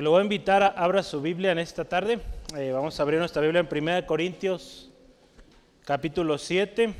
Pues 0.00 0.04
le 0.04 0.10
voy 0.12 0.20
a 0.20 0.22
invitar 0.22 0.62
a 0.62 0.68
abra 0.68 1.02
su 1.02 1.20
Biblia 1.20 1.52
en 1.52 1.58
esta 1.58 1.84
tarde. 1.84 2.20
Eh, 2.56 2.72
vamos 2.72 2.98
a 2.98 3.02
abrir 3.02 3.18
nuestra 3.18 3.42
Biblia 3.42 3.60
en 3.60 3.68
1 3.70 4.06
Corintios 4.06 4.88
capítulo 5.84 6.38
7. 6.38 6.94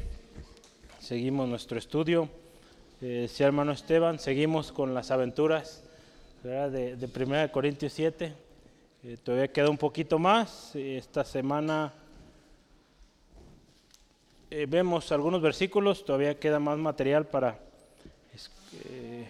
Seguimos 0.99 1.49
nuestro 1.49 1.79
estudio. 1.79 2.29
Eh, 3.01 3.27
sí, 3.27 3.43
hermano 3.43 3.73
Esteban, 3.73 4.19
seguimos 4.19 4.71
con 4.71 4.93
las 4.93 5.11
aventuras 5.11 5.83
de, 6.43 6.97
de 6.97 7.25
1 7.25 7.51
Corintios 7.51 7.95
7. 7.95 8.35
Eh, 9.05 9.17
todavía 9.25 9.51
queda 9.51 9.71
un 9.71 9.79
poquito 9.79 10.19
más. 10.19 10.77
Esta 10.77 11.25
semana 11.25 11.95
eh, 14.51 14.67
vemos 14.69 15.11
algunos 15.11 15.41
versículos, 15.41 16.05
todavía 16.05 16.39
queda 16.39 16.59
más 16.59 16.77
material 16.77 17.27
para 17.27 17.59
eh, 18.91 19.27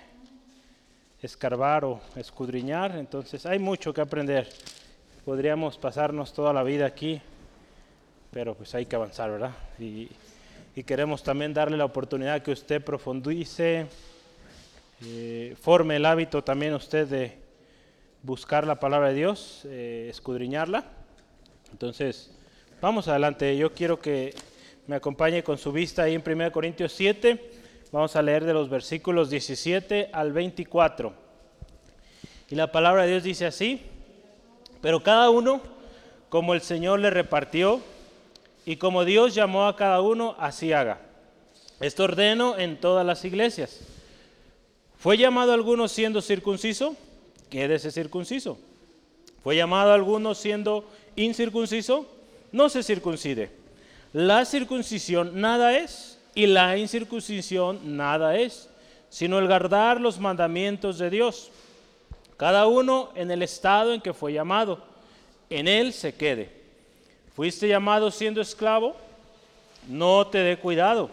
escarbar 1.22 1.84
o 1.84 2.00
escudriñar, 2.16 2.96
entonces 2.96 3.44
hay 3.46 3.58
mucho 3.58 3.92
que 3.92 4.00
aprender. 4.00 4.48
Podríamos 5.24 5.76
pasarnos 5.76 6.32
toda 6.32 6.52
la 6.52 6.62
vida 6.62 6.86
aquí, 6.86 7.20
pero 8.30 8.54
pues 8.54 8.74
hay 8.74 8.86
que 8.86 8.96
avanzar, 8.96 9.30
¿verdad? 9.30 9.52
Y, 9.78 10.08
queremos 10.86 11.22
también 11.22 11.52
darle 11.52 11.76
la 11.76 11.84
oportunidad 11.84 12.40
que 12.40 12.52
usted 12.52 12.82
profundice, 12.82 13.86
eh, 15.04 15.54
forme 15.60 15.96
el 15.96 16.06
hábito 16.06 16.42
también 16.42 16.72
usted 16.72 17.06
de 17.06 17.36
buscar 18.22 18.66
la 18.66 18.80
palabra 18.80 19.08
de 19.08 19.14
Dios, 19.14 19.66
escudriñarla. 19.66 20.84
Entonces, 21.70 22.30
vamos 22.80 23.08
adelante. 23.08 23.54
Yo 23.58 23.74
quiero 23.74 24.00
que 24.00 24.34
me 24.86 24.96
acompañe 24.96 25.44
con 25.44 25.58
su 25.58 25.70
vista 25.70 26.04
ahí 26.04 26.14
en 26.14 26.22
1 26.26 26.50
Corintios 26.50 26.92
7. 26.92 27.59
Vamos 27.92 28.14
a 28.16 28.22
leer 28.22 28.44
de 28.44 28.52
los 28.52 28.68
versículos 28.68 29.30
17 29.30 30.10
al 30.12 30.32
24. 30.32 31.12
Y 32.48 32.54
la 32.54 32.70
palabra 32.70 33.02
de 33.02 33.10
Dios 33.10 33.22
dice 33.22 33.46
así, 33.46 33.82
pero 34.80 35.02
cada 35.02 35.30
uno, 35.30 35.60
como 36.28 36.54
el 36.54 36.60
Señor 36.60 37.00
le 37.00 37.10
repartió, 37.10 37.80
y 38.64 38.76
como 38.76 39.04
Dios 39.04 39.34
llamó 39.34 39.66
a 39.66 39.76
cada 39.76 40.00
uno, 40.00 40.36
así 40.38 40.72
haga. 40.72 41.00
Esto 41.80 42.04
ordeno 42.04 42.58
en 42.58 42.78
todas 42.78 43.06
las 43.06 43.24
iglesias. 43.24 43.80
¿Fue 44.98 45.16
llamado 45.16 45.52
alguno 45.52 45.88
siendo 45.88 46.20
circunciso? 46.20 46.96
Quédese 47.48 47.90
circunciso. 47.90 48.58
¿Fue 49.42 49.56
llamado 49.56 49.92
alguno 49.92 50.34
siendo 50.34 50.88
incircunciso? 51.16 52.06
No 52.52 52.68
se 52.68 52.82
circuncide 52.82 53.60
la 54.12 54.44
circuncisión 54.44 55.40
nada 55.40 55.76
es 55.78 56.09
y 56.34 56.46
la 56.46 56.76
incircuncisión 56.76 57.96
nada 57.96 58.36
es, 58.36 58.68
sino 59.08 59.38
el 59.38 59.46
guardar 59.46 60.00
los 60.00 60.18
mandamientos 60.18 60.98
de 60.98 61.10
Dios. 61.10 61.50
Cada 62.36 62.66
uno 62.66 63.10
en 63.14 63.30
el 63.30 63.42
estado 63.42 63.92
en 63.92 64.00
que 64.00 64.14
fue 64.14 64.32
llamado, 64.32 64.82
en 65.50 65.68
él 65.68 65.92
se 65.92 66.14
quede. 66.14 66.50
¿Fuiste 67.34 67.68
llamado 67.68 68.10
siendo 68.10 68.40
esclavo? 68.40 68.96
No 69.88 70.26
te 70.26 70.38
dé 70.38 70.56
cuidado. 70.56 71.10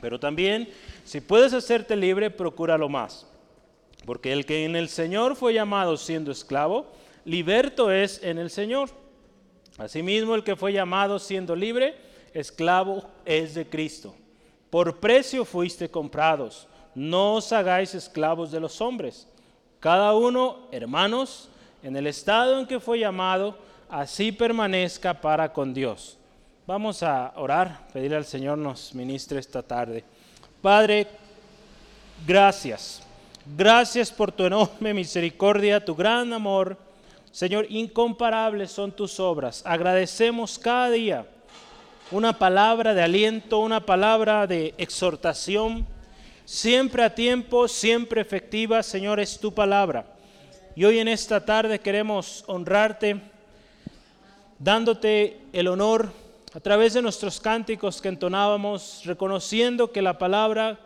Pero 0.00 0.18
también, 0.18 0.68
si 1.04 1.20
puedes 1.20 1.52
hacerte 1.52 1.96
libre, 1.96 2.30
procúralo 2.30 2.88
más. 2.88 3.26
Porque 4.06 4.32
el 4.32 4.46
que 4.46 4.64
en 4.64 4.76
el 4.76 4.88
Señor 4.88 5.36
fue 5.36 5.52
llamado 5.52 5.96
siendo 5.96 6.30
esclavo, 6.30 6.86
liberto 7.24 7.90
es 7.90 8.22
en 8.22 8.38
el 8.38 8.50
Señor. 8.50 8.90
Asimismo, 9.78 10.34
el 10.34 10.44
que 10.44 10.56
fue 10.56 10.72
llamado 10.72 11.18
siendo 11.18 11.54
libre, 11.54 11.94
esclavo 12.34 13.04
es 13.24 13.54
de 13.54 13.68
Cristo. 13.68 14.14
Por 14.70 14.98
precio 14.98 15.44
fuiste 15.44 15.90
comprados. 15.90 16.66
No 16.94 17.34
os 17.34 17.52
hagáis 17.52 17.94
esclavos 17.94 18.50
de 18.50 18.60
los 18.60 18.80
hombres. 18.80 19.26
Cada 19.78 20.14
uno, 20.14 20.66
hermanos, 20.70 21.48
en 21.82 21.96
el 21.96 22.06
estado 22.06 22.58
en 22.58 22.66
que 22.66 22.80
fue 22.80 22.98
llamado, 22.98 23.56
así 23.88 24.32
permanezca 24.32 25.20
para 25.20 25.52
con 25.52 25.72
Dios. 25.72 26.18
Vamos 26.66 27.02
a 27.02 27.32
orar, 27.36 27.88
pedirle 27.92 28.16
al 28.16 28.24
Señor 28.24 28.58
nos 28.58 28.94
ministre 28.94 29.40
esta 29.40 29.62
tarde. 29.62 30.04
Padre, 30.60 31.06
gracias. 32.26 33.02
Gracias 33.56 34.12
por 34.12 34.30
tu 34.30 34.44
enorme 34.44 34.94
misericordia, 34.94 35.84
tu 35.84 35.94
gran 35.94 36.32
amor 36.32 36.76
Señor, 37.30 37.66
incomparables 37.68 38.72
son 38.72 38.90
tus 38.90 39.20
obras. 39.20 39.62
Agradecemos 39.64 40.58
cada 40.58 40.90
día 40.90 41.26
una 42.10 42.38
palabra 42.38 42.92
de 42.92 43.02
aliento, 43.02 43.60
una 43.60 43.86
palabra 43.86 44.46
de 44.46 44.74
exhortación, 44.78 45.86
siempre 46.44 47.04
a 47.04 47.14
tiempo, 47.14 47.68
siempre 47.68 48.20
efectiva, 48.20 48.82
Señor, 48.82 49.20
es 49.20 49.38
tu 49.38 49.54
palabra. 49.54 50.06
Y 50.74 50.84
hoy 50.84 50.98
en 50.98 51.06
esta 51.06 51.44
tarde 51.44 51.78
queremos 51.78 52.42
honrarte, 52.48 53.20
dándote 54.58 55.40
el 55.52 55.68
honor 55.68 56.12
a 56.52 56.58
través 56.58 56.94
de 56.94 57.02
nuestros 57.02 57.40
cánticos 57.40 58.02
que 58.02 58.08
entonábamos, 58.08 59.02
reconociendo 59.04 59.92
que 59.92 60.02
la 60.02 60.18
palabra, 60.18 60.80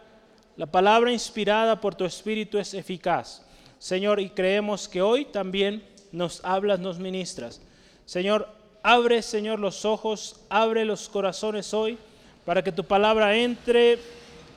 la 0.57 0.67
palabra 0.67 1.11
inspirada 1.11 1.81
por 1.81 1.95
tu 1.95 2.05
Espíritu 2.05 2.59
es 2.59 2.75
eficaz. 2.75 3.43
Señor, 3.79 4.21
y 4.21 4.29
creemos 4.29 4.89
que 4.89 5.01
hoy 5.01 5.25
también 5.25 5.83
nos 6.13 6.45
hablas, 6.45 6.81
nos 6.81 6.99
ministras. 6.99 7.63
Señor, 8.05 8.64
abre, 8.85 9.23
Señor, 9.23 9.59
los 9.59 9.87
ojos, 9.87 10.43
abre 10.51 10.85
los 10.85 11.09
corazones 11.09 11.73
hoy 11.73 11.97
para 12.45 12.63
que 12.63 12.71
tu 12.71 12.85
palabra 12.85 13.35
entre 13.35 13.99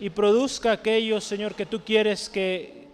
y 0.01 0.09
produzca 0.09 0.73
aquello, 0.73 1.21
Señor, 1.21 1.55
que 1.55 1.65
tú 1.65 1.81
quieres 1.83 2.27
que, 2.27 2.89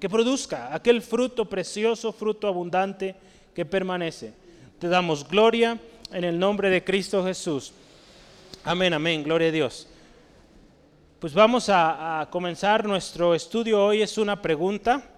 que 0.00 0.10
produzca, 0.10 0.74
aquel 0.74 1.00
fruto 1.00 1.48
precioso, 1.48 2.12
fruto 2.12 2.48
abundante 2.48 3.14
que 3.54 3.64
permanece. 3.64 4.34
Te 4.80 4.88
damos 4.88 5.26
gloria 5.26 5.78
en 6.12 6.24
el 6.24 6.38
nombre 6.38 6.68
de 6.68 6.82
Cristo 6.82 7.24
Jesús. 7.24 7.72
Amén, 8.64 8.92
amén, 8.92 9.22
gloria 9.22 9.48
a 9.48 9.52
Dios. 9.52 9.86
Pues 11.20 11.32
vamos 11.32 11.68
a, 11.68 12.26
comenzar 12.32 12.84
nuestro 12.84 13.36
estudio 13.36 13.82
hoy, 13.82 14.02
es 14.02 14.18
una 14.18 14.42
pregunta. 14.42 15.08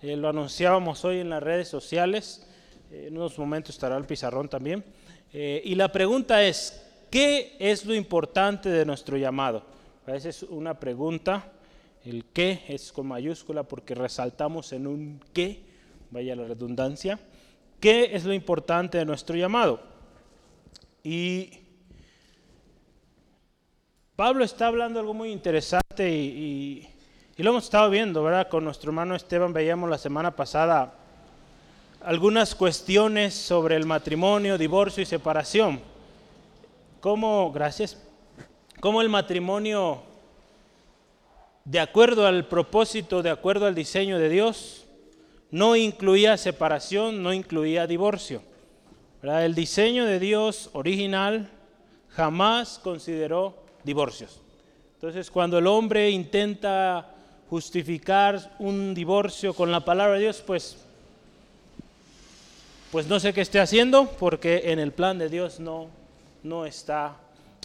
Eh, 0.00 0.16
lo 0.16 0.28
anunciábamos 0.28 1.04
hoy 1.04 1.18
en 1.18 1.28
las 1.28 1.42
redes 1.42 1.66
sociales. 1.66 2.46
Eh, 2.92 3.06
en 3.08 3.16
unos 3.16 3.38
momentos 3.38 3.74
estará 3.74 3.96
el 3.96 4.04
pizarrón 4.04 4.48
también. 4.48 4.84
Eh, 5.32 5.62
y 5.64 5.74
la 5.74 5.90
pregunta 5.90 6.44
es, 6.44 6.84
¿qué 7.10 7.56
es 7.58 7.84
lo 7.86 7.94
importante 7.94 8.68
de 8.68 8.84
nuestro 8.84 9.16
llamado? 9.16 9.64
Esa 10.06 10.28
es 10.28 10.42
una 10.42 10.78
pregunta. 10.78 11.50
El 12.04 12.26
qué 12.26 12.64
es 12.68 12.92
con 12.92 13.06
mayúscula 13.06 13.62
porque 13.62 13.94
resaltamos 13.94 14.72
en 14.72 14.86
un 14.86 15.20
qué, 15.32 15.62
vaya 16.10 16.36
la 16.36 16.44
redundancia. 16.44 17.18
¿Qué 17.80 18.14
es 18.14 18.24
lo 18.24 18.34
importante 18.34 18.98
de 18.98 19.04
nuestro 19.04 19.36
llamado? 19.36 19.80
Y 21.02 21.50
Pablo 24.14 24.44
está 24.44 24.66
hablando 24.66 25.00
algo 25.00 25.14
muy 25.14 25.30
interesante 25.30 26.10
y 26.10 26.88
y 27.36 27.42
lo 27.42 27.50
hemos 27.50 27.64
estado 27.64 27.88
viendo, 27.88 28.22
¿verdad? 28.22 28.48
Con 28.48 28.64
nuestro 28.64 28.90
hermano 28.90 29.14
Esteban 29.14 29.54
veíamos 29.54 29.88
la 29.88 29.96
semana 29.96 30.36
pasada 30.36 30.94
algunas 32.04 32.54
cuestiones 32.54 33.34
sobre 33.34 33.76
el 33.76 33.86
matrimonio, 33.86 34.58
divorcio 34.58 35.02
y 35.02 35.06
separación. 35.06 35.80
¿Cómo, 37.00 37.50
gracias, 37.52 37.96
cómo 38.80 39.02
el 39.02 39.08
matrimonio, 39.08 40.02
de 41.64 41.80
acuerdo 41.80 42.26
al 42.26 42.46
propósito, 42.46 43.22
de 43.22 43.30
acuerdo 43.30 43.66
al 43.66 43.74
diseño 43.74 44.18
de 44.18 44.28
Dios, 44.28 44.86
no 45.50 45.76
incluía 45.76 46.36
separación, 46.36 47.22
no 47.22 47.32
incluía 47.32 47.86
divorcio. 47.86 48.42
El 49.22 49.54
diseño 49.54 50.04
de 50.04 50.18
Dios 50.18 50.70
original 50.72 51.48
jamás 52.08 52.80
consideró 52.82 53.54
divorcios. 53.84 54.40
Entonces, 54.94 55.30
cuando 55.30 55.58
el 55.58 55.66
hombre 55.66 56.10
intenta 56.10 57.14
justificar 57.50 58.54
un 58.58 58.94
divorcio 58.94 59.54
con 59.54 59.70
la 59.70 59.84
palabra 59.84 60.14
de 60.14 60.20
Dios, 60.20 60.42
pues, 60.44 60.78
pues 62.92 63.06
no 63.06 63.18
sé 63.18 63.32
qué 63.32 63.40
esté 63.40 63.58
haciendo, 63.58 64.06
porque 64.18 64.64
en 64.66 64.78
el 64.78 64.92
plan 64.92 65.16
de 65.16 65.30
Dios 65.30 65.58
no, 65.58 65.88
no 66.42 66.66
está 66.66 67.16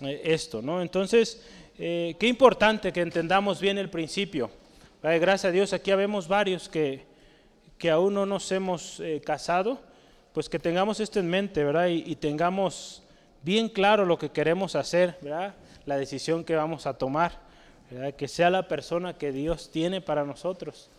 eh, 0.01 0.21
esto, 0.23 0.61
¿no? 0.61 0.81
Entonces, 0.81 1.45
eh, 1.77 2.15
qué 2.17 2.27
importante 2.27 2.93
que 2.93 3.01
entendamos 3.01 3.59
bien 3.59 3.77
el 3.77 3.89
principio. 3.89 4.49
gracias 5.03 5.43
a 5.43 5.51
Dios, 5.51 5.73
aquí 5.73 5.93
vemos 5.95 6.29
varios 6.29 6.69
que, 6.69 7.03
que 7.77 7.89
aún 7.89 8.13
no 8.13 8.25
nos 8.25 8.49
hemos 8.53 9.01
eh, 9.01 9.21
casado, 9.23 9.81
pues 10.31 10.47
que 10.47 10.59
tengamos 10.59 11.01
esto 11.01 11.19
en 11.19 11.27
mente, 11.27 11.61
¿verdad? 11.61 11.87
Y, 11.87 12.05
y, 12.09 12.15
tengamos 12.15 13.03
bien 13.43 13.67
claro 13.67 14.05
lo 14.05 14.17
que 14.17 14.29
queremos 14.29 14.77
hacer, 14.77 15.17
¿verdad? 15.21 15.55
La 15.85 15.97
decisión 15.97 16.45
que 16.45 16.55
vamos 16.55 16.87
a 16.87 16.97
tomar 16.97 17.45
que 18.17 18.27
sea 18.27 18.49
la 18.49 18.67
persona 18.67 19.17
que 19.17 19.31
Dios 19.31 19.71
tiene 19.71 20.01
para 20.01 20.25
nosotros. 20.25 20.89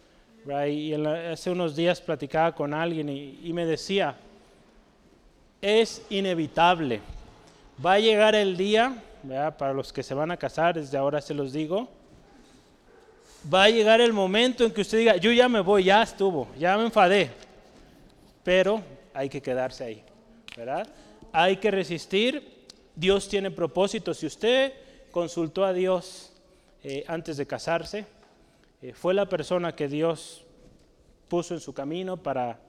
Y 0.47 0.95
hace 0.95 1.51
unos 1.51 1.77
días 1.77 2.01
platicaba 2.01 2.55
con 2.55 2.73
alguien 2.73 3.09
y, 3.09 3.53
me 3.53 3.67
decía, 3.67 4.17
es 5.61 6.03
inevitable, 6.09 7.01
va 7.85 7.95
a 7.95 7.99
llegar 7.99 8.35
el 8.35 8.57
día, 8.57 8.97
para 9.59 9.75
los 9.75 9.93
que 9.93 10.03
se 10.03 10.15
van 10.15 10.31
a 10.31 10.37
casar, 10.37 10.75
desde 10.77 10.97
ahora 10.97 11.21
se 11.21 11.35
los 11.35 11.53
digo, 11.53 11.89
va 13.53 13.65
a 13.65 13.71
llegar 13.71 14.01
el 14.01 14.13
momento 14.13 14.65
en 14.65 14.73
que 14.73 14.81
usted 14.81 14.99
diga, 14.99 15.17
yo 15.17 15.33
ya 15.33 15.49
me 15.49 15.61
voy, 15.61 15.85
ya 15.85 16.03
estuvo, 16.03 16.49
ya 16.59 16.77
me 16.77 16.85
enfadé. 16.85 17.31
pero 18.43 18.83
hay 19.13 19.29
que 19.29 19.43
quedarse 19.43 19.85
ahí, 19.85 20.03
¿verdad? 20.57 20.87
Hay 21.33 21.57
que 21.57 21.71
resistir. 21.71 22.67
Dios 22.95 23.29
tiene 23.29 23.51
propósitos. 23.51 24.19
Si 24.19 24.27
usted 24.27 24.73
consultó 25.11 25.65
a 25.65 25.73
Dios 25.73 26.33
eh, 26.83 27.05
antes 27.07 27.37
de 27.37 27.47
casarse, 27.47 28.07
eh, 28.81 28.93
fue 28.93 29.15
la 29.15 29.29
persona 29.29 29.75
que 29.75 29.89
Dios 29.89 30.45
puso 31.29 31.55
en 31.55 31.61
su 31.61 31.75
camino 31.75 32.17
para 32.17 32.61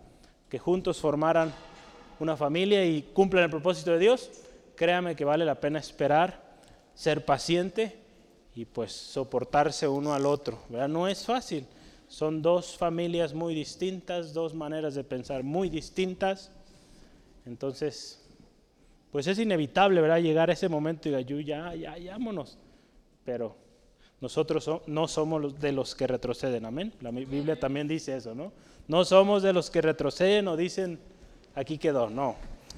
que 0.50 0.60
juntos 0.60 1.00
formaran 1.00 1.54
una 2.20 2.36
familia 2.36 2.86
y 2.86 3.02
cumplan 3.02 3.46
el 3.46 3.50
propósito 3.50 3.92
de 3.92 4.00
Dios, 4.00 4.30
créame 4.76 5.16
que 5.16 5.26
vale 5.26 5.46
la 5.46 5.60
pena 5.60 5.80
esperar, 5.80 6.44
ser 6.94 7.24
paciente 7.24 7.98
y 8.56 8.66
pues 8.66 8.92
soportarse 8.92 9.88
uno 9.88 10.14
al 10.14 10.26
otro. 10.26 10.60
¿verdad? 10.70 10.90
No 10.90 11.08
es 11.08 11.26
fácil. 11.26 11.66
Son 12.08 12.42
dos 12.42 12.76
familias 12.76 13.34
muy 13.34 13.54
distintas, 13.54 14.34
dos 14.34 14.56
maneras 14.56 14.96
de 14.96 15.04
pensar 15.04 15.44
muy 15.44 15.70
distintas. 15.70 16.52
Entonces, 17.46 18.28
pues 19.12 19.28
es 19.28 19.40
inevitable, 19.40 20.02
¿verdad? 20.02 20.20
Llegar 20.20 20.50
a 20.50 20.54
ese 20.54 20.68
momento 20.70 21.08
y 21.08 21.24
diga, 21.24 21.76
ya, 21.76 21.98
ya, 21.98 22.12
vámonos. 22.14 22.58
Pero 23.24 23.56
nosotros 24.22 24.70
no 24.86 25.08
somos 25.08 25.60
de 25.60 25.72
los 25.72 25.96
que 25.96 26.06
retroceden, 26.06 26.66
amén. 26.66 26.94
La 27.02 27.12
Biblia 27.12 27.58
también 27.58 27.88
dice 27.88 28.18
eso, 28.18 28.36
¿no? 28.36 28.52
No 28.88 29.06
somos 29.06 29.44
de 29.44 29.54
los 29.54 29.70
que 29.70 29.82
retroceden 29.82 30.48
o 30.48 30.58
dicen, 30.58 31.00
aquí 31.56 31.78
quedó, 31.78 32.10
no. 32.10 32.36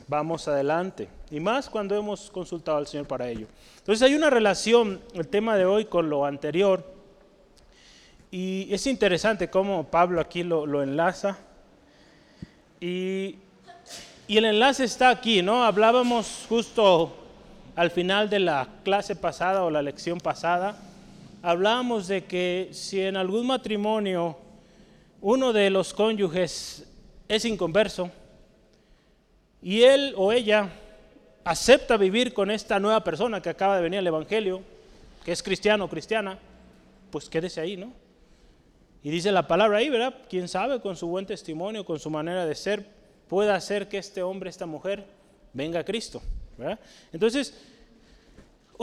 Vamos 0.08 0.48
adelante. 0.48 1.08
Y 1.32 1.40
más 1.40 1.70
cuando 1.70 1.96
hemos 1.96 2.30
consultado 2.30 2.78
al 2.78 2.86
Señor 2.86 3.08
para 3.08 3.30
ello. 3.30 3.48
Entonces 3.78 4.08
hay 4.08 4.14
una 4.14 4.30
relación, 4.30 5.02
el 5.14 5.28
tema 5.28 5.56
de 5.56 5.66
hoy, 5.66 5.86
con 5.86 6.10
lo 6.10 6.26
anterior. 6.26 6.84
Y 8.30 8.72
es 8.74 8.86
interesante 8.88 9.50
cómo 9.50 9.86
Pablo 9.86 10.22
aquí 10.22 10.44
lo, 10.44 10.84
enlaza. 10.84 11.38
Y, 12.80 13.38
y, 14.28 14.38
el 14.38 14.46
enlace 14.46 14.84
está 14.84 15.10
aquí, 15.10 15.42
¿no? 15.42 15.64
Hablábamos 15.64 16.46
justo 16.48 17.16
al 17.76 17.90
final 17.90 18.30
de 18.30 18.40
la 18.40 18.68
clase 18.84 19.16
pasada 19.16 19.64
o 19.64 19.70
la 19.70 19.82
lección 19.82 20.20
pasada, 20.20 20.78
hablábamos 21.42 22.08
de 22.08 22.26
que 22.26 22.70
si 22.72 23.02
en 23.02 23.18
algún 23.18 23.48
matrimonio 23.48 24.38
uno 25.22 25.54
de 25.54 25.70
los 25.70 25.94
cónyuges 25.94 26.88
es 27.28 27.46
inconverso 27.46 28.12
y 29.62 29.84
él 29.84 30.14
o 30.18 30.32
ella 30.32 30.70
acepta 31.44 31.98
vivir 31.98 32.34
con 32.34 32.52
esta 32.52 32.80
nueva 32.80 33.04
persona 33.04 33.42
que 33.42 33.50
acaba 33.50 33.76
de 33.76 33.84
venir 33.84 34.00
al 34.00 34.08
Evangelio, 34.08 34.62
que 35.24 35.32
es 35.32 35.42
cristiano 35.44 35.86
o 35.86 35.90
cristiana, 35.90 36.38
pues 37.12 37.30
quédese 37.30 37.62
ahí, 37.62 37.78
¿no? 37.78 37.92
Y 39.04 39.10
dice 39.10 39.32
la 39.32 39.48
palabra 39.48 39.80
ahí, 39.80 39.90
¿verdad? 39.90 40.16
Quién 40.30 40.48
sabe, 40.48 40.80
con 40.80 40.96
su 40.96 41.08
buen 41.08 41.26
testimonio, 41.26 41.86
con 41.86 42.00
su 42.00 42.10
manera 42.10 42.46
de 42.46 42.56
ser, 42.56 42.86
pueda 43.28 43.56
hacer 43.56 43.88
que 43.88 43.98
este 43.98 44.22
hombre, 44.22 44.50
esta 44.50 44.66
mujer, 44.66 45.06
venga 45.54 45.80
a 45.80 45.84
Cristo, 45.84 46.22
¿verdad? 46.58 46.80
Entonces, 47.12 47.56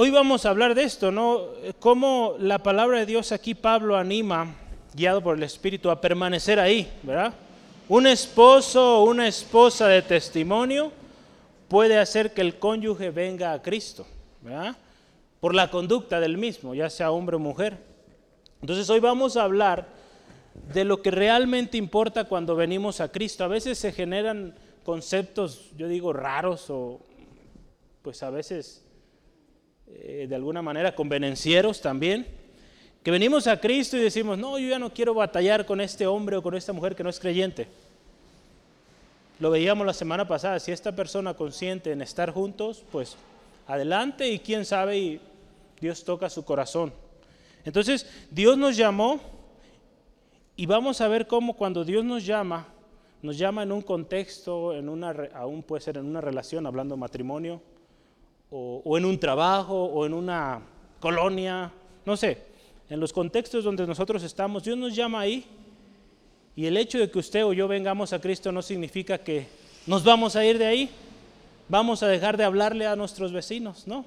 hoy 0.00 0.10
vamos 0.10 0.46
a 0.46 0.50
hablar 0.50 0.76
de 0.76 0.84
esto, 0.84 1.10
¿no? 1.10 1.46
Cómo 1.80 2.36
la 2.38 2.62
palabra 2.62 3.00
de 3.00 3.06
Dios 3.06 3.32
aquí 3.32 3.56
Pablo 3.56 3.96
anima, 3.96 4.54
guiado 4.94 5.20
por 5.20 5.36
el 5.36 5.42
Espíritu, 5.42 5.90
a 5.90 6.00
permanecer 6.00 6.60
ahí, 6.60 6.88
¿verdad? 7.02 7.34
Un 7.88 8.06
esposo 8.06 9.00
o 9.00 9.10
una 9.10 9.26
esposa 9.26 9.88
de 9.88 10.02
testimonio 10.02 10.92
puede 11.66 11.98
hacer 11.98 12.32
que 12.32 12.42
el 12.42 12.60
cónyuge 12.60 13.10
venga 13.10 13.52
a 13.52 13.60
Cristo, 13.60 14.06
¿verdad? 14.40 14.76
Por 15.40 15.52
la 15.52 15.68
conducta 15.68 16.20
del 16.20 16.38
mismo, 16.38 16.76
ya 16.76 16.88
sea 16.90 17.10
hombre 17.10 17.34
o 17.34 17.40
mujer. 17.40 17.76
Entonces 18.60 18.88
hoy 18.90 19.00
vamos 19.00 19.36
a 19.36 19.42
hablar 19.42 19.88
de 20.72 20.84
lo 20.84 21.02
que 21.02 21.10
realmente 21.10 21.76
importa 21.76 22.22
cuando 22.22 22.54
venimos 22.54 23.00
a 23.00 23.10
Cristo. 23.10 23.42
A 23.42 23.48
veces 23.48 23.76
se 23.78 23.90
generan 23.90 24.54
conceptos, 24.84 25.72
yo 25.76 25.88
digo, 25.88 26.12
raros 26.12 26.70
o 26.70 27.00
pues 28.02 28.22
a 28.22 28.30
veces 28.30 28.84
eh, 29.96 30.26
de 30.28 30.34
alguna 30.34 30.62
manera 30.62 30.94
convenencieros 30.94 31.80
también, 31.80 32.26
que 33.02 33.10
venimos 33.10 33.46
a 33.46 33.60
Cristo 33.60 33.96
y 33.96 34.00
decimos, 34.00 34.38
no, 34.38 34.58
yo 34.58 34.68
ya 34.68 34.78
no 34.78 34.92
quiero 34.92 35.14
batallar 35.14 35.64
con 35.64 35.80
este 35.80 36.06
hombre 36.06 36.36
o 36.36 36.42
con 36.42 36.54
esta 36.54 36.72
mujer 36.72 36.94
que 36.94 37.04
no 37.04 37.10
es 37.10 37.20
creyente. 37.20 37.66
Lo 39.40 39.50
veíamos 39.50 39.86
la 39.86 39.94
semana 39.94 40.26
pasada, 40.26 40.58
si 40.58 40.72
esta 40.72 40.94
persona 40.94 41.34
consiente 41.34 41.92
en 41.92 42.02
estar 42.02 42.32
juntos, 42.32 42.82
pues 42.90 43.16
adelante 43.66 44.28
y 44.28 44.40
quién 44.40 44.64
sabe 44.64 44.98
y 44.98 45.20
Dios 45.80 46.04
toca 46.04 46.28
su 46.28 46.44
corazón. 46.44 46.92
Entonces, 47.64 48.06
Dios 48.30 48.58
nos 48.58 48.76
llamó 48.76 49.20
y 50.56 50.66
vamos 50.66 51.00
a 51.00 51.08
ver 51.08 51.26
cómo 51.26 51.54
cuando 51.54 51.84
Dios 51.84 52.04
nos 52.04 52.26
llama, 52.26 52.66
nos 53.22 53.38
llama 53.38 53.62
en 53.62 53.70
un 53.70 53.82
contexto, 53.82 54.74
en 54.74 54.88
una, 54.88 55.14
aún 55.34 55.62
puede 55.62 55.82
ser 55.82 55.98
en 55.98 56.06
una 56.06 56.20
relación, 56.20 56.66
hablando 56.66 56.96
matrimonio, 56.96 57.60
o, 58.50 58.96
en 58.96 59.04
un 59.04 59.18
trabajo, 59.18 59.84
o 59.84 60.06
en 60.06 60.14
una 60.14 60.60
colonia, 61.00 61.70
no 62.04 62.16
sé, 62.16 62.38
en 62.88 63.00
los 63.00 63.12
contextos 63.12 63.64
donde 63.64 63.86
nosotros 63.86 64.22
estamos, 64.22 64.64
Dios 64.64 64.78
nos 64.78 64.94
llama 64.94 65.20
ahí. 65.20 65.44
Y 66.56 66.66
el 66.66 66.76
hecho 66.76 66.98
de 66.98 67.10
que 67.10 67.18
usted 67.18 67.44
o 67.44 67.52
yo 67.52 67.68
vengamos 67.68 68.12
a 68.12 68.20
Cristo 68.20 68.50
no 68.50 68.62
significa 68.62 69.18
que 69.18 69.46
nos 69.86 70.02
vamos 70.02 70.34
a 70.34 70.44
ir 70.44 70.58
de 70.58 70.66
ahí, 70.66 70.90
vamos 71.68 72.02
a 72.02 72.08
dejar 72.08 72.36
de 72.36 72.44
hablarle 72.44 72.86
a 72.86 72.96
nuestros 72.96 73.32
vecinos, 73.32 73.86
no. 73.86 74.04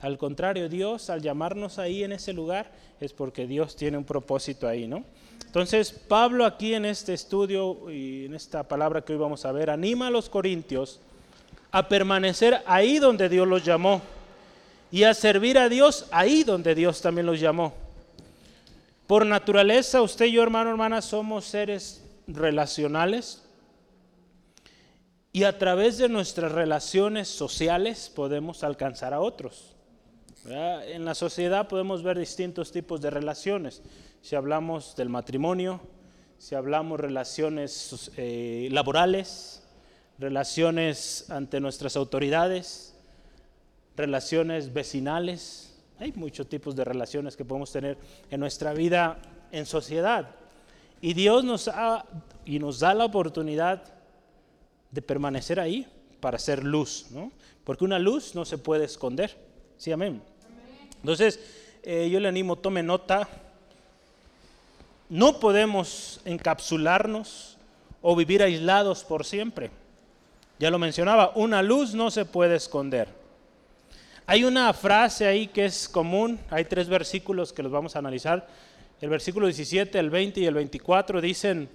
Al 0.00 0.18
contrario, 0.18 0.68
Dios 0.68 1.08
al 1.08 1.22
llamarnos 1.22 1.78
ahí 1.78 2.04
en 2.04 2.12
ese 2.12 2.34
lugar 2.34 2.70
es 3.00 3.12
porque 3.14 3.46
Dios 3.46 3.76
tiene 3.76 3.96
un 3.96 4.04
propósito 4.04 4.68
ahí, 4.68 4.86
¿no? 4.86 5.04
Entonces, 5.46 5.90
Pablo 5.90 6.44
aquí 6.44 6.74
en 6.74 6.84
este 6.84 7.14
estudio 7.14 7.90
y 7.90 8.26
en 8.26 8.34
esta 8.34 8.62
palabra 8.62 9.02
que 9.02 9.14
hoy 9.14 9.18
vamos 9.18 9.46
a 9.46 9.52
ver, 9.52 9.70
anima 9.70 10.08
a 10.08 10.10
los 10.10 10.28
corintios 10.28 11.00
a 11.70 11.88
permanecer 11.88 12.62
ahí 12.66 12.98
donde 12.98 13.28
Dios 13.28 13.46
los 13.46 13.64
llamó 13.64 14.02
y 14.90 15.04
a 15.04 15.14
servir 15.14 15.58
a 15.58 15.68
Dios 15.68 16.06
ahí 16.10 16.44
donde 16.44 16.74
Dios 16.74 17.00
también 17.00 17.26
los 17.26 17.40
llamó. 17.40 17.74
Por 19.06 19.24
naturaleza, 19.24 20.02
usted 20.02 20.26
y 20.26 20.32
yo, 20.32 20.42
hermano, 20.42 20.70
hermana, 20.70 21.00
somos 21.02 21.44
seres 21.44 22.02
relacionales 22.26 23.42
y 25.32 25.44
a 25.44 25.58
través 25.58 25.98
de 25.98 26.08
nuestras 26.08 26.52
relaciones 26.52 27.28
sociales 27.28 28.10
podemos 28.14 28.64
alcanzar 28.64 29.12
a 29.12 29.20
otros. 29.20 29.74
En 30.48 31.04
la 31.04 31.14
sociedad 31.14 31.68
podemos 31.68 32.02
ver 32.02 32.18
distintos 32.18 32.70
tipos 32.70 33.00
de 33.00 33.10
relaciones 33.10 33.82
si 34.26 34.34
hablamos 34.34 34.96
del 34.96 35.08
matrimonio, 35.08 35.80
si 36.36 36.56
hablamos 36.56 36.98
relaciones 36.98 38.10
eh, 38.16 38.68
laborales, 38.72 39.62
relaciones 40.18 41.30
ante 41.30 41.60
nuestras 41.60 41.96
autoridades, 41.96 42.94
relaciones 43.96 44.72
vecinales. 44.72 45.74
Hay 45.98 46.12
muchos 46.12 46.48
tipos 46.48 46.76
de 46.76 46.84
relaciones 46.84 47.36
que 47.36 47.44
podemos 47.44 47.72
tener 47.72 47.98
en 48.30 48.40
nuestra 48.40 48.72
vida 48.72 49.18
en 49.52 49.66
sociedad. 49.66 50.30
Y 51.00 51.14
Dios 51.14 51.44
nos, 51.44 51.68
ha, 51.68 52.04
y 52.44 52.58
nos 52.58 52.80
da 52.80 52.94
la 52.94 53.04
oportunidad 53.04 53.82
de 54.90 55.02
permanecer 55.02 55.60
ahí 55.60 55.86
para 56.20 56.38
ser 56.38 56.64
luz, 56.64 57.06
¿no? 57.10 57.32
Porque 57.64 57.84
una 57.84 57.98
luz 57.98 58.34
no 58.34 58.44
se 58.44 58.58
puede 58.58 58.84
esconder. 58.84 59.36
Sí, 59.76 59.92
amén. 59.92 60.22
Entonces, 61.00 61.38
eh, 61.82 62.08
yo 62.10 62.18
le 62.20 62.28
animo, 62.28 62.56
tome 62.56 62.82
nota 62.82 63.28
no 65.08 65.38
podemos 65.38 66.20
encapsularnos 66.24 67.56
o 68.02 68.16
vivir 68.16 68.42
aislados 68.42 69.04
por 69.04 69.24
siempre. 69.24 69.70
Ya 70.58 70.70
lo 70.70 70.78
mencionaba, 70.78 71.32
una 71.34 71.62
luz 71.62 71.94
no 71.94 72.10
se 72.10 72.24
puede 72.24 72.56
esconder. 72.56 73.08
Hay 74.26 74.44
una 74.44 74.72
frase 74.72 75.26
ahí 75.26 75.46
que 75.46 75.66
es 75.66 75.88
común, 75.88 76.40
hay 76.50 76.64
tres 76.64 76.88
versículos 76.88 77.52
que 77.52 77.62
los 77.62 77.70
vamos 77.70 77.94
a 77.94 77.98
analizar. 77.98 78.48
El 79.00 79.10
versículo 79.10 79.46
17, 79.46 79.98
el 79.98 80.10
20 80.10 80.40
y 80.40 80.46
el 80.46 80.54
24 80.54 81.20
dicen 81.20 81.68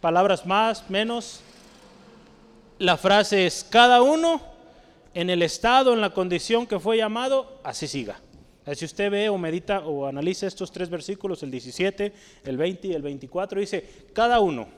palabras 0.00 0.44
más, 0.44 0.88
menos. 0.90 1.40
La 2.78 2.96
frase 2.96 3.46
es, 3.46 3.64
cada 3.68 4.02
uno 4.02 4.42
en 5.14 5.30
el 5.30 5.42
estado, 5.42 5.94
en 5.94 6.00
la 6.00 6.10
condición 6.10 6.66
que 6.66 6.78
fue 6.78 6.98
llamado, 6.98 7.60
así 7.64 7.88
siga. 7.88 8.20
Si 8.74 8.84
usted 8.84 9.10
ve 9.10 9.28
o 9.28 9.38
medita 9.38 9.80
o 9.80 10.06
analiza 10.06 10.46
estos 10.46 10.70
tres 10.70 10.88
versículos, 10.88 11.42
el 11.42 11.50
17, 11.50 12.12
el 12.44 12.56
20 12.56 12.88
y 12.88 12.92
el 12.92 13.02
24, 13.02 13.58
dice, 13.58 13.84
cada 14.12 14.38
uno, 14.38 14.68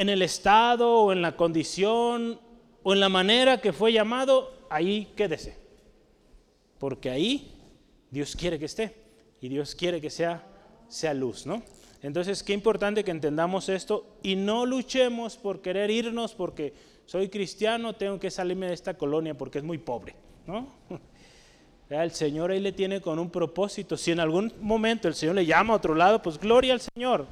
en 0.00 0.08
el 0.08 0.22
estado 0.22 1.02
o 1.02 1.12
en 1.12 1.20
la 1.20 1.36
condición 1.36 2.40
o 2.82 2.94
en 2.94 3.00
la 3.00 3.10
manera 3.10 3.60
que 3.60 3.74
fue 3.74 3.92
llamado, 3.92 4.50
ahí 4.70 5.12
quédese. 5.14 5.58
Porque 6.78 7.10
ahí 7.10 7.52
Dios 8.10 8.34
quiere 8.34 8.58
que 8.58 8.64
esté 8.64 8.94
y 9.42 9.50
Dios 9.50 9.74
quiere 9.74 10.00
que 10.00 10.08
sea, 10.08 10.42
sea 10.88 11.12
luz, 11.12 11.44
¿no? 11.44 11.62
Entonces, 12.02 12.42
qué 12.42 12.54
importante 12.54 13.04
que 13.04 13.10
entendamos 13.10 13.68
esto 13.68 14.06
y 14.22 14.36
no 14.36 14.64
luchemos 14.64 15.36
por 15.36 15.60
querer 15.60 15.90
irnos 15.90 16.32
porque 16.34 16.72
soy 17.04 17.28
cristiano, 17.28 17.92
tengo 17.92 18.18
que 18.18 18.30
salirme 18.30 18.68
de 18.68 18.72
esta 18.72 18.94
colonia 18.94 19.36
porque 19.36 19.58
es 19.58 19.64
muy 19.64 19.76
pobre, 19.76 20.14
¿no? 20.46 20.66
El 21.90 22.12
Señor 22.12 22.52
ahí 22.52 22.60
le 22.60 22.72
tiene 22.72 23.02
con 23.02 23.18
un 23.18 23.28
propósito. 23.28 23.98
Si 23.98 24.12
en 24.12 24.20
algún 24.20 24.50
momento 24.60 25.08
el 25.08 25.14
Señor 25.14 25.34
le 25.34 25.44
llama 25.44 25.74
a 25.74 25.76
otro 25.76 25.92
lado, 25.92 26.22
pues 26.22 26.38
gloria 26.38 26.72
al 26.72 26.80
Señor. 26.80 27.26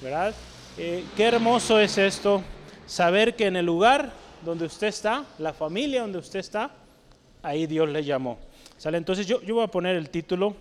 ¿Verdad? 0.00 0.34
Eh, 0.76 1.04
qué 1.16 1.24
hermoso 1.24 1.78
es 1.78 1.98
esto, 1.98 2.42
saber 2.84 3.36
que 3.36 3.46
en 3.46 3.54
el 3.54 3.64
lugar 3.64 4.12
donde 4.44 4.66
usted 4.66 4.88
está, 4.88 5.24
la 5.38 5.52
familia 5.52 6.02
donde 6.02 6.18
usted 6.18 6.40
está, 6.40 6.72
ahí 7.42 7.68
Dios 7.68 7.88
le 7.88 8.02
llamó. 8.02 8.38
¿Sale? 8.76 8.98
Entonces 8.98 9.24
yo, 9.28 9.40
yo 9.42 9.54
voy 9.54 9.64
a 9.64 9.68
poner 9.68 9.94
el 9.94 10.10
título, 10.10 10.56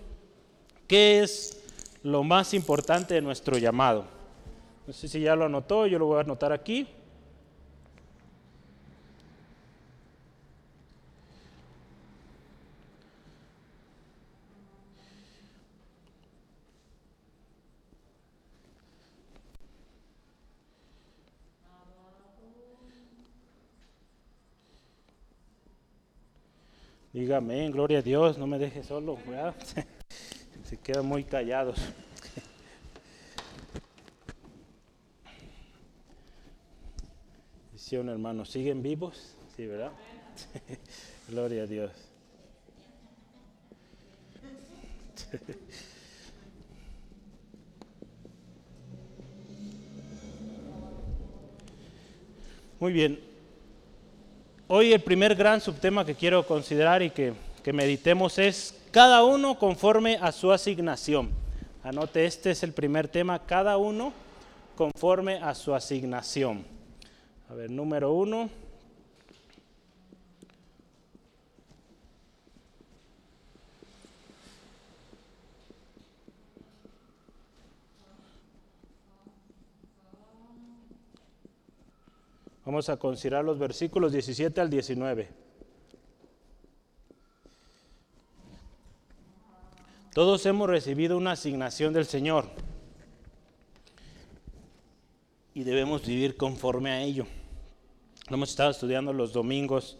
¿qué 0.87 1.21
es 1.21 1.63
lo 2.03 2.23
más 2.23 2.53
importante 2.53 3.15
de 3.15 3.21
nuestro 3.21 3.57
llamado? 3.57 4.05
No 4.85 4.93
sé 4.93 5.07
si 5.07 5.19
ya 5.19 5.35
lo 5.35 5.45
anotó, 5.45 5.87
yo 5.87 5.97
lo 5.97 6.05
voy 6.05 6.17
a 6.19 6.21
anotar 6.21 6.53
aquí. 6.53 6.87
Dígame, 27.23 27.71
gloria 27.71 27.99
a 27.99 28.01
Dios, 28.01 28.37
no 28.37 28.47
me 28.47 28.59
deje 28.59 28.83
solo, 28.83 29.17
Se 30.69 30.75
quedan 30.75 31.05
muy 31.05 31.23
callados. 31.23 31.79
Un 37.93 38.09
hermano, 38.09 38.43
¿siguen 38.43 38.83
vivos? 38.83 39.35
Sí, 39.55 39.67
¿verdad? 39.67 39.93
gloria 41.29 41.63
a 41.63 41.65
Dios. 41.65 41.91
Muy 52.81 52.91
bien, 52.91 53.17
Hoy 54.75 54.91
el 54.91 55.01
primer 55.01 55.35
gran 55.35 55.61
subtema 55.61 56.03
que 56.03 56.15
quiero 56.15 56.47
considerar 56.47 57.03
y 57.03 57.11
que, 57.11 57.35
meditemos 57.71 58.39
es 58.39 58.75
cada 58.89 59.23
uno 59.23 59.59
conforme 59.59 60.17
a 60.19 60.31
su 60.31 60.51
asignación. 60.51 61.29
Anote, 61.83 62.25
este 62.25 62.49
es 62.49 62.63
el 62.63 62.73
primer 62.73 63.07
tema, 63.07 63.37
cada 63.37 63.77
uno 63.77 64.11
conforme 64.75 65.35
a 65.35 65.53
su 65.53 65.75
asignación. 65.75 66.65
A 67.51 67.53
ver, 67.53 67.69
número 67.69 68.13
uno. 68.13 68.49
Vamos 82.65 82.87
a 82.87 82.97
considerar 82.97 83.43
los 83.43 83.59
versículos 83.59 84.13
17 84.13 84.61
al 84.61 84.69
19. 84.69 85.29
Todos 90.13 90.45
hemos 90.45 90.69
recibido 90.69 91.17
una 91.17 91.31
asignación 91.31 91.91
del 91.91 92.05
Señor 92.05 92.45
y 95.53 95.63
debemos 95.63 96.05
vivir 96.05 96.37
conforme 96.37 96.91
a 96.91 97.01
ello. 97.01 97.25
Lo 98.29 98.35
hemos 98.35 98.51
estado 98.51 98.71
estudiando 98.71 99.11
los 99.11 99.33
domingos. 99.33 99.97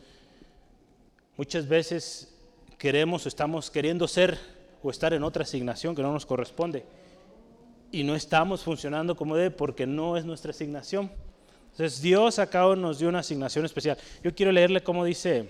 Muchas 1.36 1.68
veces 1.68 2.34
queremos 2.78 3.26
o 3.26 3.30
estamos 3.30 3.70
queriendo 3.70 4.08
ser 4.08 4.38
o 4.82 4.90
estar 4.90 5.14
en 5.14 5.24
otra 5.24 5.44
asignación 5.44 5.96
que 5.96 6.02
no 6.02 6.14
nos 6.14 6.26
corresponde 6.26 6.86
y 7.92 8.04
no 8.04 8.16
estamos 8.16 8.64
funcionando 8.64 9.16
como 9.16 9.36
debe 9.36 9.52
porque 9.52 9.86
no 9.86 10.16
es 10.16 10.26
nuestra 10.26 10.52
asignación. 10.52 11.12
Entonces 11.74 12.04
Dios 12.04 12.38
acá 12.38 12.76
nos 12.76 13.00
dio 13.00 13.10
una 13.10 13.20
asignación 13.20 13.66
especial. 13.66 13.98
Yo 14.24 14.36
quiero 14.36 14.52
leerle 14.52 14.84
cómo 14.84 15.04
dice 15.04 15.50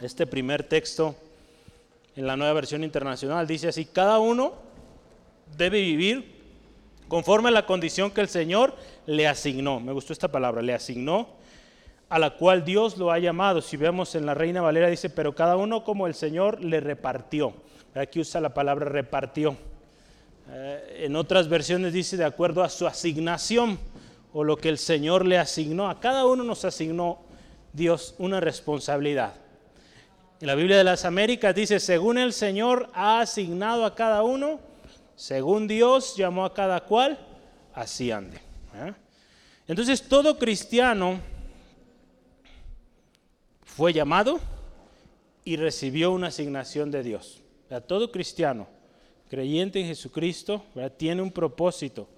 este 0.00 0.26
primer 0.26 0.64
texto 0.64 1.14
en 2.16 2.26
la 2.26 2.36
nueva 2.36 2.54
versión 2.54 2.82
internacional. 2.82 3.46
Dice 3.46 3.68
así, 3.68 3.84
cada 3.84 4.18
uno 4.18 4.54
debe 5.56 5.80
vivir 5.80 6.34
conforme 7.06 7.50
a 7.50 7.52
la 7.52 7.66
condición 7.66 8.10
que 8.10 8.20
el 8.20 8.28
Señor 8.28 8.74
le 9.06 9.28
asignó. 9.28 9.78
Me 9.78 9.92
gustó 9.92 10.12
esta 10.12 10.26
palabra, 10.26 10.60
le 10.60 10.74
asignó, 10.74 11.28
a 12.08 12.18
la 12.18 12.30
cual 12.30 12.64
Dios 12.64 12.98
lo 12.98 13.12
ha 13.12 13.20
llamado. 13.20 13.62
Si 13.62 13.76
vemos 13.76 14.16
en 14.16 14.26
la 14.26 14.34
Reina 14.34 14.60
Valera 14.60 14.88
dice, 14.88 15.08
pero 15.08 15.36
cada 15.36 15.56
uno 15.56 15.84
como 15.84 16.08
el 16.08 16.14
Señor 16.14 16.64
le 16.64 16.80
repartió. 16.80 17.54
Aquí 17.94 18.18
usa 18.18 18.40
la 18.40 18.52
palabra 18.52 18.86
repartió. 18.86 19.56
Eh, 20.50 21.04
en 21.04 21.14
otras 21.14 21.48
versiones 21.48 21.92
dice 21.92 22.16
de 22.16 22.24
acuerdo 22.24 22.64
a 22.64 22.68
su 22.68 22.88
asignación 22.88 23.78
o 24.32 24.44
lo 24.44 24.56
que 24.56 24.68
el 24.68 24.78
Señor 24.78 25.24
le 25.24 25.38
asignó. 25.38 25.88
A 25.88 26.00
cada 26.00 26.26
uno 26.26 26.44
nos 26.44 26.64
asignó 26.64 27.20
Dios 27.72 28.14
una 28.18 28.40
responsabilidad. 28.40 29.34
En 30.40 30.46
la 30.46 30.54
Biblia 30.54 30.76
de 30.76 30.84
las 30.84 31.04
Américas 31.04 31.54
dice, 31.54 31.80
según 31.80 32.18
el 32.18 32.32
Señor 32.32 32.90
ha 32.94 33.20
asignado 33.20 33.84
a 33.84 33.94
cada 33.94 34.22
uno, 34.22 34.60
según 35.16 35.66
Dios 35.66 36.16
llamó 36.16 36.44
a 36.44 36.54
cada 36.54 36.80
cual, 36.84 37.18
así 37.74 38.10
ande. 38.10 38.36
¿eh? 38.74 38.92
Entonces 39.66 40.02
todo 40.02 40.38
cristiano 40.38 41.20
fue 43.64 43.92
llamado 43.92 44.38
y 45.44 45.56
recibió 45.56 46.12
una 46.12 46.28
asignación 46.28 46.90
de 46.90 47.02
Dios. 47.02 47.42
Todo 47.86 48.12
cristiano, 48.12 48.66
creyente 49.28 49.80
en 49.80 49.86
Jesucristo, 49.86 50.62
tiene 50.96 51.20
un 51.20 51.32
propósito 51.32 52.08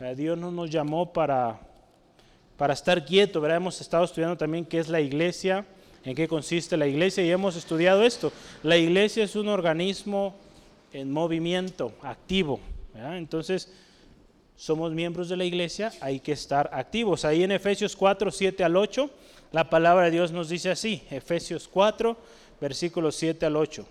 eh, 0.00 0.14
Dios 0.16 0.36
no 0.36 0.50
nos 0.50 0.70
llamó 0.70 1.12
para, 1.12 1.60
para 2.56 2.74
estar 2.74 3.04
quieto, 3.04 3.40
¿verdad? 3.40 3.58
Hemos 3.58 3.80
estado 3.80 4.04
estudiando 4.04 4.36
también 4.36 4.64
qué 4.64 4.78
es 4.78 4.88
la 4.88 5.00
iglesia, 5.00 5.64
en 6.04 6.14
qué 6.14 6.26
consiste 6.26 6.76
la 6.76 6.86
iglesia 6.86 7.24
y 7.24 7.30
hemos 7.30 7.56
estudiado 7.56 8.02
esto. 8.02 8.32
La 8.62 8.76
iglesia 8.76 9.24
es 9.24 9.36
un 9.36 9.48
organismo 9.48 10.34
en 10.92 11.12
movimiento, 11.12 11.92
activo. 12.02 12.60
Entonces, 12.94 13.72
somos 14.56 14.92
miembros 14.92 15.28
de 15.28 15.36
la 15.36 15.44
iglesia, 15.44 15.92
hay 16.00 16.20
que 16.20 16.32
estar 16.32 16.70
activos. 16.72 17.24
Ahí 17.24 17.42
en 17.42 17.52
Efesios 17.52 17.96
4, 17.96 18.30
7 18.30 18.64
al 18.64 18.76
8, 18.76 19.10
la 19.52 19.68
palabra 19.70 20.04
de 20.04 20.10
Dios 20.12 20.32
nos 20.32 20.48
dice 20.48 20.70
así, 20.70 21.02
Efesios 21.10 21.68
4, 21.68 22.16
versículos 22.60 23.16
7 23.16 23.46
al 23.46 23.56
8. 23.56 23.86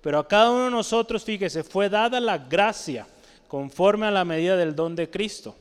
Pero 0.00 0.18
a 0.18 0.28
cada 0.28 0.50
uno 0.50 0.64
de 0.66 0.70
nosotros, 0.70 1.24
fíjese, 1.24 1.62
fue 1.64 1.88
dada 1.88 2.20
la 2.20 2.38
gracia 2.38 3.06
conforme 3.48 4.06
a 4.06 4.10
la 4.10 4.24
medida 4.24 4.56
del 4.56 4.76
don 4.76 4.94
de 4.94 5.10
Cristo. 5.10 5.56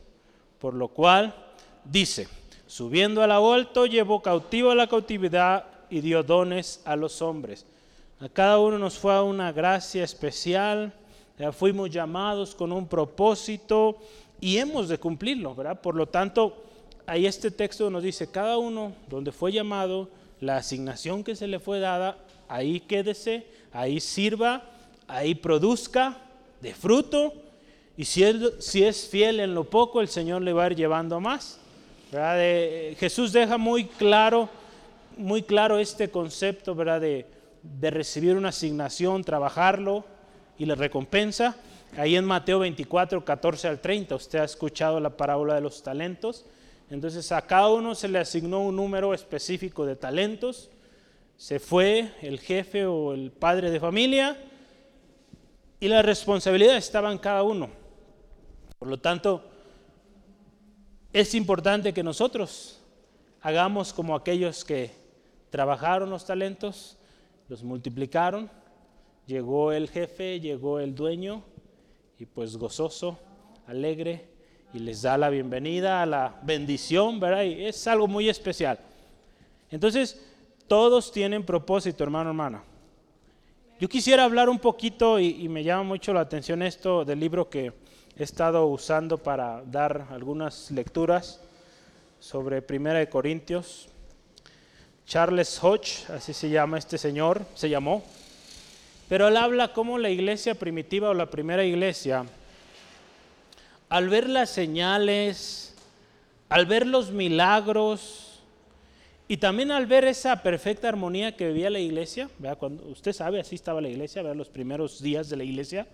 Por 0.59 0.73
lo 0.73 0.89
cual 0.89 1.33
dice, 1.83 2.27
subiendo 2.67 3.23
al 3.23 3.31
aborto, 3.31 3.85
llevó 3.85 4.21
cautivo 4.21 4.71
a 4.71 4.75
la 4.75 4.87
cautividad 4.87 5.65
y 5.89 6.01
dio 6.01 6.21
dones 6.21 6.81
a 6.85 6.95
los 6.95 7.21
hombres. 7.21 7.65
A 8.19 8.27
cada 8.29 8.59
uno 8.59 8.77
nos 8.77 8.97
fue 8.97 9.21
una 9.21 9.51
gracia 9.51 10.03
especial, 10.03 10.93
fuimos 11.53 11.89
llamados 11.89 12.55
con 12.55 12.71
un 12.71 12.87
propósito 12.87 13.97
y 14.41 14.57
hemos 14.57 14.89
de 14.89 14.97
cumplirlo, 14.97 15.53
¿verdad? 15.55 15.79
Por 15.79 15.95
lo 15.95 16.07
tanto, 16.07 16.63
ahí 17.05 17.25
este 17.25 17.51
texto 17.51 17.89
nos 17.89 18.03
dice, 18.03 18.29
cada 18.29 18.57
uno 18.57 18.93
donde 19.07 19.31
fue 19.31 19.51
llamado, 19.51 20.09
la 20.41 20.57
asignación 20.57 21.23
que 21.23 21.35
se 21.35 21.47
le 21.47 21.59
fue 21.59 21.79
dada, 21.79 22.17
ahí 22.47 22.79
quédese, 22.79 23.45
ahí 23.71 23.99
sirva, 23.99 24.63
ahí 25.07 25.35
produzca 25.35 26.17
de 26.61 26.73
fruto 26.73 27.33
y 27.97 28.05
si, 28.05 28.23
es 28.23 29.07
fiel 29.09 29.39
en 29.39 29.55
lo 29.55 29.63
poco, 29.63 30.01
el 30.01 30.07
Señor 30.07 30.43
le 30.43 30.53
va 30.53 30.65
a 30.65 30.67
ir 30.67 30.75
llevando 30.75 31.19
más. 31.19 31.59
Jesús 32.99 33.33
deja 33.33 33.57
muy 33.57 33.85
claro, 33.85 34.49
muy 35.17 35.41
claro 35.41 35.79
este 35.79 36.11
concepto. 36.11 36.75
De, 36.75 37.25
de 37.63 37.89
recibir 37.89 38.35
una 38.35 38.49
asignación, 38.49 39.23
trabajarlo 39.23 40.05
y 40.59 40.65
la 40.65 40.75
recompensa. 40.75 41.57
Ahí 41.97 42.15
en 42.15 42.25
Mateo 42.25 42.59
24, 42.59 43.25
14 43.25 43.67
al 43.67 43.79
30, 43.79 44.15
usted 44.15 44.39
ha 44.39 44.43
escuchado 44.43 44.99
la 44.99 45.09
parábola 45.09 45.55
de 45.55 45.61
los 45.61 45.81
talentos. 45.81 46.45
Entonces 46.91 47.31
a 47.31 47.41
cada 47.41 47.69
uno 47.69 47.95
se 47.95 48.07
le 48.07 48.19
asignó 48.19 48.61
un 48.61 48.75
número 48.75 49.15
específico 49.15 49.87
de 49.87 49.95
talentos. 49.95 50.69
Se 51.35 51.59
fue 51.59 52.11
el 52.21 52.39
jefe 52.39 52.85
o 52.85 53.13
el 53.13 53.31
padre 53.31 53.71
de 53.71 53.79
familia 53.79 54.37
y 55.79 55.87
la 55.87 56.03
responsabilidad 56.03 56.77
estaba 56.77 57.11
en 57.11 57.17
cada 57.17 57.41
uno. 57.41 57.86
Por 58.79 58.87
lo 58.87 58.99
tanto, 58.99 59.43
es 61.11 61.33
importante 61.33 61.93
que 61.93 62.03
nosotros 62.03 62.79
hagamos 63.41 63.91
como 63.91 64.15
aquellos 64.15 64.63
que 64.63 64.91
trabajaron 65.49 66.09
los 66.09 66.25
talentos, 66.25 66.97
los 67.49 67.63
multiplicaron, 67.63 68.49
llegó 69.25 69.71
el 69.71 69.89
jefe, 69.89 70.39
llegó 70.39 70.79
el 70.79 70.93
dueño 70.93 71.43
y 72.19 72.25
pues 72.25 72.57
gozoso, 72.57 73.17
alegre 73.65 74.29
y 74.73 74.79
les 74.79 75.01
da 75.01 75.17
la 75.17 75.29
bienvenida 75.29 76.05
la 76.05 76.39
bendición, 76.43 77.19
¿verdad? 77.19 77.43
Y 77.43 77.65
es 77.65 77.87
algo 77.87 78.07
muy 78.07 78.29
especial. 78.29 78.79
Entonces, 79.71 80.23
todos 80.67 81.11
tienen 81.11 81.43
propósito, 81.43 82.03
hermano, 82.03 82.29
hermana. 82.29 82.63
Yo 83.79 83.87
quisiera 83.87 84.23
hablar 84.23 84.49
un 84.49 84.59
poquito 84.59 85.19
y, 85.19 85.43
y 85.43 85.49
me 85.49 85.63
llama 85.63 85.83
mucho 85.83 86.13
la 86.13 86.21
atención 86.21 86.61
esto 86.61 87.05
del 87.05 87.19
libro 87.19 87.49
que 87.49 87.71
he 88.19 88.23
estado 88.23 88.65
usando 88.65 89.19
para 89.19 89.61
dar 89.65 90.07
algunas 90.09 90.71
lecturas 90.71 91.39
sobre 92.19 92.63
Primera 92.63 92.97
de 92.97 93.09
Corintios. 93.09 93.89
Charles 95.05 95.63
Hodge, 95.63 96.09
así 96.09 96.33
se 96.33 96.49
llama 96.49 96.79
este 96.79 96.97
señor, 96.97 97.45
se 97.53 97.69
llamó. 97.69 98.03
Pero 99.07 99.27
él 99.27 99.37
habla 99.37 99.71
como 99.71 99.99
la 99.99 100.09
iglesia 100.09 100.55
primitiva 100.55 101.09
o 101.09 101.13
la 101.13 101.27
primera 101.27 101.63
iglesia, 101.63 102.25
al 103.87 104.09
ver 104.09 104.27
las 104.27 104.49
señales, 104.49 105.75
al 106.49 106.65
ver 106.65 106.87
los 106.87 107.11
milagros 107.11 108.41
y 109.27 109.37
también 109.37 109.71
al 109.71 109.85
ver 109.85 110.05
esa 110.05 110.41
perfecta 110.41 110.89
armonía 110.89 111.37
que 111.37 111.47
vivía 111.49 111.69
la 111.69 111.79
iglesia, 111.79 112.29
cuando 112.57 112.83
usted 112.87 113.13
sabe, 113.13 113.39
así 113.39 113.55
estaba 113.55 113.79
la 113.79 113.89
iglesia, 113.89 114.23
los 114.23 114.49
primeros 114.49 115.01
días 115.01 115.29
de 115.29 115.37
la 115.37 115.43
iglesia. 115.43 115.87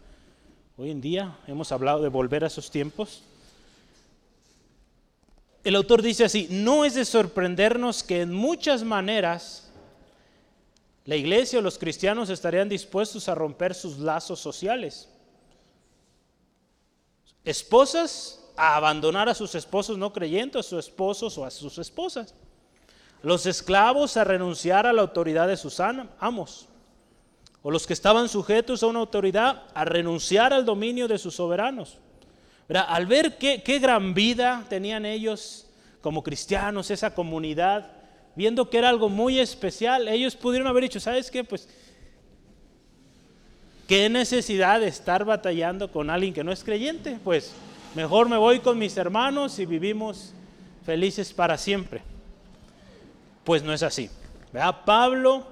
Hoy 0.75 0.89
en 0.89 1.01
día 1.01 1.37
hemos 1.45 1.71
hablado 1.71 2.01
de 2.01 2.09
volver 2.09 2.43
a 2.43 2.47
esos 2.47 2.71
tiempos. 2.71 3.21
El 5.63 5.75
autor 5.75 6.01
dice 6.01 6.25
así, 6.25 6.47
no 6.49 6.83
es 6.83 6.95
de 6.95 7.05
sorprendernos 7.05 8.01
que 8.01 8.21
en 8.21 8.33
muchas 8.33 8.83
maneras 8.83 9.69
la 11.05 11.15
iglesia 11.15 11.59
o 11.59 11.61
los 11.61 11.77
cristianos 11.77 12.29
estarían 12.29 12.69
dispuestos 12.69 13.29
a 13.29 13.35
romper 13.35 13.75
sus 13.75 13.99
lazos 13.99 14.39
sociales. 14.39 15.09
Esposas 17.45 18.39
a 18.55 18.75
abandonar 18.75 19.29
a 19.29 19.35
sus 19.35 19.53
esposos 19.53 19.97
no 19.97 20.11
creyentes, 20.11 20.65
a 20.65 20.69
sus 20.69 20.87
esposos 20.87 21.37
o 21.37 21.45
a 21.45 21.51
sus 21.51 21.77
esposas. 21.77 22.33
Los 23.21 23.45
esclavos 23.45 24.17
a 24.17 24.23
renunciar 24.23 24.87
a 24.87 24.93
la 24.93 25.01
autoridad 25.01 25.47
de 25.47 25.57
sus 25.57 25.79
amos. 25.79 26.67
O 27.63 27.71
los 27.71 27.87
que 27.87 27.93
estaban 27.93 28.29
sujetos 28.29 28.83
a 28.83 28.87
una 28.87 28.99
autoridad 28.99 29.63
a 29.73 29.85
renunciar 29.85 30.53
al 30.53 30.65
dominio 30.65 31.07
de 31.07 31.17
sus 31.17 31.35
soberanos. 31.35 31.97
Al 32.69 33.07
ver 33.07 33.37
qué, 33.37 33.63
qué 33.63 33.79
gran 33.79 34.13
vida 34.13 34.65
tenían 34.69 35.05
ellos 35.05 35.67
como 36.01 36.21
cristianos, 36.21 36.91
esa 36.91 37.15
comunidad, 37.15 37.89
viendo 38.35 38.69
que 38.69 38.77
era 38.77 38.89
algo 38.89 39.09
muy 39.09 39.39
especial, 39.39 40.07
ellos 40.09 40.35
pudieron 40.35 40.67
haber 40.67 40.83
dicho, 40.83 40.99
¿sabes 40.99 41.31
qué? 41.31 41.45
Pues, 41.45 41.69
¿qué 43.87 44.09
necesidad 44.09 44.81
de 44.81 44.87
estar 44.87 45.23
batallando 45.23 45.91
con 45.91 46.09
alguien 46.09 46.33
que 46.33 46.43
no 46.43 46.51
es 46.51 46.63
creyente? 46.63 47.17
Pues, 47.23 47.53
mejor 47.95 48.27
me 48.27 48.37
voy 48.37 48.59
con 48.59 48.77
mis 48.77 48.97
hermanos 48.97 49.59
y 49.59 49.65
vivimos 49.65 50.33
felices 50.85 51.31
para 51.31 51.57
siempre. 51.57 52.01
Pues 53.43 53.63
no 53.63 53.73
es 53.73 53.83
así. 53.83 54.09
Pablo, 54.85 55.45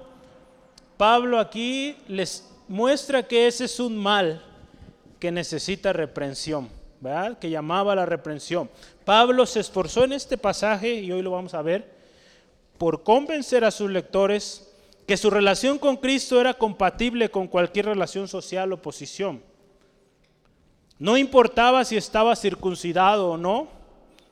Pablo 1.02 1.40
aquí 1.40 1.96
les 2.06 2.48
muestra 2.68 3.26
que 3.26 3.48
ese 3.48 3.64
es 3.64 3.80
un 3.80 3.96
mal 3.96 4.40
que 5.18 5.32
necesita 5.32 5.92
reprensión 5.92 6.68
que 7.40 7.50
llamaba 7.50 7.96
la 7.96 8.06
reprensión. 8.06 8.70
Pablo 9.04 9.44
se 9.44 9.58
esforzó 9.58 10.04
en 10.04 10.12
este 10.12 10.38
pasaje, 10.38 10.94
y 10.94 11.10
hoy 11.10 11.20
lo 11.20 11.32
vamos 11.32 11.54
a 11.54 11.62
ver, 11.62 11.92
por 12.78 13.02
convencer 13.02 13.64
a 13.64 13.72
sus 13.72 13.90
lectores 13.90 14.72
que 15.04 15.16
su 15.16 15.28
relación 15.28 15.76
con 15.76 15.96
Cristo 15.96 16.40
era 16.40 16.54
compatible 16.54 17.32
con 17.32 17.48
cualquier 17.48 17.86
relación 17.86 18.28
social 18.28 18.72
o 18.72 18.80
posición. 18.80 19.42
No 21.00 21.16
importaba 21.16 21.84
si 21.84 21.96
estaba 21.96 22.36
circuncidado 22.36 23.32
o 23.32 23.36
no, 23.36 23.66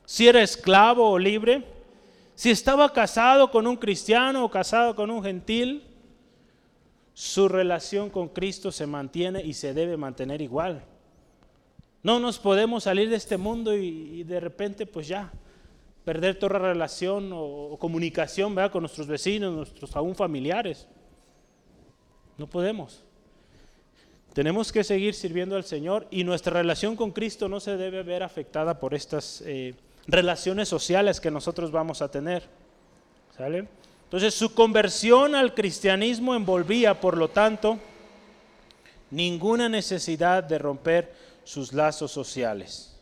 si 0.06 0.28
era 0.28 0.40
esclavo 0.40 1.10
o 1.10 1.18
libre, 1.18 1.64
si 2.36 2.52
estaba 2.52 2.92
casado 2.92 3.50
con 3.50 3.66
un 3.66 3.76
cristiano 3.76 4.44
o 4.44 4.50
casado 4.52 4.94
con 4.94 5.10
un 5.10 5.24
gentil, 5.24 5.89
su 7.20 7.48
relación 7.48 8.08
con 8.08 8.28
Cristo 8.28 8.72
se 8.72 8.86
mantiene 8.86 9.44
y 9.44 9.52
se 9.52 9.74
debe 9.74 9.98
mantener 9.98 10.40
igual. 10.40 10.82
No 12.02 12.18
nos 12.18 12.38
podemos 12.38 12.84
salir 12.84 13.10
de 13.10 13.16
este 13.16 13.36
mundo 13.36 13.76
y, 13.76 14.24
de 14.24 14.40
repente 14.40 14.86
pues 14.86 15.06
ya 15.06 15.30
perder 16.02 16.38
toda 16.38 16.58
relación 16.58 17.30
o, 17.34 17.76
comunicación 17.78 18.56
con 18.70 18.80
nuestros 18.80 19.06
vecinos, 19.06 19.54
nuestros 19.54 19.94
aún 19.96 20.14
familiares. 20.14 20.88
No 22.38 22.46
podemos. 22.46 23.04
Tenemos 24.32 24.72
que 24.72 24.82
seguir 24.82 25.12
sirviendo 25.12 25.56
al 25.56 25.64
Señor 25.64 26.06
y 26.10 26.24
nuestra 26.24 26.54
relación 26.54 26.96
con 26.96 27.10
Cristo 27.10 27.50
no 27.50 27.60
se 27.60 27.76
debe 27.76 28.02
ver 28.02 28.22
afectada 28.22 28.80
por 28.80 28.94
estas 28.94 29.42
eh, 29.44 29.74
relaciones 30.06 30.70
sociales 30.70 31.20
que 31.20 31.30
nosotros 31.30 31.70
vamos 31.70 32.00
a 32.00 32.10
tener. 32.10 32.44
¿Sale? 33.36 33.68
Entonces 34.10 34.34
su 34.34 34.52
conversión 34.54 35.36
al 35.36 35.54
cristianismo 35.54 36.34
envolvía, 36.34 37.00
por 37.00 37.16
lo 37.16 37.28
tanto, 37.28 37.78
ninguna 39.08 39.68
necesidad 39.68 40.42
de 40.42 40.58
romper 40.58 41.14
sus 41.44 41.72
lazos 41.72 42.10
sociales. 42.10 42.96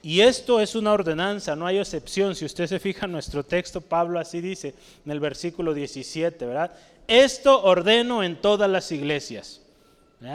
Y 0.00 0.20
esto 0.20 0.60
es 0.60 0.76
una 0.76 0.92
ordenanza, 0.92 1.56
no 1.56 1.66
hay 1.66 1.78
excepción. 1.78 2.36
Si 2.36 2.44
usted 2.44 2.68
se 2.68 2.78
fija 2.78 3.06
en 3.06 3.12
nuestro 3.12 3.42
texto, 3.42 3.80
Pablo 3.80 4.20
así 4.20 4.40
dice 4.40 4.76
en 5.04 5.10
el 5.10 5.18
versículo 5.18 5.74
17, 5.74 6.46
¿verdad? 6.46 6.70
Esto 7.08 7.60
ordeno 7.64 8.22
en 8.22 8.40
todas 8.40 8.70
las 8.70 8.92
iglesias. 8.92 9.60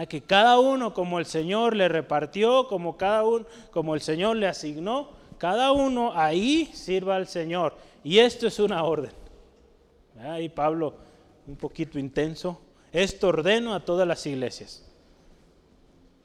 Que 0.10 0.20
cada 0.20 0.60
uno 0.60 0.94
como 0.94 1.18
el 1.18 1.26
Señor 1.26 1.74
le 1.78 1.88
repartió, 1.88 2.68
como 2.68 2.98
cada 2.98 3.24
uno, 3.24 3.46
como 3.72 3.96
el 3.96 4.02
Señor 4.02 4.36
le 4.36 4.48
asignó, 4.48 5.12
cada 5.38 5.72
uno 5.72 6.12
ahí 6.14 6.70
sirva 6.74 7.16
al 7.16 7.30
Señor. 7.30 7.78
Y 8.04 8.20
esto 8.20 8.48
es 8.48 8.60
una 8.60 8.84
orden. 8.84 9.12
Y 10.40 10.50
Pablo, 10.50 10.96
un 11.46 11.56
poquito 11.56 12.00
intenso, 12.00 12.62
esto 12.92 13.28
ordeno 13.28 13.74
a 13.74 13.86
todas 13.86 14.08
las 14.08 14.26
iglesias. 14.26 14.84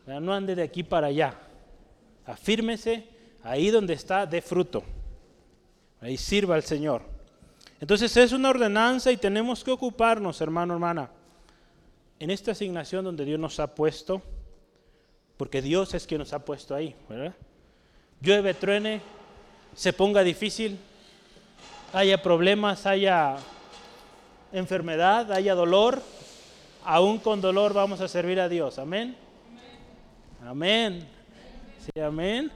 No 0.07 0.33
ande 0.33 0.55
de 0.55 0.62
aquí 0.62 0.83
para 0.83 1.09
allá. 1.09 1.38
Afírmese 2.24 3.07
ahí 3.42 3.70
donde 3.70 3.94
está, 3.94 4.26
de 4.26 4.40
fruto. 4.40 4.83
Ahí 6.00 6.16
sirva 6.16 6.55
al 6.55 6.62
Señor. 6.62 7.02
Entonces 7.81 8.16
es 8.16 8.33
una 8.33 8.50
ordenanza 8.50 9.11
y 9.12 9.16
tenemos 9.16 9.62
que 9.62 9.70
ocuparnos, 9.70 10.40
hermano, 10.40 10.74
hermana, 10.74 11.11
en 12.18 12.31
esta 12.31 12.52
asignación 12.52 13.05
donde 13.05 13.24
Dios 13.24 13.40
nos 13.40 13.59
ha 13.59 13.74
puesto, 13.74 14.22
porque 15.37 15.61
Dios 15.61 15.92
es 15.94 16.07
quien 16.07 16.20
nos 16.20 16.33
ha 16.33 16.44
puesto 16.44 16.74
ahí. 16.74 16.94
Llueve, 18.20 18.55
truene, 18.55 19.00
se 19.74 19.92
ponga 19.92 20.22
difícil, 20.22 20.78
haya 21.92 22.22
problemas, 22.22 22.87
haya 22.87 23.37
enfermedad, 24.53 25.33
haya 25.33 25.55
dolor, 25.55 26.03
aún 26.85 27.19
con 27.19 27.41
dolor 27.41 27.73
vamos 27.73 28.01
a 28.01 28.09
servir 28.09 28.41
a 28.41 28.49
Dios. 28.49 28.79
Amén. 28.79 29.17
Amén. 30.45 31.07
Sí, 31.79 32.01
amén. 32.01 32.51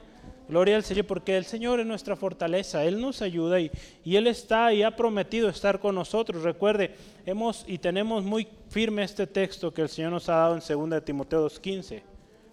Gloria 0.49 0.77
al 0.77 0.85
Señor, 0.85 1.07
porque 1.07 1.37
el 1.37 1.45
Señor 1.45 1.81
es 1.81 1.87
nuestra 1.87 2.15
fortaleza, 2.15 2.85
Él 2.85 3.01
nos 3.01 3.21
ayuda 3.21 3.59
y, 3.59 3.71
y, 4.05 4.15
Él 4.15 4.29
está 4.29 4.73
y 4.73 4.85
ha 4.85 4.95
prometido 4.95 5.49
estar 5.49 5.81
con 5.81 5.97
nosotros. 5.97 6.43
Recuerde, 6.43 6.95
hemos 7.25 7.65
y 7.67 7.79
tenemos 7.79 8.23
muy 8.23 8.47
firme 8.69 9.03
este 9.03 9.27
texto 9.27 9.75
que 9.75 9.83
el 9.83 9.89
Señor 9.89 10.13
nos 10.13 10.29
ha 10.29 10.37
dado 10.37 10.55
en 10.55 10.91
2 10.91 11.05
Timoteo 11.05 11.49
2.15. 11.49 12.01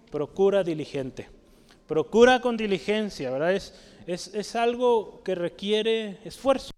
Procura 0.10 0.64
diligente. 0.64 1.30
Procura 1.88 2.42
con 2.42 2.58
diligencia, 2.58 3.30
¿verdad? 3.30 3.54
Es, 3.54 3.80
es, 4.08 4.34
es 4.34 4.56
algo 4.56 5.22
que 5.24 5.36
requiere 5.36 6.18
esfuerzo. 6.26 6.73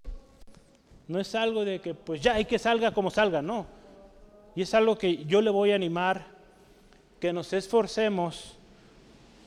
No 1.07 1.19
es 1.19 1.35
algo 1.35 1.63
de 1.63 1.79
que 1.79 1.93
pues 1.93 2.21
ya 2.21 2.35
hay 2.35 2.45
que 2.45 2.59
salga 2.59 2.91
como 2.91 3.09
salga, 3.09 3.41
no. 3.41 3.67
Y 4.55 4.61
es 4.61 4.73
algo 4.73 4.97
que 4.97 5.25
yo 5.25 5.41
le 5.41 5.49
voy 5.49 5.71
a 5.71 5.75
animar 5.75 6.25
que 7.19 7.33
nos 7.33 7.53
esforcemos 7.53 8.57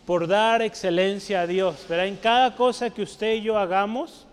por 0.06 0.26
dar 0.26 0.62
excelencia 0.62 1.42
a 1.42 1.46
Dios. 1.46 1.84
Pero 1.88 2.02
en 2.02 2.16
cada 2.16 2.54
cosa 2.56 2.90
que 2.90 3.02
usted 3.02 3.34
y 3.34 3.42
yo 3.42 3.58
hagamos, 3.58 4.26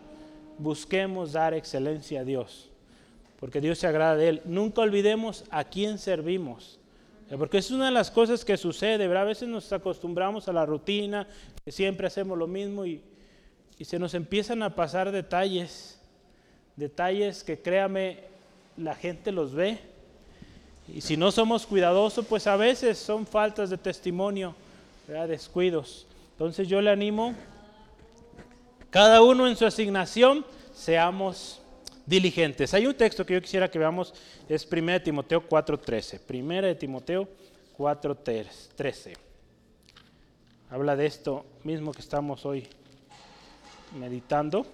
busquemos 0.58 1.34
dar 1.34 1.54
excelencia 1.54 2.22
a 2.22 2.24
Dios. 2.24 2.70
Porque 3.40 3.62
Dios 3.62 3.80
se 3.80 3.88
agrada 3.88 4.16
de 4.16 4.30
Él. 4.30 4.42
Nunca 4.46 4.82
olvidemos 4.82 5.44
a 5.50 5.64
quién 5.64 5.98
servimos. 5.98 6.80
Porque 7.38 7.58
es 7.58 7.72
una 7.72 7.86
de 7.86 7.92
las 7.92 8.12
cosas 8.12 8.46
que 8.46 8.56
sucede, 8.56 9.06
A 9.18 9.24
veces 9.24 9.50
nos 9.50 9.74
acostumbramos 9.74 10.48
a 10.48 10.54
la 10.54 10.66
rutina, 10.66 11.28
que 11.64 11.72
siempre 11.72 12.08
hacemos 12.08 12.38
lo 12.38 12.48
mismo 12.48 12.86
y, 12.86 13.02
y 13.80 13.86
se 13.86 13.98
nos 13.98 14.14
empiezan 14.14 14.62
a 14.62 14.76
pasar 14.76 15.12
detalles, 15.12 15.95
detalles 16.76 17.44
que 17.44 17.60
créame, 17.60 18.20
la 18.78 18.96
gente 18.96 19.32
los 19.32 19.54
ve 19.54 19.80
y 20.94 21.02
si 21.02 21.18
no 21.18 21.32
somos 21.32 21.66
cuidadosos, 21.66 22.26
pues 22.26 22.46
a 22.48 22.58
veces 22.58 22.98
son 22.98 23.26
faltas 23.26 23.70
de 23.70 23.78
testimonio, 23.78 24.56
descuidos. 25.28 26.06
Entonces 26.34 26.68
yo 26.68 26.82
le 26.82 26.92
animo, 26.92 27.34
cada 28.90 29.22
uno 29.22 29.48
en 29.48 29.56
su 29.56 29.66
asignación, 29.66 30.46
seamos 30.74 31.62
diligentes. 32.06 32.74
Hay 32.74 32.86
un 32.86 32.94
texto 32.94 33.26
que 33.26 33.34
yo 33.34 33.42
quisiera 33.42 33.70
que 33.70 33.80
veamos, 33.80 34.14
es 34.48 34.68
1 34.72 35.02
Timoteo 35.02 35.48
4.13. 35.48 36.20
1 36.30 36.78
Timoteo 36.78 37.28
4.13. 37.78 39.14
Habla 40.70 40.96
de 40.96 41.06
esto 41.06 41.46
mismo 41.64 41.92
que 41.92 42.02
estamos 42.02 42.46
hoy 42.46 42.68
meditando. 43.98 44.66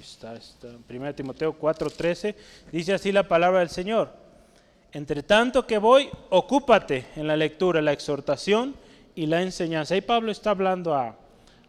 Está, 0.00 0.34
está. 0.34 0.68
1 0.88 1.14
Timoteo 1.14 1.58
4.13. 1.58 2.34
Dice 2.72 2.94
así 2.94 3.12
la 3.12 3.26
palabra 3.26 3.60
del 3.60 3.68
Señor. 3.68 4.12
Entre 4.92 5.22
tanto 5.22 5.66
que 5.66 5.78
voy, 5.78 6.08
ocúpate 6.30 7.06
en 7.16 7.26
la 7.26 7.36
lectura, 7.36 7.82
la 7.82 7.92
exhortación 7.92 8.74
y 9.14 9.26
la 9.26 9.42
enseñanza. 9.42 9.94
Ahí 9.94 10.00
Pablo 10.00 10.30
está 10.30 10.50
hablando 10.50 10.94
a, 10.94 11.16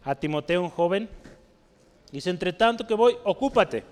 a 0.04 0.14
Timoteo, 0.14 0.62
un 0.62 0.70
joven. 0.70 1.08
Dice, 2.12 2.30
entre 2.30 2.52
tanto 2.52 2.86
que 2.86 2.94
voy, 2.94 3.16
ocúpate. 3.24 3.84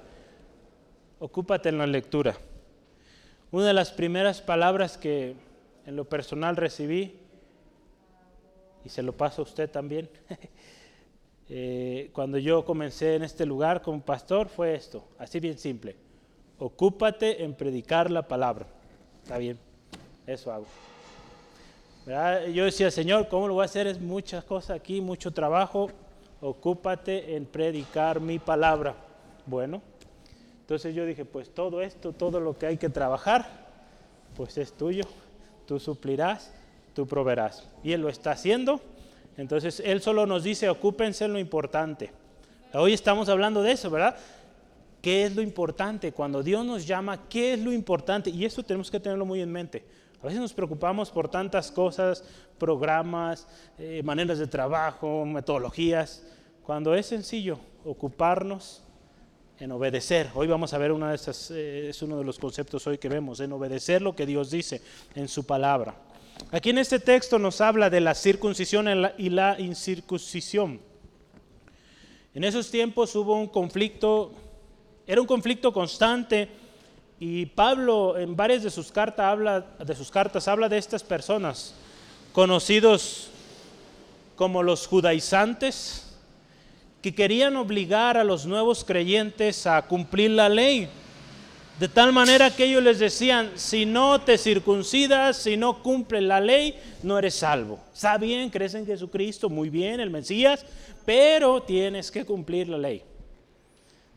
Ocúpate 1.19 1.69
en 1.69 1.79
la 1.79 1.87
lectura. 1.87 2.37
Una 3.51 3.67
de 3.67 3.75
las 3.75 3.91
primeras 3.91 4.41
palabras 4.41 4.97
que 4.97 5.35
en 5.87 5.97
lo 5.97 6.05
personal 6.05 6.57
recibí, 6.57 7.19
y 8.85 8.89
se 8.89 9.03
lo 9.03 9.13
paso 9.13 9.43
a 9.43 9.45
usted 9.45 9.71
también, 9.71 10.09
eh, 11.51 12.11
cuando 12.13 12.39
yo 12.39 12.65
comencé 12.65 13.15
en 13.15 13.23
este 13.23 13.47
lugar 13.47 13.83
como 13.83 14.01
pastor, 14.01 14.49
fue 14.49 14.75
esto, 14.75 15.05
así 15.19 15.41
bien 15.41 15.59
simple. 15.59 15.97
Ocúpate 16.59 17.45
en 17.45 17.55
predicar 17.55 18.11
la 18.11 18.27
palabra. 18.27 18.67
Está 19.23 19.39
bien, 19.39 19.59
eso 20.27 20.53
hago. 20.53 20.67
Yo 22.53 22.65
decía, 22.65 22.91
Señor, 22.91 23.29
¿cómo 23.29 23.49
lo 23.49 23.55
voy 23.55 23.63
a 23.63 23.67
hacer? 23.67 23.87
Es 23.87 24.01
muchas 24.01 24.43
cosas 24.43 24.77
aquí, 24.77 25.01
mucho 25.01 25.31
trabajo. 25.31 25.91
Ocúpate 26.41 27.37
en 27.37 27.45
predicar 27.45 28.21
mi 28.21 28.39
palabra. 28.39 28.95
Bueno, 29.45 29.83
entonces 30.61 30.95
yo 30.95 31.05
dije, 31.05 31.27
pues 31.27 31.51
todo 31.51 31.83
esto, 31.83 32.13
todo 32.13 32.41
lo 32.41 32.57
que 32.57 32.67
hay 32.67 32.77
que 32.79 32.89
trabajar, 32.89 33.47
pues 34.37 34.57
es 34.57 34.73
tuyo. 34.73 35.05
Tú 35.67 35.79
suplirás, 35.79 36.51
tú 36.95 37.07
proveerás. 37.07 37.69
Y 37.83 37.93
Él 37.93 38.01
lo 38.01 38.09
está 38.09 38.31
haciendo. 38.31 38.81
Entonces 39.39 39.81
Él 39.85 40.03
solo 40.03 40.27
nos 40.27 40.43
dice, 40.43 40.69
ocúpense 40.69 41.25
en 41.25 41.33
lo 41.33 41.39
importante. 41.39 42.11
Hoy 42.75 42.93
estamos 42.93 43.29
hablando 43.29 43.63
de 43.63 43.73
eso, 43.73 43.89
¿verdad? 43.89 44.17
¿Qué 45.01 45.25
es 45.25 45.35
lo 45.35 45.41
importante? 45.41 46.13
Cuando 46.13 46.43
Dios 46.43 46.67
nos 46.67 46.87
llama, 46.87 47.29
¿qué 47.29 47.55
es 47.55 47.61
lo 47.61 47.73
importante? 47.73 48.31
Y 48.31 48.45
eso 48.45 48.65
tenemos 48.65 48.91
que 48.91 48.99
tenerlo 48.99 49.25
muy 49.25 49.41
en 49.41 49.51
mente. 49.51 49.85
A 50.21 50.27
veces 50.27 50.41
nos 50.41 50.53
preocupamos 50.53 51.13
por 51.13 51.29
tantas 51.29 51.71
cosas, 51.71 52.25
programas, 52.59 53.47
eh, 53.79 54.03
maneras 54.05 54.41
de 54.41 54.49
trabajo, 54.49 55.25
metodologías, 55.25 56.25
cuando 56.65 56.93
es 56.95 57.07
sencillo 57.07 57.61
ocuparnos 57.85 58.83
en 59.61 59.71
obedecer. 59.71 60.31
Hoy 60.35 60.49
vamos 60.49 60.75
a 60.75 60.79
ver 60.79 60.91
una 60.91 61.11
de 61.11 61.15
esas, 61.15 61.53
eh, 61.53 61.89
es 61.89 62.03
uno 62.03 62.19
de 62.19 62.25
los 62.25 62.41
conceptos 62.41 62.85
hoy 62.89 62.99
que 62.99 63.09
vemos, 63.09 63.39
en 63.39 63.53
obedecer 63.53 64.03
lo 64.03 64.17
que 64.17 64.27
Dios 64.27 64.51
dice 64.51 64.83
en 65.15 65.29
su 65.29 65.47
palabra. 65.47 65.95
Aquí 66.51 66.71
en 66.71 66.79
este 66.79 66.99
texto 66.99 67.39
nos 67.39 67.61
habla 67.61 67.91
de 67.91 68.01
la 68.01 68.15
circuncisión 68.15 68.87
y 69.19 69.29
la 69.29 69.61
incircuncisión. 69.61 70.81
En 72.35 72.45
esos 72.45 72.71
tiempos 72.71 73.15
hubo 73.17 73.35
un 73.35 73.49
conflicto, 73.49 74.33
era 75.07 75.21
un 75.21 75.27
conflicto 75.27 75.73
constante 75.73 76.49
y 77.21 77.47
Pablo 77.47 78.17
en 78.17 78.37
varias 78.37 78.63
de 78.63 78.71
sus 78.71 78.93
cartas 78.93 79.27
habla 79.27 79.61
de 79.61 79.95
sus 79.95 80.11
cartas 80.11 80.47
habla 80.47 80.69
de 80.69 80.79
estas 80.79 81.03
personas 81.03 81.75
conocidos 82.33 83.31
como 84.37 84.63
los 84.63 84.87
judaizantes 84.87 86.17
que 87.03 87.15
querían 87.15 87.57
obligar 87.57 88.17
a 88.17 88.25
los 88.25 88.47
nuevos 88.47 88.85
creyentes 88.85 89.67
a 89.67 89.83
cumplir 89.83 90.31
la 90.31 90.49
ley. 90.49 90.89
De 91.79 91.87
tal 91.87 92.13
manera 92.13 92.51
que 92.51 92.65
ellos 92.65 92.83
les 92.83 92.99
decían, 92.99 93.53
si 93.55 93.87
no 93.87 94.21
te 94.21 94.37
circuncidas, 94.37 95.37
si 95.37 95.57
no 95.57 95.81
cumples 95.81 96.25
la 96.25 96.41
ley, 96.41 96.75
no 97.05 97.17
eres 97.17 97.37
salvo. 97.37 97.79
Está 97.95 98.19
bien, 98.19 98.51
crees 98.51 98.75
en 98.75 98.85
Jesucristo, 98.85 99.49
muy 99.49 99.71
bien, 99.71 100.01
el 100.01 100.11
Mesías, 100.11 100.67
pero 101.07 101.63
tienes 101.63 102.11
que 102.11 102.25
cumplir 102.25 102.69
la 102.69 102.79
ley. 102.79 103.05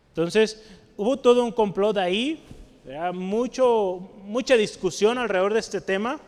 Entonces, 0.07 0.63
hubo 0.97 1.17
todo 1.17 1.43
un 1.43 1.51
complot 1.51 1.97
ahí 1.97 2.43
mucho, 3.13 4.09
mucha 4.23 4.57
discusión 4.57 5.19
alrededor 5.19 5.53
de 5.53 5.59
este 5.59 5.81
tema 5.81 6.19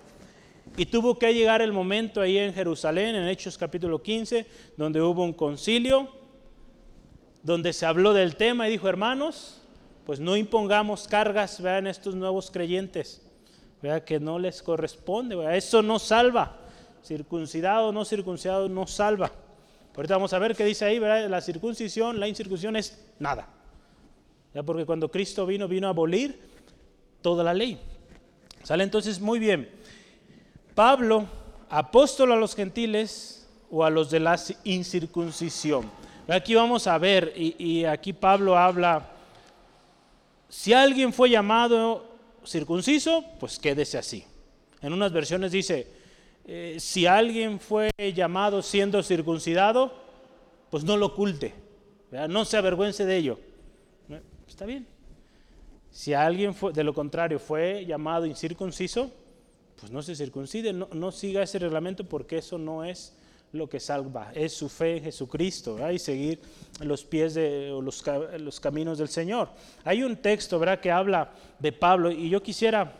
y 0.77 0.85
tuvo 0.85 1.17
que 1.17 1.33
llegar 1.33 1.63
el 1.63 1.73
momento 1.73 2.21
ahí 2.21 2.37
en 2.37 2.53
Jerusalén, 2.53 3.15
en 3.15 3.27
Hechos 3.27 3.57
capítulo 3.57 4.03
15, 4.03 4.45
donde 4.77 5.01
hubo 5.01 5.23
un 5.23 5.33
concilio, 5.33 6.09
donde 7.41 7.73
se 7.73 7.87
habló 7.87 8.13
del 8.13 8.35
tema 8.35 8.67
y 8.67 8.71
dijo, 8.73 8.87
hermanos, 8.87 9.62
pues 10.05 10.19
no 10.19 10.35
impongamos 10.35 11.07
cargas 11.07 11.61
vean 11.61 11.87
estos 11.87 12.15
nuevos 12.15 12.51
creyentes, 12.51 13.21
vea 13.81 14.03
que 14.03 14.19
no 14.19 14.39
les 14.39 14.61
corresponde, 14.61 15.37
eso 15.57 15.81
no 15.81 15.99
salva, 15.99 16.57
circuncidado 17.03 17.89
o 17.89 17.91
no 17.91 18.05
circuncidado 18.05 18.69
no 18.69 18.87
salva. 18.87 19.31
Ahorita 19.95 20.15
vamos 20.15 20.33
a 20.33 20.39
ver 20.39 20.55
qué 20.55 20.65
dice 20.65 20.85
ahí, 20.85 20.99
la 20.99 21.41
circuncisión, 21.41 22.19
la 22.19 22.27
incircuncisión 22.27 22.75
es 22.75 22.99
nada. 23.19 23.47
Porque 24.65 24.85
cuando 24.85 25.09
Cristo 25.09 25.45
vino, 25.45 25.67
vino 25.67 25.87
a 25.87 25.91
abolir 25.91 26.39
toda 27.21 27.43
la 27.43 27.53
ley. 27.53 27.79
Sale 28.63 28.83
entonces 28.83 29.19
muy 29.19 29.39
bien. 29.39 29.69
Pablo, 30.73 31.25
apóstol 31.69 32.31
a 32.31 32.35
los 32.35 32.55
gentiles 32.55 33.47
o 33.69 33.83
a 33.83 33.89
los 33.89 34.09
de 34.09 34.19
la 34.19 34.39
incircuncisión. 34.63 35.89
Aquí 36.27 36.55
vamos 36.55 36.87
a 36.87 36.97
ver, 36.97 37.33
y, 37.35 37.83
aquí 37.85 38.13
Pablo 38.13 38.57
habla, 38.57 39.11
si 40.53 40.71
alguien 40.71 41.11
fue 41.11 41.31
llamado 41.31 42.05
circunciso, 42.45 43.25
pues 43.39 43.57
quédese 43.57 43.97
así. 43.97 44.23
En 44.83 44.93
unas 44.93 45.11
versiones 45.11 45.51
dice, 45.51 45.87
eh, 46.45 46.77
si 46.79 47.07
alguien 47.07 47.59
fue 47.59 47.89
llamado 48.15 48.61
siendo 48.61 49.01
circuncidado, 49.01 49.91
pues 50.69 50.83
no 50.83 50.95
lo 50.95 51.07
oculte, 51.07 51.55
no 52.29 52.45
se 52.45 52.57
avergüence 52.57 53.03
de 53.03 53.17
ello. 53.17 53.39
Está 54.47 54.67
bien. 54.67 54.85
Si 55.89 56.13
alguien 56.13 56.55
de 56.71 56.83
lo 56.83 56.93
contrario 56.93 57.39
fue 57.39 57.83
llamado 57.87 58.27
incircunciso, 58.27 59.11
pues 59.79 59.91
no 59.91 60.03
se 60.03 60.15
circuncide, 60.15 60.71
no, 60.71 61.11
siga 61.11 61.41
ese 61.41 61.57
reglamento 61.57 62.07
porque 62.07 62.37
eso 62.37 62.59
no 62.59 62.83
es 62.83 63.17
lo 63.53 63.69
que 63.69 63.79
salva, 63.79 64.31
es 64.33 64.51
su 64.51 64.67
fe 64.67 64.97
en 64.97 65.03
Jesucristo 65.03 65.77
y 65.91 65.99
seguir 65.99 66.41
los 66.81 67.05
pies 67.05 67.35
de 67.35 67.69
los, 67.69 68.03
los, 68.39 68.59
caminos 68.59 68.97
del 68.97 69.07
Señor. 69.09 69.49
Hay 69.83 70.01
un 70.01 70.17
texto 70.17 70.57
¿verdad? 70.57 70.79
que 70.79 70.91
habla 70.91 71.31
de 71.59 71.71
Pablo 71.71 72.11
y 72.11 72.29
yo 72.29 72.41
quisiera 72.41 72.93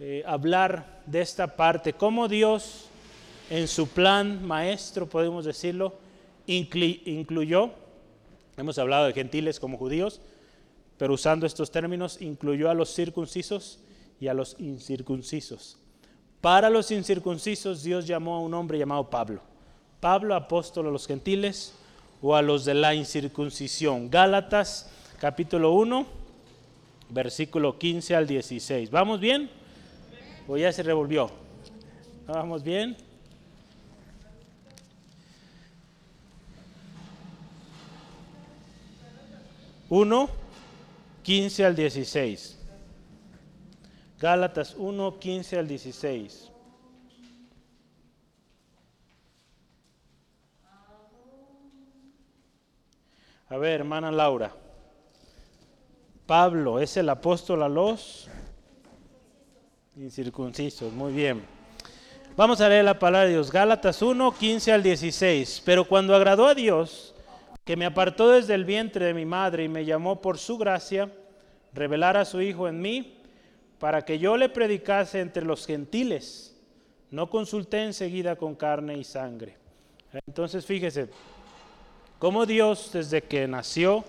eh, 0.00 0.24
hablar 0.26 1.02
de 1.06 1.20
esta 1.20 1.54
parte, 1.56 1.92
cómo 1.92 2.26
Dios 2.26 2.86
en 3.48 3.68
su 3.68 3.86
plan 3.88 4.44
maestro, 4.44 5.08
podemos 5.08 5.44
decirlo, 5.44 5.94
incluyó, 6.46 7.70
hemos 8.56 8.76
hablado 8.78 9.06
de 9.06 9.12
gentiles 9.12 9.60
como 9.60 9.78
judíos, 9.78 10.20
pero 10.98 11.14
usando 11.14 11.46
estos 11.46 11.70
términos 11.70 12.20
incluyó 12.20 12.70
a 12.70 12.74
los 12.74 12.92
circuncisos 12.92 13.78
y 14.18 14.26
a 14.26 14.34
los 14.34 14.56
incircuncisos. 14.58 15.78
Para 16.40 16.70
los 16.70 16.90
incircuncisos 16.90 17.84
Dios 17.84 18.06
llamó 18.06 18.34
a 18.34 18.40
un 18.40 18.54
hombre 18.54 18.78
llamado 18.78 19.08
Pablo. 19.08 19.49
Pablo, 20.00 20.34
apóstol 20.34 20.88
a 20.88 20.90
los 20.90 21.06
gentiles 21.06 21.74
o 22.22 22.34
a 22.34 22.42
los 22.42 22.64
de 22.64 22.74
la 22.74 22.94
incircuncisión. 22.94 24.10
Gálatas 24.10 24.90
capítulo 25.20 25.72
1, 25.72 26.06
versículo 27.10 27.78
15 27.78 28.16
al 28.16 28.26
16. 28.26 28.90
¿Vamos 28.90 29.20
bien? 29.20 29.50
¿O 30.48 30.56
ya 30.56 30.72
se 30.72 30.82
revolvió? 30.82 31.30
¿Vamos 32.26 32.62
bien? 32.62 32.96
Uno, 39.90 40.30
15 41.24 41.64
al 41.66 41.76
16. 41.76 42.56
Gálatas 44.18 44.74
1, 44.78 45.18
15 45.18 45.58
al 45.58 45.68
16. 45.68 46.49
A 53.52 53.58
ver, 53.58 53.80
hermana 53.80 54.12
Laura. 54.12 54.54
Pablo 56.24 56.78
es 56.78 56.96
el 56.96 57.08
apóstol 57.08 57.64
a 57.64 57.68
los 57.68 58.28
incircuncisos. 59.96 60.92
Muy 60.92 61.12
bien. 61.12 61.42
Vamos 62.36 62.60
a 62.60 62.68
leer 62.68 62.84
la 62.84 63.00
palabra 63.00 63.26
de 63.26 63.32
Dios. 63.32 63.50
Gálatas 63.50 64.02
1, 64.02 64.36
15 64.38 64.72
al 64.72 64.84
16. 64.84 65.62
Pero 65.64 65.84
cuando 65.84 66.14
agradó 66.14 66.46
a 66.46 66.54
Dios, 66.54 67.12
que 67.64 67.74
me 67.74 67.86
apartó 67.86 68.28
desde 68.28 68.54
el 68.54 68.64
vientre 68.64 69.06
de 69.06 69.14
mi 69.14 69.24
madre 69.26 69.64
y 69.64 69.68
me 69.68 69.84
llamó 69.84 70.20
por 70.20 70.38
su 70.38 70.56
gracia, 70.56 71.10
revelar 71.74 72.16
a 72.16 72.24
su 72.24 72.40
Hijo 72.40 72.68
en 72.68 72.80
mí, 72.80 73.16
para 73.80 74.02
que 74.02 74.20
yo 74.20 74.36
le 74.36 74.48
predicase 74.48 75.18
entre 75.18 75.44
los 75.44 75.66
gentiles. 75.66 76.56
No 77.10 77.28
consulté 77.28 77.82
enseguida 77.82 78.36
con 78.36 78.54
carne 78.54 78.96
y 78.96 79.02
sangre. 79.02 79.56
Entonces 80.24 80.64
fíjese, 80.64 81.10
cómo 82.20 82.46
Dios 82.46 82.90
desde 82.92 83.22
que 83.22 83.48
nació, 83.48 84.04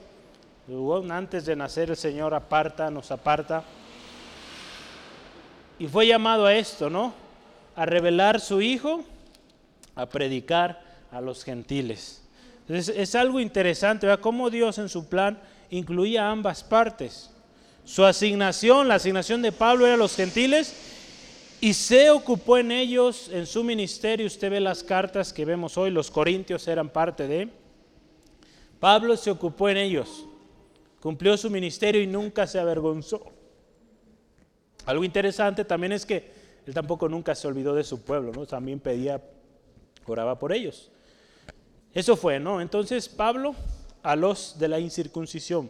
antes 1.09 1.45
de 1.45 1.55
nacer 1.55 1.89
el 1.89 1.97
Señor 1.97 2.35
aparta, 2.35 2.91
nos 2.91 3.09
aparta, 3.09 3.63
y 5.79 5.87
fue 5.87 6.05
llamado 6.05 6.45
a 6.45 6.53
esto, 6.53 6.91
¿no? 6.91 7.15
A 7.75 7.87
revelar 7.87 8.39
su 8.39 8.61
Hijo, 8.61 9.03
a 9.95 10.05
predicar 10.05 10.79
a 11.11 11.19
los 11.19 11.43
gentiles 11.43 12.21
es 12.73 13.15
algo 13.15 13.39
interesante, 13.39 14.07
¿verdad? 14.07 14.21
Cómo 14.21 14.49
Dios 14.49 14.77
en 14.77 14.89
su 14.89 15.07
plan 15.07 15.37
incluía 15.69 16.29
ambas 16.29 16.63
partes. 16.63 17.29
Su 17.83 18.05
asignación, 18.05 18.87
la 18.87 18.95
asignación 18.95 19.41
de 19.41 19.51
Pablo 19.51 19.85
era 19.85 19.97
los 19.97 20.15
gentiles 20.15 20.73
y 21.59 21.73
se 21.73 22.09
ocupó 22.09 22.57
en 22.57 22.71
ellos, 22.71 23.29
en 23.31 23.45
su 23.45 23.63
ministerio, 23.63 24.25
usted 24.25 24.51
ve 24.51 24.59
las 24.59 24.83
cartas 24.83 25.33
que 25.33 25.45
vemos 25.45 25.77
hoy, 25.77 25.91
los 25.91 26.09
corintios 26.09 26.67
eran 26.67 26.89
parte 26.89 27.27
de, 27.27 27.49
Pablo 28.81 29.15
se 29.15 29.29
ocupó 29.29 29.69
en 29.69 29.77
ellos, 29.77 30.25
cumplió 30.99 31.37
su 31.37 31.51
ministerio 31.51 32.01
y 32.01 32.07
nunca 32.07 32.47
se 32.47 32.59
avergonzó. 32.59 33.23
Algo 34.87 35.03
interesante 35.03 35.63
también 35.63 35.91
es 35.91 36.03
que 36.03 36.31
él 36.65 36.73
tampoco 36.73 37.07
nunca 37.07 37.35
se 37.35 37.47
olvidó 37.47 37.75
de 37.75 37.83
su 37.83 38.01
pueblo, 38.01 38.31
¿no? 38.31 38.47
También 38.47 38.79
pedía, 38.79 39.21
oraba 40.07 40.39
por 40.39 40.51
ellos. 40.51 40.91
Eso 41.93 42.17
fue, 42.17 42.39
¿no? 42.39 42.59
Entonces 42.59 43.07
Pablo 43.07 43.53
a 44.01 44.15
los 44.15 44.57
de 44.57 44.67
la 44.67 44.79
incircuncisión. 44.79 45.69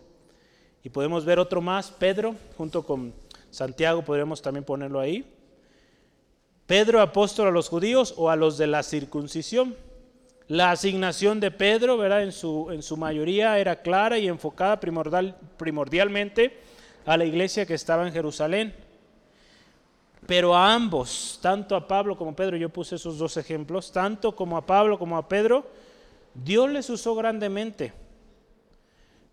Y 0.82 0.90
podemos 0.90 1.26
ver 1.26 1.38
otro 1.38 1.60
más, 1.60 1.92
Pedro, 1.92 2.34
junto 2.56 2.86
con 2.86 3.14
Santiago, 3.50 4.06
podríamos 4.06 4.42
también 4.42 4.64
ponerlo 4.64 5.02
ahí. 5.02 5.30
Pedro 6.66 7.02
apóstol 7.02 7.50
a 7.50 7.52
los 7.52 7.68
judíos 7.68 8.14
o 8.16 8.30
a 8.30 8.38
los 8.38 8.58
de 8.58 8.68
la 8.68 8.84
circuncisión. 8.84 9.76
La 10.52 10.72
asignación 10.72 11.40
de 11.40 11.50
Pedro, 11.50 11.96
¿verdad? 11.96 12.24
En 12.24 12.34
su, 12.34 12.72
en 12.72 12.84
su 12.84 12.98
mayoría 12.98 13.58
era 13.58 13.82
clara 13.82 14.20
y 14.20 14.28
enfocada 14.28 14.82
primordial, 14.82 15.34
primordialmente 15.56 16.58
a 17.06 17.16
la 17.16 17.24
iglesia 17.24 17.66
que 17.66 17.74
estaba 17.74 18.06
en 18.06 18.12
Jerusalén. 18.12 18.76
Pero 20.28 20.54
a 20.54 20.74
ambos, 20.74 21.40
tanto 21.42 21.74
a 21.74 21.88
Pablo 21.88 22.18
como 22.18 22.32
a 22.32 22.36
Pedro, 22.36 22.58
yo 22.58 22.68
puse 22.68 22.96
esos 22.96 23.18
dos 23.18 23.38
ejemplos, 23.38 23.94
tanto 23.94 24.36
como 24.36 24.58
a 24.58 24.66
Pablo 24.66 25.00
como 25.00 25.18
a 25.18 25.30
Pedro, 25.30 25.66
Dios 26.34 26.70
les 26.70 26.90
usó 26.90 27.16
grandemente. 27.16 27.94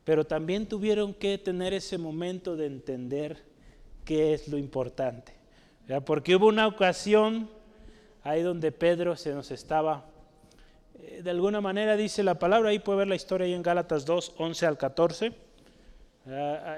Pero 0.04 0.24
también 0.24 0.66
tuvieron 0.66 1.12
que 1.12 1.36
tener 1.36 1.74
ese 1.74 1.98
momento 1.98 2.54
de 2.54 2.66
entender 2.66 3.42
qué 4.04 4.34
es 4.34 4.46
lo 4.46 4.56
importante. 4.56 5.34
Porque 6.04 6.36
hubo 6.36 6.46
una 6.46 6.68
ocasión 6.68 7.50
ahí 8.22 8.42
donde 8.42 8.70
Pedro 8.70 9.16
se 9.16 9.34
nos 9.34 9.50
estaba, 9.50 10.06
de 11.22 11.30
alguna 11.30 11.60
manera 11.60 11.96
dice 11.96 12.22
la 12.22 12.38
palabra, 12.38 12.70
ahí 12.70 12.78
puede 12.78 12.98
ver 12.98 13.08
la 13.08 13.16
historia 13.16 13.46
ahí 13.46 13.54
en 13.54 13.62
Gálatas 13.62 14.04
2, 14.04 14.34
11 14.38 14.66
al 14.66 14.78
14. 14.78 15.32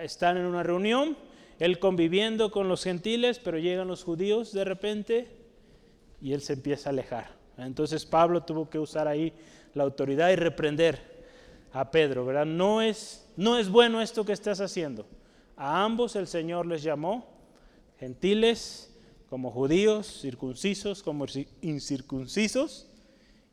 están 0.02 0.36
en 0.36 0.44
una 0.44 0.62
reunión, 0.62 1.16
él 1.58 1.78
conviviendo 1.78 2.50
con 2.50 2.68
los 2.68 2.84
gentiles, 2.84 3.38
pero 3.38 3.58
llegan 3.58 3.88
los 3.88 4.04
judíos 4.04 4.52
de 4.52 4.64
repente 4.64 5.28
y 6.20 6.32
él 6.32 6.40
se 6.40 6.54
empieza 6.54 6.88
a 6.88 6.92
alejar. 6.92 7.30
Entonces 7.58 8.06
Pablo 8.06 8.42
tuvo 8.42 8.70
que 8.70 8.78
usar 8.78 9.08
ahí 9.08 9.32
la 9.74 9.84
autoridad 9.84 10.30
y 10.30 10.36
reprender 10.36 11.24
a 11.72 11.90
Pedro, 11.90 12.24
¿verdad? 12.24 12.46
No 12.46 12.82
es, 12.82 13.28
no 13.36 13.58
es 13.58 13.68
bueno 13.68 14.00
esto 14.00 14.24
que 14.24 14.32
estás 14.32 14.60
haciendo. 14.60 15.06
A 15.56 15.84
ambos 15.84 16.16
el 16.16 16.26
Señor 16.26 16.66
les 16.66 16.82
llamó 16.82 17.26
gentiles 17.98 18.90
como 19.28 19.50
judíos, 19.50 20.20
circuncisos, 20.22 21.02
como 21.02 21.26
incircuncisos, 21.60 22.89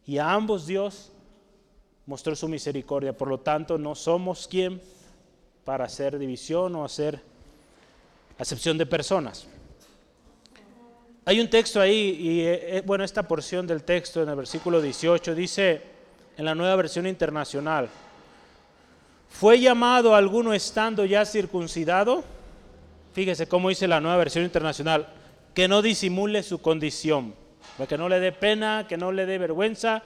y 0.07 0.17
a 0.17 0.31
ambos 0.31 0.65
Dios 0.65 1.11
mostró 2.05 2.35
su 2.35 2.47
misericordia. 2.47 3.15
Por 3.15 3.27
lo 3.27 3.41
tanto, 3.41 3.77
no 3.77 3.93
somos 3.93 4.47
quien 4.47 4.81
para 5.65 5.85
hacer 5.85 6.17
división 6.17 6.73
o 6.75 6.85
hacer 6.85 7.21
acepción 8.39 8.77
de 8.77 8.85
personas. 8.85 9.45
Hay 11.25 11.41
un 11.41 11.49
texto 11.49 11.81
ahí, 11.81 12.17
y 12.21 12.39
eh, 12.39 12.77
eh, 12.77 12.83
bueno, 12.85 13.03
esta 13.03 13.27
porción 13.27 13.67
del 13.67 13.83
texto 13.83 14.23
en 14.23 14.29
el 14.29 14.35
versículo 14.37 14.81
18 14.81 15.35
dice 15.35 15.81
en 16.37 16.45
la 16.45 16.55
nueva 16.55 16.77
versión 16.77 17.05
internacional, 17.05 17.89
¿fue 19.27 19.59
llamado 19.59 20.15
alguno 20.15 20.53
estando 20.53 21.03
ya 21.03 21.25
circuncidado? 21.25 22.23
Fíjese 23.11 23.47
cómo 23.47 23.67
dice 23.67 23.89
la 23.89 23.99
nueva 23.99 24.15
versión 24.15 24.45
internacional, 24.45 25.09
que 25.53 25.67
no 25.67 25.81
disimule 25.81 26.43
su 26.43 26.61
condición, 26.61 27.35
que 27.85 27.97
no 27.97 28.09
le 28.09 28.19
dé 28.19 28.31
pena, 28.31 28.87
que 28.87 28.97
no 28.97 29.11
le 29.11 29.25
dé 29.27 29.37
vergüenza, 29.37 30.01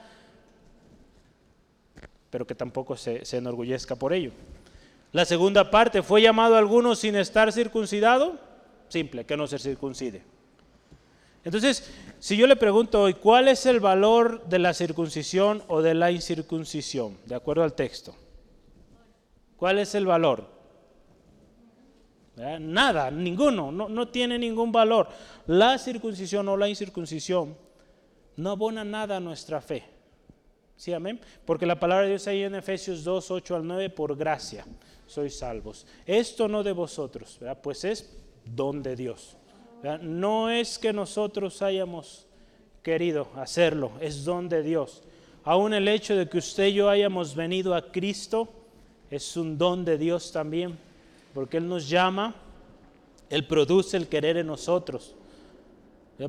pero 2.29 2.45
que 2.45 2.55
tampoco 2.55 2.97
se, 2.97 3.23
enorgullezca 3.31 3.95
por 3.95 4.11
ello. 4.11 4.31
La 5.13 5.25
segunda 5.25 5.71
parte, 5.71 6.03
¿fue 6.03 6.21
llamado 6.21 6.57
alguno 6.57 6.95
sin 6.95 7.15
estar 7.15 7.51
circuncidado? 7.53 8.39
Simple, 8.89 9.25
que 9.25 9.37
no 9.37 9.47
se 9.47 9.59
circuncide. 9.59 10.21
Entonces, 11.43 11.89
si 12.19 12.37
yo 12.37 12.47
le 12.47 12.55
pregunto 12.55 13.01
hoy, 13.01 13.13
¿cuál 13.13 13.47
es 13.47 13.65
el 13.65 13.79
valor 13.79 14.45
de 14.47 14.59
la 14.59 14.73
circuncisión 14.73 15.63
o 15.67 15.81
de 15.81 15.93
la 15.93 16.11
incircuncisión? 16.11 17.17
De 17.25 17.35
acuerdo 17.35 17.63
al 17.63 17.73
texto. 17.73 18.15
¿Cuál 19.57 19.79
es 19.79 19.95
el 19.95 20.05
valor? 20.05 20.60
Nada, 22.59 23.11
ninguno, 23.11 23.71
no, 23.71 24.07
tiene 24.07 24.39
ningún 24.39 24.71
valor. 24.71 25.07
La 25.45 25.77
circuncisión 25.77 26.47
o 26.49 26.57
la 26.57 26.67
incircuncisión 26.67 27.55
no 28.37 28.51
abona 28.51 28.83
nada 28.83 29.17
a 29.17 29.19
nuestra 29.19 29.61
fe. 29.61 29.83
¿Sí, 30.75 30.91
amén? 30.91 31.19
Porque 31.45 31.67
la 31.67 31.79
palabra 31.79 32.05
de 32.05 32.09
Dios 32.11 32.27
ahí 32.27 32.41
en 32.41 32.55
Efesios 32.55 33.03
2, 33.03 33.29
8 33.29 33.55
al 33.55 33.67
9, 33.67 33.89
por 33.91 34.17
gracia 34.17 34.65
sois 35.05 35.37
salvos. 35.37 35.85
Esto 36.05 36.47
no 36.47 36.63
de 36.63 36.71
vosotros, 36.71 37.39
pues 37.61 37.83
es 37.83 38.17
don 38.43 38.81
de 38.81 38.95
Dios. 38.95 39.37
No 40.01 40.49
es 40.49 40.79
que 40.79 40.93
nosotros 40.93 41.61
hayamos 41.61 42.25
querido 42.81 43.27
hacerlo, 43.35 43.91
es 44.01 44.25
don 44.25 44.49
de 44.49 44.63
Dios. 44.63 45.03
Aún 45.43 45.73
el 45.73 45.87
hecho 45.87 46.15
de 46.15 46.27
que 46.27 46.39
usted 46.39 46.67
y 46.67 46.73
yo 46.73 46.89
hayamos 46.89 47.35
venido 47.35 47.75
a 47.75 47.91
Cristo 47.91 48.47
es 49.11 49.37
un 49.37 49.57
don 49.57 49.85
de 49.85 49.97
Dios 49.99 50.31
también 50.31 50.77
porque 51.33 51.57
Él 51.57 51.67
nos 51.67 51.89
llama, 51.89 52.35
Él 53.29 53.47
produce 53.47 53.97
el 53.97 54.07
querer 54.07 54.37
en 54.37 54.47
nosotros. 54.47 55.15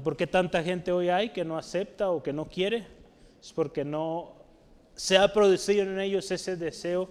¿Por 0.03 0.17
qué 0.17 0.27
tanta 0.27 0.63
gente 0.63 0.91
hoy 0.91 1.09
hay 1.11 1.31
que 1.31 1.45
no 1.45 1.59
acepta 1.59 2.11
o 2.11 2.23
que 2.23 2.33
no 2.33 2.47
quiere? 2.47 2.87
Es 3.43 3.53
porque 3.53 3.85
no 3.85 4.33
se 4.95 5.19
ha 5.19 5.33
producido 5.33 5.83
en 5.83 6.01
ellos 6.01 6.31
ese 6.31 6.57
deseo 6.57 7.09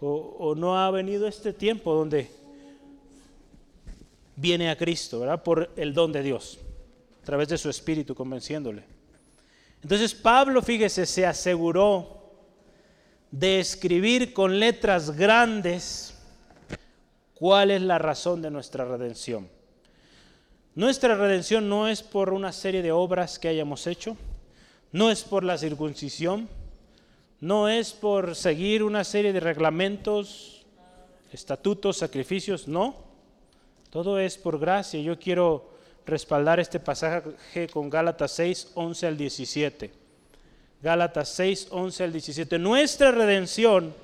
o, 0.00 0.54
no 0.54 0.76
ha 0.78 0.90
venido 0.90 1.26
este 1.26 1.52
tiempo 1.52 1.94
donde 1.94 2.30
viene 4.36 4.68
a 4.68 4.76
Cristo, 4.76 5.20
¿verdad? 5.20 5.42
Por 5.42 5.70
el 5.76 5.94
don 5.94 6.12
de 6.12 6.22
Dios, 6.22 6.58
a 7.22 7.24
través 7.24 7.48
de 7.48 7.56
su 7.56 7.70
espíritu 7.70 8.14
convenciéndole. 8.14 8.82
Entonces 9.82 10.14
Pablo, 10.14 10.60
fíjese, 10.60 11.06
se 11.06 11.24
aseguró 11.24 12.22
de 13.30 13.60
escribir 13.60 14.32
con 14.32 14.58
letras 14.58 15.10
grandes 15.10 16.13
¿Cuál 17.34 17.70
es 17.70 17.82
la 17.82 17.98
razón 17.98 18.42
de 18.42 18.50
nuestra 18.50 18.84
redención? 18.84 19.48
Nuestra 20.74 21.14
redención 21.14 21.68
no 21.68 21.88
es 21.88 22.02
por 22.02 22.32
una 22.32 22.52
serie 22.52 22.82
de 22.82 22.92
obras 22.92 23.38
que 23.38 23.48
hayamos 23.48 23.86
hecho, 23.86 24.16
no 24.92 25.10
es 25.10 25.22
por 25.22 25.44
la 25.44 25.58
circuncisión, 25.58 26.48
no 27.40 27.68
es 27.68 27.92
por 27.92 28.34
seguir 28.34 28.82
una 28.82 29.04
serie 29.04 29.32
de 29.32 29.40
reglamentos, 29.40 30.64
estatutos, 31.32 31.96
sacrificios, 31.96 32.68
no. 32.68 32.94
Todo 33.90 34.18
es 34.18 34.38
por 34.38 34.58
gracia. 34.58 35.00
Yo 35.00 35.18
quiero 35.18 35.70
respaldar 36.06 36.60
este 36.60 36.80
pasaje 36.80 37.68
con 37.68 37.90
Gálatas 37.90 38.32
6, 38.32 38.72
11 38.74 39.06
al 39.06 39.16
17. 39.16 39.90
Gálatas 40.82 41.28
6, 41.30 41.68
11 41.70 42.04
al 42.04 42.12
17. 42.12 42.58
Nuestra 42.58 43.10
redención 43.10 43.94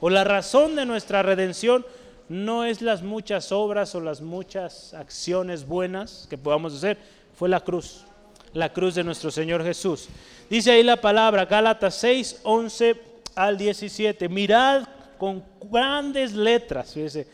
o 0.00 0.10
la 0.10 0.24
razón 0.24 0.76
de 0.76 0.86
nuestra 0.86 1.22
redención 1.22 1.84
no 2.30 2.64
es 2.64 2.80
las 2.80 3.02
muchas 3.02 3.50
obras 3.50 3.92
o 3.96 4.00
las 4.00 4.20
muchas 4.20 4.94
acciones 4.94 5.66
buenas 5.66 6.28
que 6.30 6.38
podamos 6.38 6.72
hacer, 6.72 6.96
fue 7.34 7.48
la 7.48 7.58
cruz, 7.58 8.04
la 8.52 8.72
cruz 8.72 8.94
de 8.94 9.02
nuestro 9.02 9.32
Señor 9.32 9.64
Jesús. 9.64 10.08
Dice 10.48 10.70
ahí 10.70 10.84
la 10.84 11.00
palabra, 11.00 11.46
Gálatas 11.46 11.96
6, 11.96 12.42
11 12.44 13.02
al 13.34 13.58
17, 13.58 14.28
mirad 14.28 14.84
con 15.18 15.42
grandes 15.72 16.32
letras, 16.32 16.94
fíjese, 16.94 17.26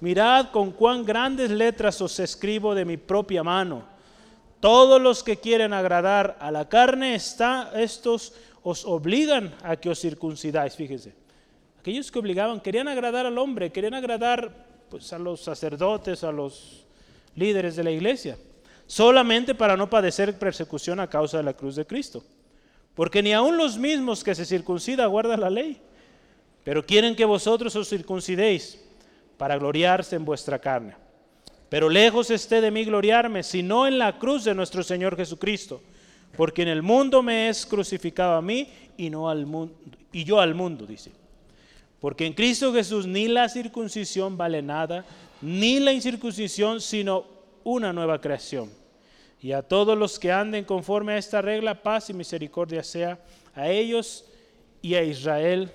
mirad 0.00 0.50
con 0.50 0.72
cuán 0.72 1.06
grandes 1.06 1.50
letras 1.50 1.98
os 2.02 2.20
escribo 2.20 2.74
de 2.74 2.84
mi 2.84 2.98
propia 2.98 3.42
mano. 3.42 3.86
Todos 4.60 5.00
los 5.00 5.22
que 5.22 5.38
quieren 5.38 5.72
agradar 5.72 6.36
a 6.38 6.50
la 6.50 6.68
carne, 6.68 7.14
está, 7.14 7.70
estos 7.74 8.34
os 8.62 8.84
obligan 8.84 9.54
a 9.62 9.76
que 9.76 9.88
os 9.88 9.98
circuncidáis, 9.98 10.76
fíjese. 10.76 11.21
Aquellos 11.82 12.12
que 12.12 12.20
obligaban, 12.20 12.60
querían 12.60 12.86
agradar 12.86 13.26
al 13.26 13.36
hombre, 13.38 13.72
querían 13.72 13.94
agradar 13.94 14.54
pues, 14.88 15.12
a 15.12 15.18
los 15.18 15.40
sacerdotes, 15.40 16.22
a 16.22 16.30
los 16.30 16.84
líderes 17.34 17.74
de 17.74 17.82
la 17.82 17.90
iglesia, 17.90 18.38
solamente 18.86 19.52
para 19.52 19.76
no 19.76 19.90
padecer 19.90 20.38
persecución 20.38 21.00
a 21.00 21.10
causa 21.10 21.38
de 21.38 21.42
la 21.42 21.54
cruz 21.54 21.74
de 21.74 21.84
Cristo. 21.84 22.22
Porque 22.94 23.20
ni 23.20 23.32
aun 23.32 23.56
los 23.56 23.78
mismos 23.78 24.22
que 24.22 24.36
se 24.36 24.44
circuncida 24.44 25.06
guardan 25.06 25.40
la 25.40 25.50
ley, 25.50 25.80
pero 26.62 26.86
quieren 26.86 27.16
que 27.16 27.24
vosotros 27.24 27.74
os 27.74 27.88
circuncidéis 27.88 28.80
para 29.36 29.58
gloriarse 29.58 30.14
en 30.14 30.24
vuestra 30.24 30.60
carne. 30.60 30.94
Pero 31.68 31.88
lejos 31.88 32.30
esté 32.30 32.60
de 32.60 32.70
mí 32.70 32.84
gloriarme, 32.84 33.42
sino 33.42 33.88
en 33.88 33.98
la 33.98 34.20
cruz 34.20 34.44
de 34.44 34.54
nuestro 34.54 34.84
Señor 34.84 35.16
Jesucristo, 35.16 35.82
porque 36.36 36.62
en 36.62 36.68
el 36.68 36.82
mundo 36.82 37.24
me 37.24 37.48
es 37.48 37.66
crucificado 37.66 38.34
a 38.34 38.42
mí 38.42 38.68
y 38.96 39.10
no 39.10 39.28
al 39.28 39.46
mundo 39.46 39.74
y 40.12 40.22
yo 40.22 40.38
al 40.38 40.54
mundo, 40.54 40.86
dice. 40.86 41.21
Porque 42.02 42.26
en 42.26 42.32
Cristo 42.32 42.72
Jesús 42.72 43.06
ni 43.06 43.28
la 43.28 43.48
circuncisión 43.48 44.36
vale 44.36 44.60
nada, 44.60 45.04
ni 45.40 45.78
la 45.78 45.92
incircuncisión, 45.92 46.80
sino 46.80 47.24
una 47.62 47.92
nueva 47.92 48.20
creación. 48.20 48.68
Y 49.40 49.52
a 49.52 49.62
todos 49.62 49.96
los 49.96 50.18
que 50.18 50.32
anden 50.32 50.64
conforme 50.64 51.12
a 51.12 51.18
esta 51.18 51.40
regla, 51.40 51.80
paz 51.80 52.10
y 52.10 52.12
misericordia 52.12 52.82
sea 52.82 53.20
a 53.54 53.68
ellos 53.68 54.24
y 54.82 54.96
a 54.96 55.04
Israel, 55.04 55.70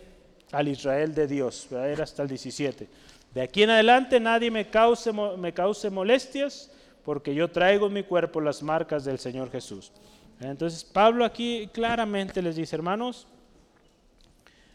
al 0.51 0.67
Israel 0.67 1.15
de 1.15 1.27
Dios. 1.27 1.69
Era 1.71 2.03
hasta 2.03 2.23
el 2.23 2.27
17. 2.27 2.89
De 3.33 3.41
aquí 3.41 3.63
en 3.63 3.69
adelante 3.69 4.19
nadie 4.19 4.51
me 4.51 4.69
cause, 4.69 5.13
me 5.13 5.53
cause 5.53 5.89
molestias, 5.89 6.69
porque 7.05 7.33
yo 7.33 7.49
traigo 7.49 7.87
en 7.87 7.93
mi 7.93 8.03
cuerpo 8.03 8.41
las 8.41 8.61
marcas 8.61 9.05
del 9.05 9.17
Señor 9.17 9.49
Jesús. 9.49 9.93
Entonces 10.41 10.83
Pablo 10.83 11.23
aquí 11.23 11.69
claramente 11.71 12.41
les 12.41 12.57
dice, 12.57 12.75
hermanos, 12.75 13.27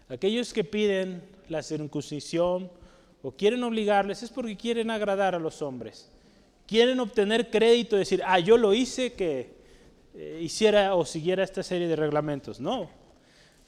aquellos 0.08 0.54
que 0.54 0.64
piden 0.64 1.31
la 1.48 1.62
circuncisión 1.62 2.70
o 3.22 3.32
quieren 3.32 3.62
obligarles 3.62 4.22
es 4.22 4.30
porque 4.30 4.56
quieren 4.56 4.90
agradar 4.90 5.34
a 5.34 5.38
los 5.38 5.62
hombres. 5.62 6.10
Quieren 6.66 6.98
obtener 7.00 7.50
crédito, 7.50 7.96
decir, 7.96 8.22
ah, 8.24 8.38
yo 8.38 8.56
lo 8.56 8.72
hice 8.72 9.12
que 9.12 9.54
eh, 10.14 10.40
hiciera 10.42 10.94
o 10.94 11.04
siguiera 11.04 11.44
esta 11.44 11.62
serie 11.62 11.88
de 11.88 11.96
reglamentos. 11.96 12.60
No. 12.60 12.90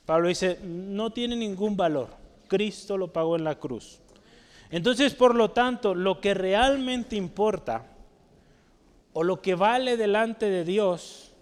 Pablo 0.06 0.28
dice, 0.28 0.58
no 0.62 1.10
tiene 1.10 1.37
ningún 1.37 1.76
valor. 1.76 2.08
Cristo 2.48 2.98
lo 2.98 3.12
pagó 3.12 3.37
en 3.37 3.44
la 3.44 3.58
cruz. 3.58 4.00
Entonces, 4.70 5.14
por 5.14 5.34
lo 5.34 5.50
tanto, 5.52 5.94
lo 5.94 6.20
que 6.20 6.34
realmente 6.34 7.16
importa 7.16 7.87
o 9.12 9.22
lo 9.22 9.40
que 9.40 9.54
vale 9.54 9.96
delante 9.96 10.50
de 10.50 10.64
Dios 10.64 11.32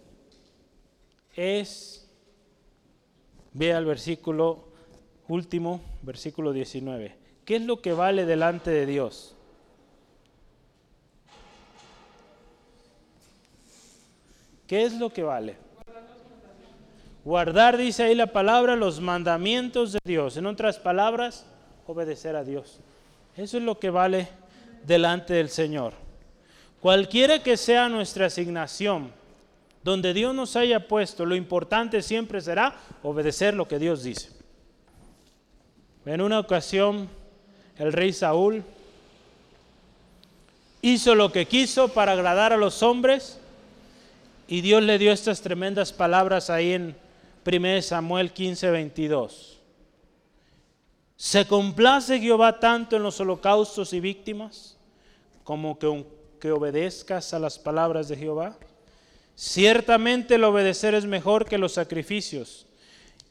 es, 1.35 2.09
vea 3.53 3.79
el 3.79 3.87
versículo 3.87 4.68
último, 5.29 5.81
versículo 6.03 6.53
19. 6.53 7.17
¿Qué 7.45 7.57
es 7.57 7.62
lo 7.62 7.81
que 7.81 7.93
vale 7.93 8.27
delante 8.27 8.71
de 8.71 8.87
Dios? 8.87 9.35
¿Qué 14.67 14.85
es 14.85 14.95
lo 14.95 15.12
que 15.12 15.23
vale? 15.23 15.57
Guardar, 17.25 17.77
dice 17.77 18.05
ahí 18.05 18.15
la 18.15 18.29
palabra, 18.29 18.75
los 18.75 19.01
mandamientos 19.01 19.93
de 19.93 19.99
Dios. 20.05 20.37
En 20.37 20.47
otras 20.47 20.79
palabras, 20.79 21.47
obedecer 21.87 22.37
a 22.37 22.45
Dios. 22.45 22.81
Eso 23.37 23.59
es 23.59 23.62
lo 23.62 23.79
que 23.79 23.91
vale 23.91 24.29
delante 24.87 25.35
del 25.35 25.49
Señor. 25.49 25.93
Cualquiera 26.81 27.43
que 27.43 27.57
sea 27.57 27.88
nuestra 27.88 28.27
asignación, 28.27 29.12
donde 29.85 30.12
Dios 30.15 30.35
nos 30.35 30.57
haya 30.57 30.88
puesto, 30.88 31.27
lo 31.27 31.37
importante 31.37 32.03
siempre 32.03 32.41
será 32.41 32.77
obedecer 33.03 33.55
lo 33.55 33.69
que 33.69 33.79
Dios 33.79 34.03
dice. 34.03 34.42
En 36.05 36.21
una 36.21 36.41
ocasión, 36.41 37.09
el 37.79 37.93
rey 37.93 38.12
Saúl 38.12 38.65
hizo 40.81 41.15
lo 41.15 41.31
que 41.31 41.47
quiso 41.47 41.88
para 41.88 42.12
agradar 42.12 42.53
a 42.53 42.57
los 42.57 42.83
hombres 42.83 43.38
y 44.49 44.61
Dios 44.62 44.83
le 44.83 44.99
dio 44.99 45.12
estas 45.12 45.41
tremendas 45.41 45.93
palabras 45.93 46.51
ahí 46.51 46.73
en 46.73 46.97
1 47.47 47.83
Samuel 47.83 48.33
15, 48.33 48.71
22. 48.71 49.61
¿Se 51.17 51.47
complace 51.47 52.19
Jehová 52.19 52.59
tanto 52.59 52.97
en 52.97 53.05
los 53.05 53.21
holocaustos 53.21 53.93
y 53.93 54.01
víctimas 54.01 54.77
como 55.45 55.79
que, 55.79 56.05
que 56.41 56.51
obedezcas 56.51 57.33
a 57.33 57.38
las 57.38 57.61
palabras 57.61 58.09
de 58.09 58.17
Jehová? 58.17 58.57
Ciertamente 59.37 60.35
el 60.35 60.43
obedecer 60.45 60.95
es 60.95 61.07
mejor 61.07 61.45
que 61.45 61.59
los 61.59 61.75
sacrificios 61.75 62.67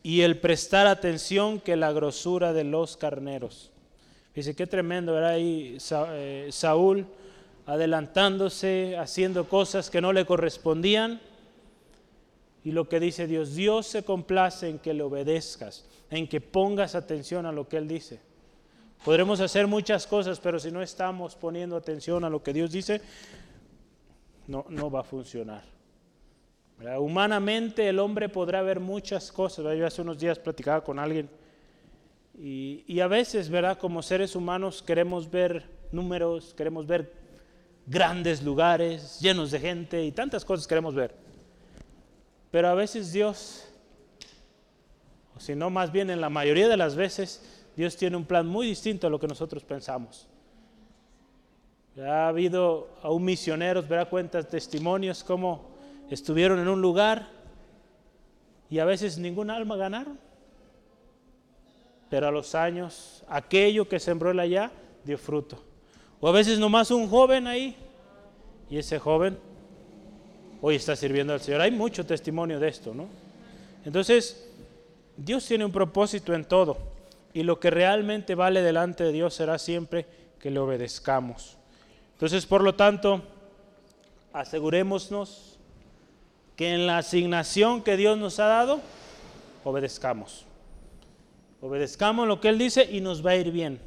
y 0.03 0.21
el 0.21 0.39
prestar 0.39 0.87
atención 0.87 1.59
que 1.59 1.75
la 1.75 1.91
grosura 1.91 2.53
de 2.53 2.63
los 2.63 2.97
carneros. 2.97 3.71
Dice, 4.33 4.55
qué 4.55 4.65
tremendo, 4.65 5.17
era 5.17 5.29
ahí 5.29 5.77
eh, 5.91 6.49
Saúl 6.51 7.05
adelantándose, 7.65 8.97
haciendo 8.97 9.47
cosas 9.47 9.89
que 9.89 10.01
no 10.01 10.13
le 10.13 10.25
correspondían. 10.25 11.21
Y 12.63 12.71
lo 12.71 12.87
que 12.87 12.99
dice 12.99 13.27
Dios, 13.27 13.55
Dios 13.55 13.87
se 13.87 14.03
complace 14.03 14.69
en 14.69 14.79
que 14.79 14.93
le 14.93 15.03
obedezcas, 15.03 15.85
en 16.09 16.27
que 16.27 16.41
pongas 16.41 16.95
atención 16.95 17.45
a 17.45 17.51
lo 17.51 17.67
que 17.67 17.77
Él 17.77 17.87
dice. 17.87 18.19
Podremos 19.03 19.39
hacer 19.39 19.67
muchas 19.67 20.05
cosas, 20.05 20.39
pero 20.39 20.59
si 20.59 20.71
no 20.71 20.81
estamos 20.81 21.35
poniendo 21.35 21.75
atención 21.75 22.23
a 22.23 22.29
lo 22.29 22.43
que 22.43 22.53
Dios 22.53 22.71
dice, 22.71 23.01
no, 24.47 24.65
no 24.69 24.91
va 24.91 25.01
a 25.01 25.03
funcionar. 25.03 25.63
Humanamente 26.97 27.87
el 27.87 27.99
hombre 27.99 28.27
podrá 28.27 28.61
ver 28.61 28.79
muchas 28.79 29.31
cosas. 29.31 29.77
Yo 29.77 29.85
hace 29.85 30.01
unos 30.01 30.17
días 30.17 30.39
platicaba 30.39 30.83
con 30.83 30.97
alguien 30.97 31.29
y, 32.37 32.83
y, 32.87 32.99
a 33.01 33.07
veces, 33.07 33.49
¿verdad? 33.49 33.77
Como 33.77 34.01
seres 34.01 34.35
humanos 34.35 34.81
queremos 34.81 35.29
ver 35.29 35.69
números, 35.91 36.55
queremos 36.55 36.87
ver 36.87 37.13
grandes 37.85 38.41
lugares 38.41 39.19
llenos 39.19 39.51
de 39.51 39.59
gente 39.59 40.03
y 40.03 40.11
tantas 40.11 40.43
cosas 40.43 40.65
queremos 40.65 40.95
ver. 40.95 41.13
Pero 42.49 42.67
a 42.67 42.73
veces 42.73 43.13
Dios, 43.13 43.67
o 45.35 45.39
si 45.39 45.55
no 45.55 45.69
más 45.69 45.91
bien 45.91 46.09
en 46.09 46.19
la 46.19 46.29
mayoría 46.29 46.67
de 46.67 46.77
las 46.77 46.95
veces, 46.95 47.43
Dios 47.75 47.95
tiene 47.95 48.17
un 48.17 48.25
plan 48.25 48.47
muy 48.47 48.67
distinto 48.67 49.07
a 49.07 49.09
lo 49.09 49.19
que 49.19 49.27
nosotros 49.27 49.63
pensamos. 49.63 50.27
Ha 51.97 52.27
habido 52.27 52.89
aún 53.03 53.23
misioneros, 53.23 53.87
verá 53.87 54.05
cuentas, 54.05 54.47
testimonios, 54.47 55.23
como 55.23 55.70
estuvieron 56.11 56.59
en 56.59 56.67
un 56.67 56.81
lugar 56.81 57.29
y 58.69 58.79
a 58.79 58.85
veces 58.85 59.17
ningún 59.17 59.49
alma 59.49 59.75
ganaron. 59.77 60.19
Pero 62.09 62.27
a 62.27 62.31
los 62.31 62.53
años, 62.53 63.23
aquello 63.29 63.87
que 63.87 63.99
sembró 63.99 64.31
él 64.31 64.39
allá 64.39 64.71
dio 65.05 65.17
fruto. 65.17 65.63
O 66.19 66.27
a 66.27 66.31
veces 66.31 66.59
nomás 66.59 66.91
un 66.91 67.07
joven 67.07 67.47
ahí 67.47 67.75
y 68.69 68.77
ese 68.77 68.99
joven 68.99 69.37
hoy 70.61 70.75
está 70.75 70.95
sirviendo 70.95 71.33
al 71.33 71.41
Señor. 71.41 71.61
Hay 71.61 71.71
mucho 71.71 72.05
testimonio 72.05 72.59
de 72.59 72.67
esto, 72.67 72.93
¿no? 72.93 73.07
Entonces, 73.85 74.49
Dios 75.17 75.45
tiene 75.45 75.65
un 75.65 75.71
propósito 75.71 76.33
en 76.33 76.45
todo 76.45 76.77
y 77.33 77.43
lo 77.43 77.59
que 77.59 77.69
realmente 77.69 78.35
vale 78.35 78.61
delante 78.61 79.05
de 79.05 79.11
Dios 79.13 79.33
será 79.33 79.57
siempre 79.57 80.05
que 80.39 80.51
le 80.51 80.59
obedezcamos. 80.59 81.57
Entonces, 82.13 82.45
por 82.45 82.63
lo 82.63 82.75
tanto, 82.75 83.21
asegurémonos 84.33 85.50
que 86.55 86.73
en 86.73 86.87
la 86.87 86.97
asignación 86.97 87.81
que 87.81 87.97
Dios 87.97 88.17
nos 88.17 88.39
ha 88.39 88.45
dado, 88.45 88.81
obedezcamos. 89.63 90.45
Obedezcamos 91.61 92.27
lo 92.27 92.41
que 92.41 92.49
Él 92.49 92.57
dice 92.57 92.87
y 92.91 93.01
nos 93.01 93.25
va 93.25 93.31
a 93.31 93.35
ir 93.35 93.51
bien. 93.51 93.79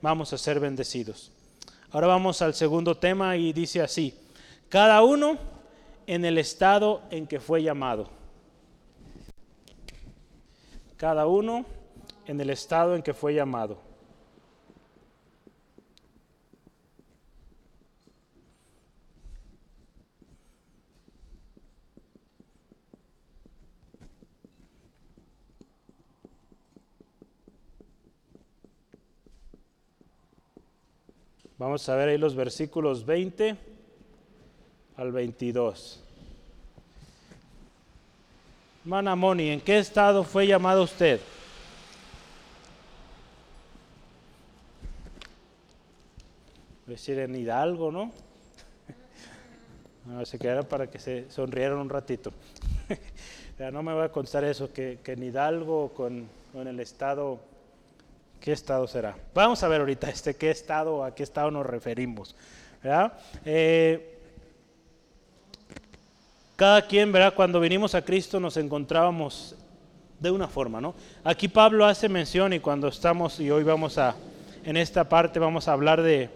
Vamos 0.00 0.32
a 0.32 0.38
ser 0.38 0.60
bendecidos. 0.60 1.30
Ahora 1.90 2.06
vamos 2.06 2.42
al 2.42 2.54
segundo 2.54 2.96
tema 2.96 3.36
y 3.36 3.52
dice 3.52 3.80
así, 3.80 4.14
cada 4.68 5.02
uno 5.02 5.38
en 6.06 6.24
el 6.24 6.38
estado 6.38 7.02
en 7.10 7.26
que 7.26 7.40
fue 7.40 7.62
llamado. 7.62 8.08
Cada 10.96 11.26
uno 11.26 11.64
en 12.26 12.40
el 12.40 12.50
estado 12.50 12.94
en 12.94 13.02
que 13.02 13.14
fue 13.14 13.34
llamado. 13.34 13.87
Vamos 31.58 31.88
a 31.88 31.96
ver 31.96 32.10
ahí 32.10 32.18
los 32.18 32.36
versículos 32.36 33.04
20 33.04 33.56
al 34.96 35.10
22. 35.10 36.00
Hermana 38.84 39.16
Moni, 39.16 39.48
¿en 39.48 39.60
qué 39.60 39.78
estado 39.78 40.22
fue 40.22 40.46
llamado 40.46 40.84
usted? 40.84 41.20
decir 46.86 47.18
en 47.18 47.34
Hidalgo, 47.34 47.92
¿no? 47.92 48.12
No, 50.06 50.24
se 50.24 50.38
quedaron 50.38 50.64
para 50.64 50.86
que 50.86 50.98
se 50.98 51.30
sonrieran 51.30 51.76
un 51.76 51.90
ratito. 51.90 52.32
no 53.72 53.82
me 53.82 53.92
voy 53.92 54.04
a 54.04 54.08
contar 54.10 54.42
eso, 54.44 54.72
que, 54.72 55.00
en 55.04 55.22
Hidalgo 55.22 55.90
con, 55.90 56.26
con 56.50 56.66
el 56.66 56.80
estado 56.80 57.40
¿Qué 58.40 58.52
estado 58.52 58.86
será? 58.86 59.16
Vamos 59.34 59.62
a 59.62 59.68
ver 59.68 59.80
ahorita 59.80 60.08
este 60.08 60.34
qué 60.36 60.50
estado, 60.50 61.02
a 61.04 61.14
qué 61.14 61.22
estado 61.22 61.50
nos 61.50 61.66
referimos. 61.66 62.36
Eh, 63.44 64.18
cada 66.54 66.86
quien, 66.86 67.10
¿verdad? 67.10 67.34
Cuando 67.34 67.60
vinimos 67.60 67.94
a 67.94 68.02
Cristo 68.02 68.38
nos 68.38 68.56
encontrábamos 68.56 69.56
de 70.20 70.30
una 70.30 70.48
forma, 70.48 70.80
¿no? 70.80 70.94
Aquí 71.24 71.48
Pablo 71.48 71.84
hace 71.84 72.08
mención 72.08 72.52
y 72.52 72.60
cuando 72.60 72.88
estamos, 72.88 73.40
y 73.40 73.50
hoy 73.50 73.64
vamos 73.64 73.98
a, 73.98 74.14
en 74.64 74.76
esta 74.76 75.08
parte 75.08 75.38
vamos 75.38 75.68
a 75.68 75.72
hablar 75.72 76.02
de 76.02 76.30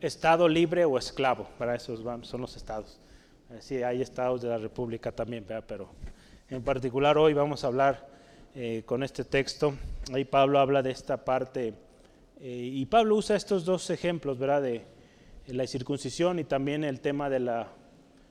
estado 0.00 0.48
libre 0.48 0.84
o 0.84 0.98
esclavo, 0.98 1.48
para 1.58 1.74
esos 1.74 2.00
son 2.22 2.40
los 2.40 2.56
estados. 2.56 2.98
Eh, 3.50 3.58
sí, 3.60 3.82
hay 3.82 4.02
estados 4.02 4.42
de 4.42 4.48
la 4.48 4.58
República 4.58 5.10
también, 5.12 5.44
¿verdad? 5.46 5.64
pero 5.66 5.88
en 6.48 6.62
particular 6.62 7.18
hoy 7.18 7.34
vamos 7.34 7.64
a 7.64 7.66
hablar 7.66 8.06
eh, 8.54 8.82
con 8.86 9.02
este 9.02 9.24
texto. 9.24 9.74
Ahí 10.12 10.24
Pablo 10.24 10.58
habla 10.58 10.82
de 10.82 10.90
esta 10.90 11.24
parte 11.24 11.74
eh, 12.40 12.70
y 12.72 12.86
Pablo 12.86 13.16
usa 13.16 13.36
estos 13.36 13.64
dos 13.64 13.90
ejemplos, 13.90 14.38
¿verdad? 14.38 14.62
De 14.62 14.84
la 15.48 15.66
circuncisión 15.66 16.38
y 16.38 16.44
también 16.44 16.84
el 16.84 17.00
tema 17.00 17.28
de 17.28 17.40
la 17.40 17.68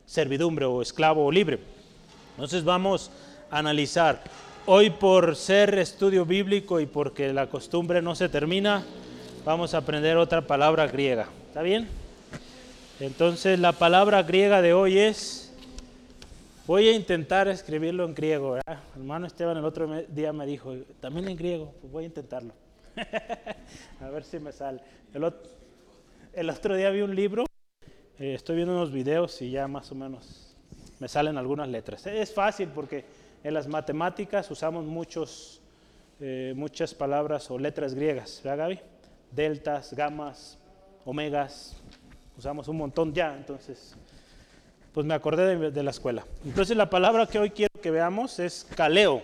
servidumbre 0.05 0.65
o 0.65 0.81
esclavo 0.81 1.25
o 1.25 1.31
libre. 1.31 1.59
Entonces 2.31 2.63
vamos 2.63 3.11
a 3.51 3.59
analizar. 3.59 4.23
Hoy 4.65 4.89
por 4.89 5.35
ser 5.35 5.77
estudio 5.77 6.25
bíblico 6.25 6.79
y 6.79 6.85
porque 6.85 7.33
la 7.33 7.47
costumbre 7.47 8.01
no 8.01 8.15
se 8.15 8.29
termina, 8.29 8.85
vamos 9.45 9.73
a 9.73 9.79
aprender 9.79 10.17
otra 10.17 10.45
palabra 10.45 10.87
griega. 10.87 11.27
¿Está 11.47 11.61
bien? 11.61 11.87
Entonces 12.99 13.59
la 13.59 13.73
palabra 13.73 14.23
griega 14.23 14.61
de 14.61 14.73
hoy 14.73 14.97
es, 14.97 15.46
voy 16.67 16.89
a 16.89 16.91
intentar 16.91 17.47
escribirlo 17.47 18.03
en 18.03 18.13
griego. 18.13 18.51
¿verdad? 18.51 18.83
Hermano 18.95 19.25
Esteban 19.25 19.57
el 19.57 19.65
otro 19.65 19.87
día 20.09 20.33
me 20.33 20.45
dijo, 20.45 20.75
también 20.99 21.27
en 21.29 21.37
griego, 21.37 21.73
pues 21.79 21.91
voy 21.91 22.03
a 22.03 22.07
intentarlo. 22.07 22.53
a 24.01 24.09
ver 24.09 24.23
si 24.23 24.37
me 24.39 24.51
sale. 24.51 24.81
El 25.13 25.23
otro, 25.23 25.49
el 26.33 26.49
otro 26.49 26.75
día 26.75 26.89
vi 26.89 27.01
un 27.01 27.15
libro, 27.15 27.45
eh, 28.19 28.33
estoy 28.33 28.57
viendo 28.57 28.73
unos 28.73 28.91
videos 28.91 29.41
y 29.41 29.51
ya 29.51 29.67
más 29.67 29.91
o 29.91 29.95
menos 29.95 30.55
me 30.99 31.07
salen 31.07 31.37
algunas 31.37 31.69
letras. 31.69 32.05
Es 32.05 32.33
fácil 32.33 32.67
porque 32.67 33.05
en 33.43 33.53
las 33.53 33.67
matemáticas 33.67 34.51
usamos 34.51 34.83
muchos, 34.83 35.61
eh, 36.19 36.53
muchas 36.55 36.93
palabras 36.93 37.49
o 37.49 37.57
letras 37.57 37.95
griegas, 37.95 38.41
¿verdad 38.43 38.65
Gaby? 38.65 38.79
Deltas, 39.31 39.93
gamas, 39.93 40.57
omegas, 41.05 41.77
usamos 42.37 42.67
un 42.67 42.77
montón 42.77 43.13
ya, 43.13 43.35
entonces, 43.35 43.95
pues 44.97 45.05
me 45.05 45.13
acordé 45.13 45.69
de, 45.69 45.83
la 45.83 45.91
escuela. 45.91 46.25
Entonces 46.43 46.75
la 46.75 46.89
palabra 46.89 47.27
que 47.27 47.37
hoy 47.37 47.51
quiero 47.51 47.79
que 47.79 47.91
veamos 47.91 48.39
es 48.39 48.65
caleo. 48.75 49.21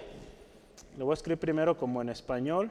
Lo 1.00 1.06
voy 1.06 1.14
a 1.14 1.16
escribir 1.16 1.40
primero 1.40 1.76
como 1.76 2.00
en 2.00 2.10
español. 2.10 2.70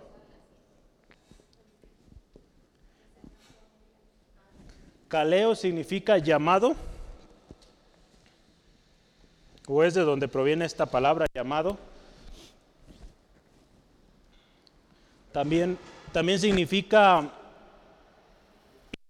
Caleo 5.09 5.57
significa 5.57 6.19
llamado, 6.19 6.77
o 9.67 9.83
es 9.83 9.95
de 9.95 10.03
donde 10.03 10.29
proviene 10.29 10.65
esta 10.65 10.87
palabra 10.87 11.27
llamado. 11.35 11.77
También, 15.33 15.77
también 16.13 16.39
significa 16.39 17.29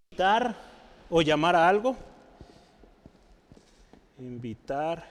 invitar 0.08 0.56
o 1.10 1.20
llamar 1.20 1.54
a 1.56 1.68
algo. 1.68 1.94
Invitar. 4.22 5.04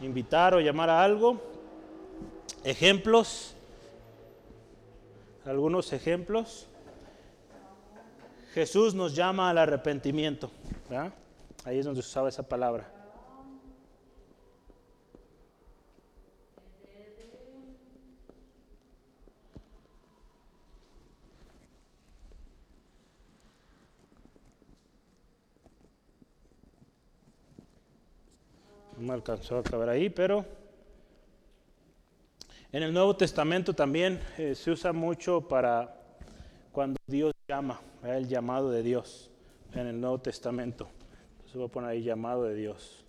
Invitar 0.00 0.54
o 0.54 0.60
llamar 0.60 0.90
a 0.90 1.04
algo. 1.04 1.40
Ejemplos, 2.64 3.54
algunos 5.44 5.92
ejemplos. 5.92 6.66
Jesús 8.52 8.92
nos 8.96 9.14
llama 9.14 9.50
al 9.50 9.58
arrepentimiento. 9.58 10.50
Ahí 11.64 11.78
es 11.78 11.84
donde 11.84 12.02
se 12.02 12.08
usaba 12.08 12.28
esa 12.28 12.42
palabra. 12.42 12.90
Alcanzó 29.24 29.56
a 29.56 29.60
acabar 29.60 29.88
ahí, 29.88 30.10
pero 30.10 30.44
en 32.70 32.82
el 32.82 32.92
Nuevo 32.92 33.16
Testamento 33.16 33.72
también 33.72 34.20
eh, 34.36 34.54
se 34.54 34.70
usa 34.70 34.92
mucho 34.92 35.48
para 35.48 35.96
cuando 36.72 36.98
Dios 37.06 37.32
llama, 37.48 37.80
el 38.02 38.28
llamado 38.28 38.70
de 38.70 38.82
Dios 38.82 39.30
en 39.72 39.86
el 39.86 39.98
Nuevo 39.98 40.18
Testamento. 40.18 40.88
Se 41.50 41.58
va 41.58 41.64
a 41.64 41.68
poner 41.68 41.90
ahí 41.90 42.02
llamado 42.02 42.44
de 42.44 42.54
Dios. 42.54 43.00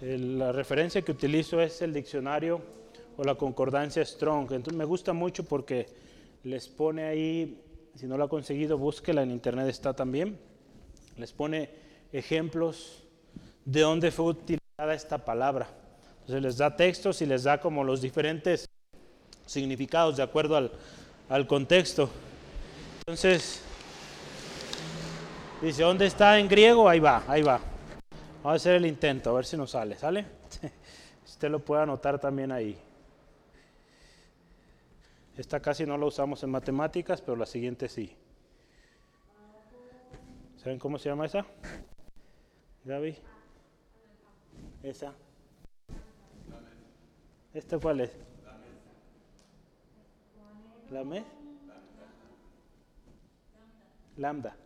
la 0.00 0.52
referencia 0.52 1.00
que 1.00 1.12
utilizo 1.12 1.62
es 1.62 1.80
el 1.80 1.94
diccionario 1.94 2.60
o 3.16 3.24
la 3.24 3.34
concordancia 3.36 4.04
Strong. 4.04 4.52
Entonces 4.52 4.74
me 4.74 4.84
gusta 4.84 5.14
mucho 5.14 5.44
porque 5.44 5.88
les 6.44 6.68
pone 6.68 7.04
ahí, 7.04 7.58
si 7.94 8.06
no 8.06 8.16
lo 8.16 8.24
ha 8.24 8.28
conseguido, 8.28 8.76
búsquela 8.76 9.22
en 9.22 9.30
internet, 9.30 9.68
está 9.68 9.94
también. 9.94 10.38
Les 11.16 11.32
pone 11.32 11.70
ejemplos 12.12 13.04
de 13.64 13.80
dónde 13.82 14.10
fue 14.10 14.26
utilizada 14.26 14.94
esta 14.94 15.24
palabra. 15.24 15.68
Entonces 16.20 16.42
les 16.42 16.56
da 16.56 16.74
textos 16.74 17.22
y 17.22 17.26
les 17.26 17.44
da 17.44 17.60
como 17.60 17.84
los 17.84 18.00
diferentes 18.00 18.66
significados 19.46 20.16
de 20.16 20.22
acuerdo 20.22 20.56
al, 20.56 20.72
al 21.28 21.46
contexto. 21.46 22.10
Entonces, 23.00 23.60
dice, 25.60 25.82
¿dónde 25.82 26.06
está 26.06 26.38
en 26.38 26.48
griego? 26.48 26.88
Ahí 26.88 27.00
va, 27.00 27.22
ahí 27.28 27.42
va. 27.42 27.60
Vamos 28.42 28.52
a 28.52 28.56
hacer 28.56 28.76
el 28.76 28.86
intento, 28.86 29.30
a 29.30 29.34
ver 29.34 29.44
si 29.44 29.56
nos 29.56 29.70
sale, 29.70 29.96
¿sale? 29.96 30.26
Usted 31.24 31.50
lo 31.50 31.58
puede 31.60 31.82
anotar 31.82 32.18
también 32.18 32.50
ahí. 32.50 32.76
Esta 35.36 35.60
casi 35.60 35.84
no 35.84 35.98
la 35.98 36.06
usamos 36.06 36.42
en 36.44 36.50
matemáticas, 36.50 37.20
pero 37.20 37.36
la 37.36 37.46
siguiente 37.46 37.88
sí. 37.88 38.16
¿Saben 40.56 40.78
cómo 40.78 40.98
se 40.98 41.08
llama 41.08 41.26
esa? 41.26 41.44
Gaby. 42.84 43.16
Esa. 44.82 45.12
¿Esta 47.52 47.78
cuál 47.78 48.00
es? 48.00 48.12
¿La 50.90 51.02
me? 51.02 51.24
Lambda. 54.16 54.56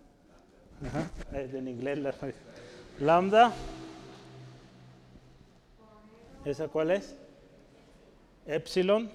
En 1.32 1.68
inglés 1.68 1.98
la 1.98 2.14
lambda. 3.00 3.52
¿Esa 6.44 6.68
cuál 6.68 6.90
es? 6.90 7.16
Epsilon. 8.46 9.10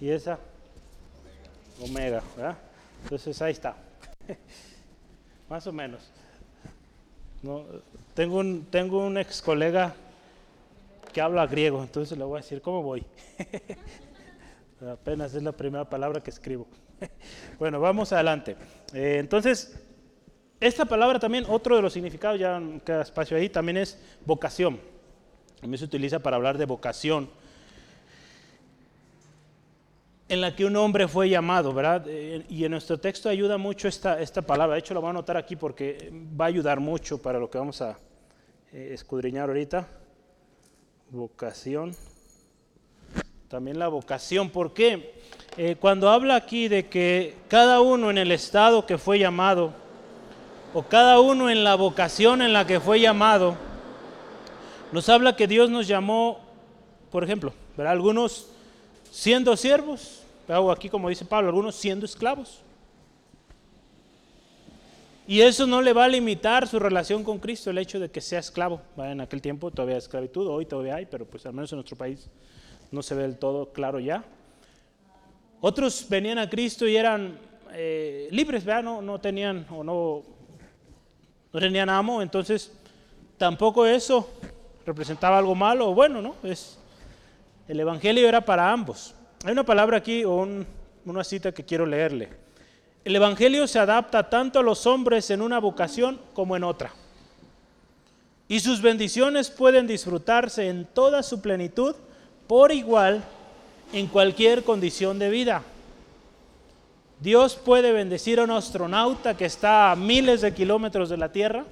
Y 0.00 0.10
esa 0.10 0.38
omega, 1.82 2.22
¿verdad? 2.36 2.56
Entonces 3.02 3.40
ahí 3.42 3.52
está. 3.52 3.76
Más 5.48 5.66
o 5.66 5.72
menos. 5.72 6.10
No, 7.42 7.64
tengo, 8.14 8.38
un, 8.38 8.66
tengo 8.66 9.06
un 9.06 9.18
ex 9.18 9.40
colega 9.40 9.94
que 11.12 11.20
habla 11.20 11.46
griego, 11.46 11.82
entonces 11.82 12.18
le 12.18 12.24
voy 12.24 12.38
a 12.38 12.42
decir, 12.42 12.60
¿cómo 12.60 12.82
voy? 12.82 13.04
Apenas 14.92 15.34
es 15.34 15.42
la 15.42 15.52
primera 15.52 15.88
palabra 15.88 16.20
que 16.20 16.30
escribo. 16.30 16.66
bueno, 17.58 17.80
vamos 17.80 18.12
adelante. 18.12 18.56
Eh, 18.92 19.16
entonces, 19.18 19.78
esta 20.60 20.84
palabra 20.84 21.18
también, 21.18 21.44
otro 21.48 21.76
de 21.76 21.82
los 21.82 21.92
significados, 21.92 22.38
ya 22.38 22.60
queda 22.84 23.02
espacio 23.02 23.36
ahí, 23.36 23.48
también 23.48 23.76
es 23.78 23.98
vocación. 24.24 24.80
También 25.60 25.78
se 25.78 25.84
utiliza 25.84 26.18
para 26.18 26.36
hablar 26.36 26.58
de 26.58 26.66
vocación 26.66 27.30
en 30.28 30.40
la 30.40 30.56
que 30.56 30.64
un 30.64 30.74
hombre 30.76 31.06
fue 31.06 31.28
llamado, 31.28 31.72
¿verdad? 31.72 32.04
Eh, 32.08 32.44
y 32.48 32.64
en 32.64 32.72
nuestro 32.72 32.98
texto 32.98 33.28
ayuda 33.28 33.58
mucho 33.58 33.86
esta, 33.86 34.20
esta 34.20 34.42
palabra. 34.42 34.74
De 34.74 34.80
hecho, 34.80 34.94
lo 34.94 35.00
voy 35.00 35.08
a 35.08 35.10
anotar 35.10 35.36
aquí 35.36 35.54
porque 35.54 36.10
va 36.12 36.46
a 36.46 36.48
ayudar 36.48 36.80
mucho 36.80 37.18
para 37.18 37.38
lo 37.38 37.48
que 37.48 37.58
vamos 37.58 37.80
a 37.80 37.96
eh, 38.72 38.90
escudriñar 38.92 39.48
ahorita. 39.48 39.86
Vocación. 41.10 41.94
También 43.48 43.78
la 43.78 43.86
vocación. 43.86 44.50
¿Por 44.50 44.74
qué? 44.74 45.14
Eh, 45.56 45.76
cuando 45.78 46.10
habla 46.10 46.34
aquí 46.34 46.66
de 46.66 46.88
que 46.88 47.36
cada 47.48 47.80
uno 47.80 48.10
en 48.10 48.18
el 48.18 48.32
estado 48.32 48.84
que 48.84 48.98
fue 48.98 49.20
llamado, 49.20 49.72
o 50.74 50.82
cada 50.82 51.20
uno 51.20 51.48
en 51.48 51.62
la 51.62 51.76
vocación 51.76 52.42
en 52.42 52.52
la 52.52 52.66
que 52.66 52.80
fue 52.80 53.00
llamado, 53.00 53.56
nos 54.90 55.08
habla 55.08 55.36
que 55.36 55.46
Dios 55.46 55.70
nos 55.70 55.86
llamó, 55.86 56.40
por 57.10 57.22
ejemplo, 57.22 57.54
¿verdad? 57.76 57.92
Algunos 57.92 58.48
siendo 59.10 59.56
siervos, 59.56 60.15
hago 60.48 60.70
aquí 60.70 60.88
como 60.88 61.08
dice 61.08 61.24
Pablo, 61.24 61.48
algunos 61.48 61.74
siendo 61.74 62.06
esclavos. 62.06 62.62
Y 65.28 65.40
eso 65.40 65.66
no 65.66 65.82
le 65.82 65.92
va 65.92 66.04
a 66.04 66.08
limitar 66.08 66.68
su 66.68 66.78
relación 66.78 67.24
con 67.24 67.38
Cristo, 67.40 67.70
el 67.70 67.78
hecho 67.78 67.98
de 67.98 68.08
que 68.10 68.20
sea 68.20 68.38
esclavo. 68.38 68.80
En 68.96 69.20
aquel 69.20 69.42
tiempo 69.42 69.72
todavía 69.72 69.96
esclavitud, 69.96 70.46
hoy 70.46 70.66
todavía 70.66 70.96
hay, 70.96 71.06
pero 71.06 71.26
pues 71.26 71.44
al 71.46 71.52
menos 71.52 71.72
en 71.72 71.78
nuestro 71.78 71.96
país 71.96 72.30
no 72.92 73.02
se 73.02 73.16
ve 73.16 73.22
del 73.22 73.36
todo 73.36 73.72
claro 73.72 73.98
ya. 73.98 74.24
Otros 75.60 76.06
venían 76.08 76.38
a 76.38 76.48
Cristo 76.48 76.86
y 76.86 76.96
eran 76.96 77.40
eh, 77.72 78.28
libres, 78.30 78.64
¿verdad? 78.64 78.84
No, 78.84 79.02
no 79.02 79.20
tenían 79.20 79.66
o 79.68 79.82
no, 79.82 80.22
no 81.52 81.60
tenían 81.60 81.88
amo, 81.88 82.22
entonces 82.22 82.72
tampoco 83.36 83.84
eso 83.84 84.30
representaba 84.84 85.38
algo 85.38 85.56
malo 85.56 85.90
o 85.90 85.94
bueno, 85.94 86.22
¿no? 86.22 86.36
Es, 86.44 86.78
el 87.66 87.80
Evangelio 87.80 88.28
era 88.28 88.40
para 88.40 88.70
ambos. 88.70 89.15
Hay 89.46 89.52
una 89.52 89.62
palabra 89.62 89.98
aquí 89.98 90.24
o 90.24 90.44
una 91.04 91.22
cita 91.22 91.52
que 91.52 91.64
quiero 91.64 91.86
leerle. 91.86 92.30
El 93.04 93.14
Evangelio 93.14 93.68
se 93.68 93.78
adapta 93.78 94.28
tanto 94.28 94.58
a 94.58 94.62
los 94.64 94.88
hombres 94.88 95.30
en 95.30 95.40
una 95.40 95.60
vocación 95.60 96.20
como 96.34 96.56
en 96.56 96.64
otra. 96.64 96.92
Y 98.48 98.58
sus 98.58 98.82
bendiciones 98.82 99.48
pueden 99.48 99.86
disfrutarse 99.86 100.68
en 100.68 100.84
toda 100.84 101.22
su 101.22 101.40
plenitud 101.40 101.94
por 102.48 102.72
igual 102.72 103.22
en 103.92 104.08
cualquier 104.08 104.64
condición 104.64 105.20
de 105.20 105.30
vida. 105.30 105.62
Dios 107.20 107.54
puede 107.54 107.92
bendecir 107.92 108.40
a 108.40 108.42
un 108.42 108.50
astronauta 108.50 109.36
que 109.36 109.44
está 109.44 109.92
a 109.92 109.94
miles 109.94 110.40
de 110.40 110.54
kilómetros 110.54 111.08
de 111.08 111.18
la 111.18 111.30
Tierra. 111.30 111.66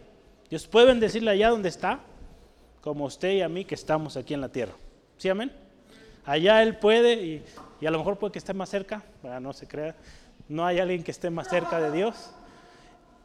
Dios 0.49 0.69
puede 0.69 0.87
bendecirle 0.87 1.33
allá 1.33 1.51
donde 1.51 1.71
está, 1.71 1.99
como 2.83 3.07
usted 3.07 3.33
y 3.33 3.43
a 3.43 3.49
mí 3.49 3.65
que 3.65 3.75
estamos 3.75 4.17
aquí 4.17 4.33
en 4.33 4.43
la 4.43 4.49
Tierra. 4.51 4.75
¿Sí, 5.19 5.29
amén? 5.29 5.51
Allá 6.25 6.63
Él 6.63 6.77
puede 6.77 7.15
y, 7.15 7.43
a 7.83 7.91
lo 7.91 7.99
mejor 7.99 8.19
puede 8.19 8.33
que 8.33 8.39
esté 8.39 8.55
más 8.55 8.71
cerca, 8.71 9.03
no 9.41 9.53
se 9.53 9.67
crea. 9.67 9.95
No 10.49 10.65
hay 10.65 10.79
alguien 10.79 11.03
que 11.03 11.11
esté 11.11 11.31
más 11.31 11.49
cerca 11.49 11.81
de 11.81 11.91
Dios. 11.91 12.31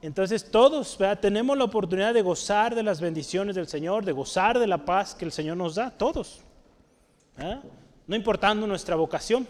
Entonces 0.01 0.49
todos 0.49 0.97
tenemos 1.19 1.57
la 1.57 1.65
oportunidad 1.65 2.13
de 2.13 2.21
gozar 2.21 2.73
de 2.73 2.83
las 2.83 3.01
bendiciones 3.01 3.55
del 3.55 3.67
Señor, 3.67 4.05
de 4.05 4.13
gozar 4.13 4.57
de 4.57 4.67
la 4.67 4.85
paz 4.85 5.13
que 5.13 5.25
el 5.25 5.31
Señor 5.31 5.57
nos 5.57 5.75
da, 5.75 5.91
todos. 5.91 6.41
No 8.07 8.15
importando 8.15 8.65
nuestra 8.65 8.95
vocación. 8.95 9.47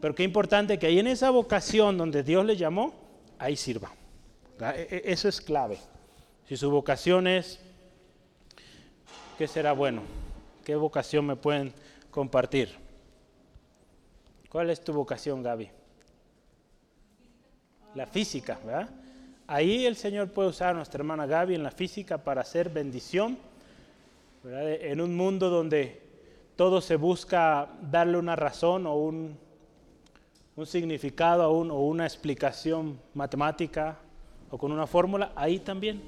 Pero 0.00 0.14
qué 0.14 0.22
importante 0.22 0.78
que 0.78 0.86
ahí 0.86 0.98
en 0.98 1.06
esa 1.06 1.30
vocación 1.30 1.98
donde 1.98 2.22
Dios 2.22 2.44
le 2.44 2.56
llamó, 2.56 2.94
ahí 3.38 3.56
sirva. 3.56 3.90
E, 4.60 4.88
e, 4.90 5.12
eso 5.12 5.28
es 5.28 5.40
clave. 5.40 5.78
Si 6.48 6.56
su 6.56 6.70
vocación 6.70 7.26
es, 7.26 7.60
¿qué 9.36 9.46
será 9.46 9.72
bueno? 9.72 10.02
¿Qué 10.64 10.74
vocación 10.74 11.26
me 11.26 11.36
pueden 11.36 11.72
compartir? 12.10 12.74
¿Cuál 14.50 14.68
es 14.70 14.82
tu 14.82 14.92
vocación, 14.92 15.44
Gaby? 15.44 15.70
La 17.94 18.04
física, 18.06 18.58
¿verdad? 18.64 18.90
Ahí 19.46 19.86
el 19.86 19.94
Señor 19.94 20.32
puede 20.32 20.48
usar 20.48 20.70
a 20.70 20.74
nuestra 20.74 20.98
hermana 20.98 21.24
Gaby 21.24 21.54
en 21.54 21.62
la 21.62 21.70
física 21.70 22.18
para 22.18 22.40
hacer 22.40 22.68
bendición, 22.68 23.38
¿verdad? 24.42 24.72
En 24.72 25.00
un 25.00 25.16
mundo 25.16 25.50
donde 25.50 26.02
todo 26.56 26.80
se 26.80 26.96
busca 26.96 27.68
darle 27.80 28.18
una 28.18 28.34
razón 28.34 28.88
o 28.88 28.96
un, 28.96 29.38
un 30.56 30.66
significado 30.66 31.48
o 31.48 31.86
una 31.86 32.04
explicación 32.04 32.98
matemática 33.14 33.98
o 34.50 34.58
con 34.58 34.72
una 34.72 34.88
fórmula, 34.88 35.30
ahí 35.36 35.60
también 35.60 36.02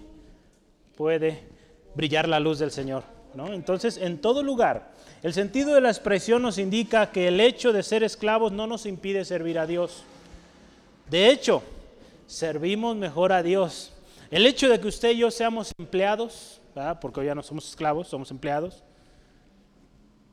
puede 0.96 1.46
brillar 1.94 2.28
la 2.28 2.40
luz 2.40 2.58
del 2.58 2.72
Señor. 2.72 3.04
¿no? 3.34 3.52
Entonces, 3.52 3.98
en 3.98 4.20
todo 4.20 4.42
lugar, 4.42 4.91
el 5.22 5.32
sentido 5.32 5.74
de 5.74 5.80
la 5.80 5.90
expresión 5.90 6.42
nos 6.42 6.58
indica 6.58 7.12
que 7.12 7.28
el 7.28 7.40
hecho 7.40 7.72
de 7.72 7.84
ser 7.84 8.02
esclavos 8.02 8.50
no 8.50 8.66
nos 8.66 8.86
impide 8.86 9.24
servir 9.24 9.56
a 9.58 9.66
Dios. 9.66 10.02
De 11.08 11.30
hecho, 11.30 11.62
servimos 12.26 12.96
mejor 12.96 13.32
a 13.32 13.42
Dios. 13.42 13.92
El 14.32 14.46
hecho 14.46 14.68
de 14.68 14.80
que 14.80 14.88
usted 14.88 15.10
y 15.10 15.18
yo 15.18 15.30
seamos 15.30 15.72
empleados, 15.78 16.60
porque 17.00 17.20
hoy 17.20 17.26
ya 17.26 17.36
no 17.36 17.42
somos 17.42 17.68
esclavos, 17.68 18.08
somos 18.08 18.32
empleados, 18.32 18.82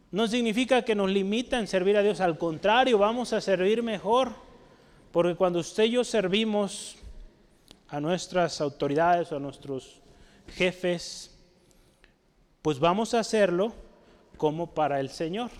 no 0.09 0.27
significa 0.27 0.81
que 0.81 0.95
nos 0.95 1.11
limita 1.11 1.59
en 1.59 1.67
servir 1.67 1.95
a 1.95 2.01
Dios, 2.01 2.19
al 2.19 2.39
contrario, 2.39 2.97
vamos 2.97 3.31
a 3.33 3.41
servir 3.41 3.83
mejor, 3.83 4.33
porque 5.11 5.35
cuando 5.35 5.59
usted 5.59 5.83
y 5.83 5.91
yo 5.91 6.03
servimos 6.03 6.95
a 7.89 7.99
nuestras 7.99 8.59
autoridades 8.59 9.31
o 9.31 9.35
a 9.35 9.39
nuestros 9.39 10.01
jefes, 10.55 11.37
pues 12.63 12.79
vamos 12.79 13.13
a 13.13 13.19
hacerlo 13.19 13.73
como 14.39 14.73
para 14.73 15.01
el 15.01 15.09
Señor. 15.09 15.51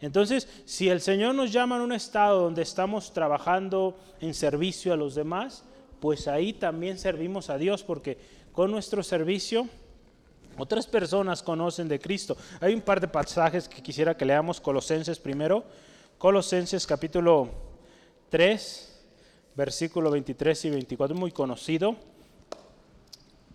Entonces, 0.00 0.48
si 0.64 0.88
el 0.88 1.00
Señor 1.00 1.34
nos 1.34 1.52
llama 1.52 1.76
en 1.76 1.82
un 1.82 1.92
estado 1.92 2.40
donde 2.40 2.62
estamos 2.62 3.12
trabajando 3.12 3.96
en 4.20 4.32
servicio 4.34 4.92
a 4.92 4.96
los 4.96 5.14
demás, 5.14 5.62
pues 6.00 6.26
ahí 6.26 6.54
también 6.54 6.98
servimos 6.98 7.50
a 7.50 7.58
Dios, 7.58 7.82
porque 7.84 8.18
con 8.52 8.70
nuestro 8.70 9.02
servicio 9.02 9.68
otras 10.56 10.86
personas 10.86 11.42
conocen 11.42 11.88
de 11.88 12.00
Cristo. 12.00 12.36
Hay 12.60 12.72
un 12.72 12.80
par 12.80 13.00
de 13.00 13.08
pasajes 13.08 13.68
que 13.68 13.82
quisiera 13.82 14.16
que 14.16 14.24
leamos, 14.24 14.60
Colosenses 14.60 15.18
primero, 15.18 15.64
Colosenses 16.16 16.86
capítulo 16.86 17.50
3, 18.30 19.04
versículo 19.54 20.10
23 20.10 20.64
y 20.64 20.70
24, 20.70 21.14
muy 21.16 21.32
conocido. 21.32 21.96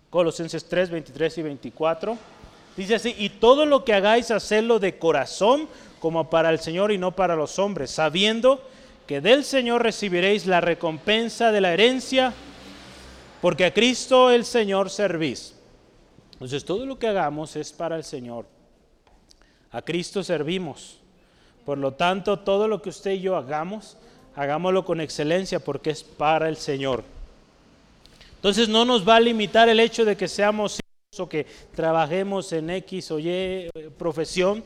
Colosenses 0.08 0.64
3, 0.68 0.90
23 0.90 1.38
y 1.38 1.42
24. 1.42 2.37
Dice 2.78 2.94
así, 2.94 3.14
y 3.18 3.28
todo 3.28 3.66
lo 3.66 3.84
que 3.84 3.92
hagáis, 3.92 4.30
hacedlo 4.30 4.78
de 4.78 4.98
corazón, 4.98 5.68
como 6.00 6.30
para 6.30 6.48
el 6.48 6.60
Señor 6.60 6.92
y 6.92 6.96
no 6.96 7.14
para 7.14 7.36
los 7.36 7.58
hombres, 7.58 7.90
sabiendo 7.90 8.66
que 9.06 9.20
del 9.20 9.44
Señor 9.44 9.82
recibiréis 9.82 10.46
la 10.46 10.62
recompensa 10.62 11.52
de 11.52 11.60
la 11.60 11.74
herencia, 11.74 12.32
porque 13.42 13.66
a 13.66 13.74
Cristo 13.74 14.30
el 14.30 14.46
Señor 14.46 14.88
servís 14.88 15.58
entonces 16.38 16.64
todo 16.64 16.86
lo 16.86 17.00
que 17.00 17.08
hagamos 17.08 17.56
es 17.56 17.72
para 17.72 17.96
el 17.96 18.04
Señor. 18.04 18.46
A 19.72 19.82
Cristo 19.82 20.22
servimos. 20.22 21.00
Por 21.64 21.78
lo 21.78 21.94
tanto, 21.94 22.38
todo 22.38 22.68
lo 22.68 22.80
que 22.80 22.90
usted 22.90 23.10
y 23.10 23.22
yo 23.22 23.34
hagamos, 23.34 23.96
hagámoslo 24.36 24.84
con 24.84 25.00
excelencia 25.00 25.58
porque 25.58 25.90
es 25.90 26.04
para 26.04 26.48
el 26.48 26.56
Señor. 26.56 27.02
Entonces 28.36 28.68
no 28.68 28.84
nos 28.84 29.06
va 29.06 29.16
a 29.16 29.20
limitar 29.20 29.68
el 29.68 29.80
hecho 29.80 30.04
de 30.04 30.16
que 30.16 30.28
seamos 30.28 30.78
que 31.26 31.46
trabajemos 31.74 32.52
en 32.52 32.68
X 32.68 33.10
o 33.12 33.18
Y 33.18 33.30
eh, 33.30 33.70
profesión. 33.96 34.62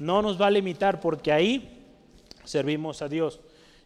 No 0.00 0.22
nos 0.22 0.40
va 0.40 0.48
a 0.48 0.50
limitar 0.50 1.00
porque 1.00 1.30
ahí 1.30 1.84
servimos 2.42 3.00
a 3.00 3.08
Dios. 3.08 3.38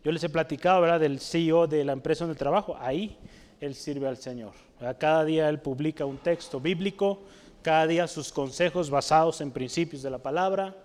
Yo 0.02 0.10
les 0.10 0.24
he 0.24 0.30
platicado 0.30 0.80
¿verdad? 0.80 1.00
del 1.00 1.20
CEO 1.20 1.66
de 1.66 1.84
la 1.84 1.92
empresa 1.92 2.24
donde 2.24 2.38
trabajo. 2.38 2.78
Ahí 2.80 3.18
él 3.60 3.74
sirve 3.74 4.06
al 4.06 4.16
Señor. 4.16 4.52
Cada 4.98 5.24
día 5.24 5.48
Él 5.48 5.60
publica 5.60 6.04
un 6.04 6.18
texto 6.18 6.60
bíblico, 6.60 7.20
cada 7.62 7.86
día 7.86 8.06
sus 8.06 8.32
consejos 8.32 8.90
basados 8.90 9.40
en 9.40 9.50
principios 9.50 10.02
de 10.02 10.10
la 10.10 10.18
palabra, 10.18 10.76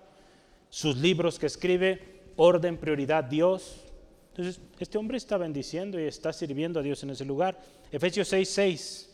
sus 0.70 0.98
libros 0.98 1.38
que 1.38 1.46
escribe, 1.46 2.24
orden, 2.36 2.78
prioridad, 2.78 3.24
Dios. 3.24 3.82
Entonces, 4.30 4.60
este 4.80 4.98
hombre 4.98 5.18
está 5.18 5.38
bendiciendo 5.38 6.00
y 6.00 6.06
está 6.06 6.34
sirviendo 6.34 6.80
a 6.80 6.84
Dios 6.84 7.04
en 7.04 7.12
ese 7.12 7.26
lugar. 7.26 7.60
Efesios 7.92 8.34
6.6. 8.34 8.46
6. 8.46 9.13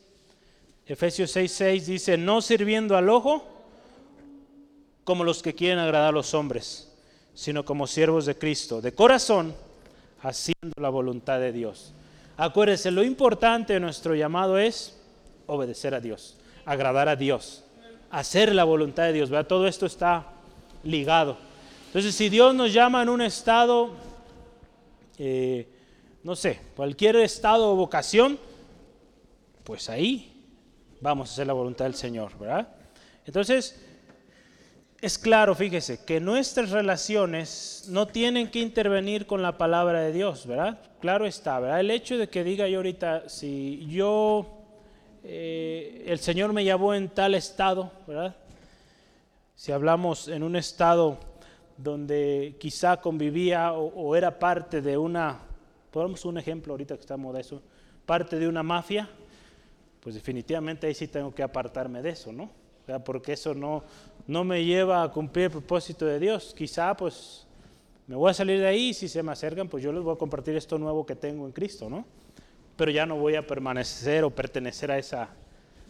Efesios 0.90 1.36
6.6 1.36 1.82
dice, 1.84 2.18
no 2.18 2.42
sirviendo 2.42 2.98
al 2.98 3.10
ojo 3.10 3.46
como 5.04 5.24
los 5.24 5.44
que 5.44 5.54
quieren 5.54 5.78
agradar 5.78 6.10
a 6.10 6.12
los 6.12 6.34
hombres, 6.34 6.92
sino 7.36 7.64
como 7.64 7.86
siervos 7.86 8.26
de 8.26 8.36
Cristo, 8.36 8.82
de 8.82 8.96
corazón, 8.96 9.54
haciendo 10.24 10.82
la 10.82 10.90
voluntad 10.90 11.40
de 11.40 11.52
Dios. 11.52 11.94
Acuérdense, 12.38 12.90
lo 12.90 13.04
importante 13.04 13.74
de 13.74 13.80
nuestro 13.80 14.16
llamado 14.16 14.58
es 14.58 15.00
obedecer 15.46 15.94
a 15.94 16.00
Dios, 16.00 16.38
agradar 16.66 17.08
a 17.08 17.16
Dios, 17.16 17.64
hacer 18.10 18.56
la 18.56 18.64
voluntad 18.64 19.04
de 19.04 19.14
Dios. 19.14 19.30
Todo 19.48 19.68
esto 19.68 19.86
está 19.86 20.26
ligado. 20.84 21.38
Entonces, 21.86 22.16
si 22.16 22.30
Dios 22.30 22.56
nos 22.56 22.74
llama 22.74 23.04
en 23.04 23.10
un 23.10 23.22
estado, 23.22 23.92
eh, 25.20 25.68
no 26.24 26.36
sé, 26.36 26.60
cualquier 26.76 27.18
estado 27.18 27.74
o 27.74 27.76
vocación, 27.76 28.40
pues 29.64 29.88
ahí 29.88 30.39
vamos 31.02 31.30
a 31.30 31.34
hacer 31.34 31.48
la 31.48 31.54
voluntad 31.54 31.86
del 31.86 31.96
Señor, 31.96 32.38
¿verdad? 32.38 32.68
Entonces, 33.26 33.80
es 35.02 35.18
claro, 35.18 35.56
fíjese, 35.56 36.04
que 36.04 36.20
nuestras 36.20 36.72
relaciones 36.72 37.86
no 37.90 38.08
tienen 38.08 38.52
que 38.52 38.60
intervenir 38.60 39.26
con 39.26 39.42
la 39.42 39.58
palabra 39.58 40.02
de 40.02 40.12
Dios, 40.12 40.46
¿verdad? 40.46 40.80
Claro 41.00 41.26
está, 41.26 41.60
¿verdad? 41.60 41.80
El 41.80 41.92
hecho 41.92 42.18
de 42.18 42.28
que 42.28 42.44
diga 42.44 42.68
yo 42.68 42.80
ahorita, 42.80 43.30
si 43.30 43.88
yo, 43.88 44.46
eh, 45.24 46.04
el 46.06 46.20
Señor 46.20 46.52
me 46.52 46.66
llamó 46.66 46.94
en 46.94 47.08
tal 47.10 47.36
estado, 47.36 47.92
¿verdad? 48.06 48.36
Si 49.56 49.72
hablamos 49.72 50.28
en 50.28 50.44
un 50.44 50.58
estado 50.58 51.18
donde 51.78 52.58
quizá 52.60 52.98
convivía 52.98 53.72
o, 53.72 54.16
era 54.16 54.38
parte 54.38 54.82
de 54.82 54.98
una, 54.98 55.40
ponemos 55.92 56.26
un 56.26 56.38
ejemplo 56.38 56.74
ahorita 56.74 56.96
que 56.96 57.02
estamos 57.02 57.34
de 57.34 57.42
eso, 57.42 57.62
parte 58.06 58.38
de 58.38 58.50
una 58.50 58.64
mafia, 58.64 59.10
pues 60.00 60.16
definitivamente 60.16 60.88
ahí 60.88 60.94
sí 60.94 61.08
tengo 61.08 61.34
que 61.34 61.44
apartarme 61.44 62.02
de 62.02 62.10
eso, 62.10 62.32
¿no? 62.32 62.50
porque 62.98 63.34
eso 63.34 63.54
no, 63.54 63.84
no 64.26 64.44
me 64.44 64.66
lleva 64.66 65.04
a 65.04 65.12
cumplir 65.12 65.46
el 65.46 65.52
propósito 65.52 66.08
de 66.08 66.20
Dios. 66.20 66.56
Quizá 66.58 66.96
pues 66.98 67.46
me 68.08 68.16
voy 68.16 68.32
a 68.32 68.34
salir 68.34 68.60
de 68.60 68.66
ahí 68.66 68.90
y 68.90 68.94
si 68.96 69.08
se 69.08 69.22
me 69.22 69.32
acercan, 69.32 69.68
pues 69.68 69.84
yo 69.84 69.92
les 69.92 70.02
voy 70.02 70.16
a 70.16 70.18
compartir 70.18 70.56
esto 70.56 70.80
nuevo 70.80 71.06
que 71.06 71.16
tengo 71.16 71.46
en 71.46 71.52
Cristo, 71.52 71.90
¿no? 71.90 72.06
Pero 72.76 72.90
ya 72.90 73.06
no 73.06 73.18
voy 73.18 73.36
a 73.36 73.46
permanecer 73.46 74.24
o 74.24 74.32
pertenecer 74.32 74.90
a, 74.90 74.98
esa, 74.98 75.30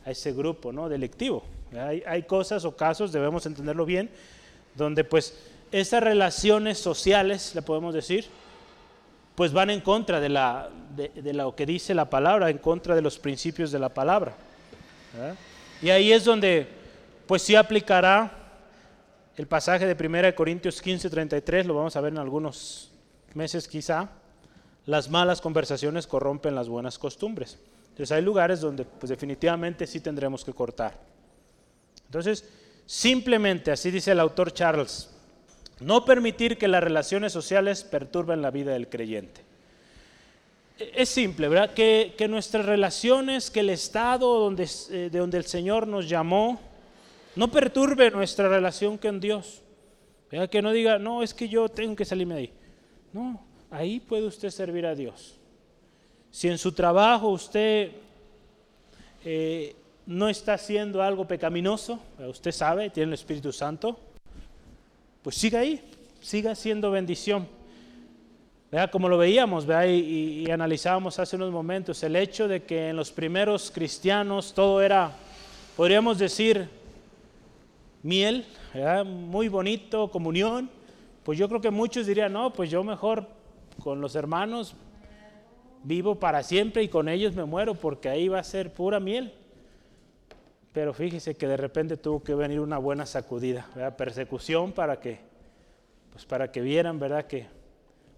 a 0.04 0.12
ese 0.12 0.34
grupo, 0.34 0.74
¿no? 0.74 0.90
Delictivo. 0.90 1.44
Hay, 1.72 2.04
hay 2.06 2.24
cosas 2.24 2.66
o 2.66 2.76
casos, 2.76 3.14
debemos 3.14 3.46
entenderlo 3.46 3.86
bien, 3.86 4.10
donde 4.76 5.04
pues 5.04 5.38
esas 5.72 6.04
relaciones 6.04 6.80
sociales, 6.80 7.54
le 7.56 7.62
podemos 7.62 7.94
decir, 7.94 8.26
pues 9.40 9.54
van 9.54 9.70
en 9.70 9.80
contra 9.80 10.20
de, 10.20 10.28
la, 10.28 10.68
de, 10.98 11.14
de, 11.16 11.32
lo 11.32 11.56
que 11.56 11.66
dice 11.66 11.94
la 11.94 12.10
palabra, 12.10 12.50
en 12.50 12.58
contra 12.58 12.94
de 12.94 13.02
los 13.02 13.18
principios 13.18 13.72
de 13.72 13.80
la 13.80 13.88
palabra. 13.88 14.34
Y 15.82 15.90
ahí 15.92 16.12
es 16.12 16.26
donde 16.26 16.68
pues 17.26 17.44
sí 17.44 17.56
aplicará 17.56 18.34
el 19.38 19.48
pasaje 19.48 19.86
de 19.86 20.08
1 20.08 20.36
Corintios 20.36 20.82
15, 20.82 21.10
33, 21.10 21.66
lo 21.66 21.74
vamos 21.74 21.96
a 21.96 22.02
ver 22.02 22.12
en 22.12 22.20
algunos 22.20 22.92
meses 23.34 23.66
quizá, 23.70 24.10
las 24.86 25.10
malas 25.10 25.40
conversaciones 25.40 26.06
corrompen 26.06 26.54
las 26.54 26.68
buenas 26.68 27.00
costumbres. 27.00 27.58
Entonces 27.92 28.12
hay 28.12 28.22
lugares 28.22 28.60
donde 28.60 28.84
pues 28.84 29.10
definitivamente 29.10 29.88
sí 29.88 30.02
tendremos 30.02 30.44
que 30.44 30.52
cortar. 30.52 31.00
Entonces, 32.08 32.44
simplemente, 32.86 33.72
así 33.72 33.90
dice 33.90 34.12
el 34.12 34.20
autor 34.20 34.52
Charles, 34.52 35.10
no 35.82 36.06
permitir 36.06 36.58
que 36.58 36.68
las 36.68 36.84
relaciones 36.84 37.32
sociales 37.32 37.84
perturben 37.84 38.42
la 38.42 38.52
vida 38.52 38.74
del 38.74 38.90
creyente. 38.90 39.42
E, 40.78 40.92
es 40.96 41.10
simple, 41.10 41.48
¿verdad? 41.48 41.74
Que, 41.74 42.16
nuestras 42.30 42.66
relaciones, 42.66 43.50
que 43.50 43.62
el 43.62 43.70
estado 43.70 44.40
donde, 44.40 44.68
eh, 44.92 45.10
de 45.12 45.20
donde 45.20 45.38
el 45.38 45.46
Señor 45.46 45.88
nos 45.88 46.10
llamó, 46.10 46.60
no 47.36 47.50
perturbe 47.50 48.12
nuestra 48.12 48.50
relación 48.50 48.98
con 48.98 49.20
Dios. 49.20 49.62
Que 50.52 50.62
no 50.62 50.72
diga, 50.72 51.00
no, 51.00 51.24
es 51.24 51.34
que 51.34 51.50
yo 51.50 51.70
tengo 51.70 51.96
que 51.96 52.06
salirme 52.06 52.36
de 52.36 52.40
ahí. 52.42 52.54
No, 53.14 53.42
ahí 53.72 54.00
puede 54.00 54.26
usted 54.26 54.50
servir 54.52 54.86
a 54.86 54.94
Dios. 54.94 55.40
Si 56.30 56.48
en 56.48 56.60
su 56.60 56.72
trabajo 56.74 57.30
usted 57.30 57.92
eh, 59.26 59.76
no 60.06 60.30
está 60.30 60.54
haciendo 60.54 61.02
algo 61.02 61.26
pecaminoso, 61.26 62.00
usted 62.20 62.52
sabe, 62.52 62.92
tiene 62.92 63.08
el 63.08 63.14
Espíritu 63.16 63.52
Santo, 63.52 64.00
pues 65.22 65.36
siga 65.36 65.60
ahí, 65.60 65.82
siga 66.22 66.56
siendo 66.56 66.92
bendición. 66.92 67.48
¿Vea? 68.72 68.90
Como 68.90 69.10
lo 69.10 69.18
veíamos 69.18 69.66
y, 69.88 70.50
analizábamos 70.52 71.18
hace 71.18 71.36
unos 71.36 71.52
momentos, 71.52 72.04
el 72.04 72.16
hecho 72.16 72.48
de 72.48 72.64
que 72.64 72.90
en 72.90 72.96
los 72.96 73.12
primeros 73.12 73.72
cristianos 73.72 74.54
todo 74.54 74.82
era, 74.82 75.12
podríamos 75.76 76.20
decir, 76.20 76.70
miel, 78.04 78.46
muy 79.06 79.48
bonito, 79.48 80.10
comunión, 80.12 80.70
pues 81.24 81.40
yo 81.40 81.50
creo 81.50 81.62
que 81.62 81.72
muchos 81.72 82.06
dirían, 82.06 82.32
no, 82.32 82.54
pues 82.54 82.70
yo 82.70 82.84
mejor 82.84 83.28
con 83.84 84.02
los 84.02 84.16
hermanos 84.16 84.76
vivo 85.84 86.16
para 86.16 86.44
siempre 86.44 86.84
y 86.84 86.90
con 86.90 87.10
ellos 87.10 87.34
me 87.34 87.46
muero 87.46 87.74
porque 87.74 88.10
ahí 88.10 88.28
va 88.28 88.40
a 88.40 88.44
ser 88.44 88.72
pura 88.74 89.00
miel. 89.00 89.34
Pero 90.80 90.94
fíjese 90.94 91.36
que 91.36 91.46
de 91.46 91.58
repente 91.58 91.98
tuvo 91.98 92.24
que 92.24 92.34
venir 92.34 92.62
una 92.62 92.78
buena 92.78 93.06
sacudida, 93.06 93.68
persecución 93.98 94.72
para 94.72 94.98
que, 94.98 95.20
pues 96.10 96.26
para 96.26 96.54
que 96.54 96.62
vieran, 96.62 96.98
¿verdad? 96.98 97.28
Que 97.28 97.48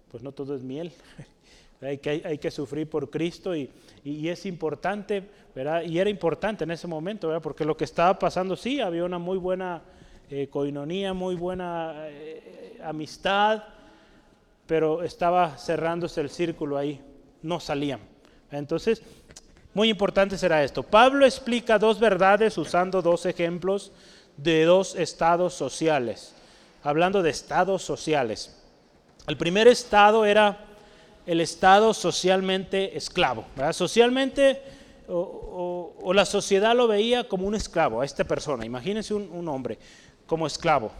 pues 0.08 0.22
no 0.22 0.30
todo 0.30 0.54
es 0.54 0.62
miel. 0.62 0.92
Hay 1.80 1.98
que, 1.98 2.22
hay 2.24 2.38
que 2.38 2.52
sufrir 2.52 2.88
por 2.88 3.10
Cristo 3.10 3.56
y, 3.56 3.68
y, 4.04 4.28
es 4.28 4.46
importante, 4.46 5.28
¿verdad? 5.52 5.82
Y 5.82 5.98
era 5.98 6.08
importante 6.08 6.62
en 6.62 6.70
ese 6.70 6.86
momento, 6.86 7.26
¿verdad? 7.26 7.42
Porque 7.42 7.64
lo 7.64 7.76
que 7.76 7.82
estaba 7.82 8.16
pasando, 8.16 8.54
sí, 8.54 8.80
había 8.80 9.04
una 9.04 9.18
muy 9.18 9.36
buena 9.36 9.82
eh, 10.30 10.46
coinonía, 10.46 11.12
muy 11.12 11.34
buena 11.34 12.06
eh, 12.06 12.78
amistad, 12.84 13.64
pero 14.64 15.02
estaba 15.02 15.58
cerrándose 15.58 16.20
el 16.20 16.30
círculo 16.30 16.78
ahí 16.78 17.00
no 17.42 17.58
salían. 17.58 17.98
Entonces, 18.52 19.02
muy 19.74 19.88
importante 19.88 20.36
será 20.36 20.62
esto. 20.62 20.82
Pablo 20.82 21.24
explica 21.24 21.78
dos 21.78 21.98
verdades 21.98 22.58
usando 22.58 23.00
dos 23.00 23.24
ejemplos 23.26 23.92
de 24.36 24.64
dos 24.64 24.94
estados 24.94 25.54
sociales, 25.54 26.34
hablando 26.82 27.22
de 27.22 27.30
estados 27.30 27.82
sociales. 27.82 28.56
El 29.26 29.36
primer 29.36 29.68
estado 29.68 30.24
era 30.24 30.66
el 31.26 31.40
estado 31.40 31.94
socialmente 31.94 32.96
esclavo. 32.96 33.44
Socialmente, 33.72 34.60
o, 35.08 36.12
la 36.14 36.24
sociedad 36.24 36.74
lo 36.74 36.88
veía 36.88 37.28
como 37.28 37.46
un 37.46 37.54
esclavo 37.54 38.00
a 38.00 38.04
esta 38.04 38.24
persona. 38.24 38.66
Imagínense 38.66 39.14
un, 39.14 39.30
un 39.32 39.48
hombre 39.48 39.78
como 40.26 40.46
esclavo. 40.46 40.90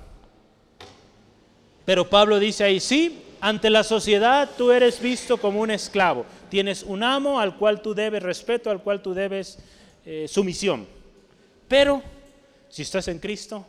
Pero 1.84 2.08
Pablo 2.08 2.38
dice 2.38 2.64
ahí, 2.64 2.78
sí, 2.78 3.22
ante 3.42 3.70
la 3.70 3.82
sociedad 3.82 4.48
tú 4.56 4.70
eres 4.70 5.00
visto 5.00 5.36
como 5.36 5.60
un 5.60 5.72
esclavo. 5.72 6.24
Tienes 6.48 6.84
un 6.84 7.02
amo 7.02 7.40
al 7.40 7.56
cual 7.56 7.82
tú 7.82 7.92
debes 7.92 8.22
respeto, 8.22 8.70
al 8.70 8.80
cual 8.80 9.02
tú 9.02 9.14
debes 9.14 9.58
eh, 10.06 10.26
sumisión. 10.28 10.86
Pero 11.66 12.02
si 12.68 12.82
estás 12.82 13.08
en 13.08 13.18
Cristo, 13.18 13.66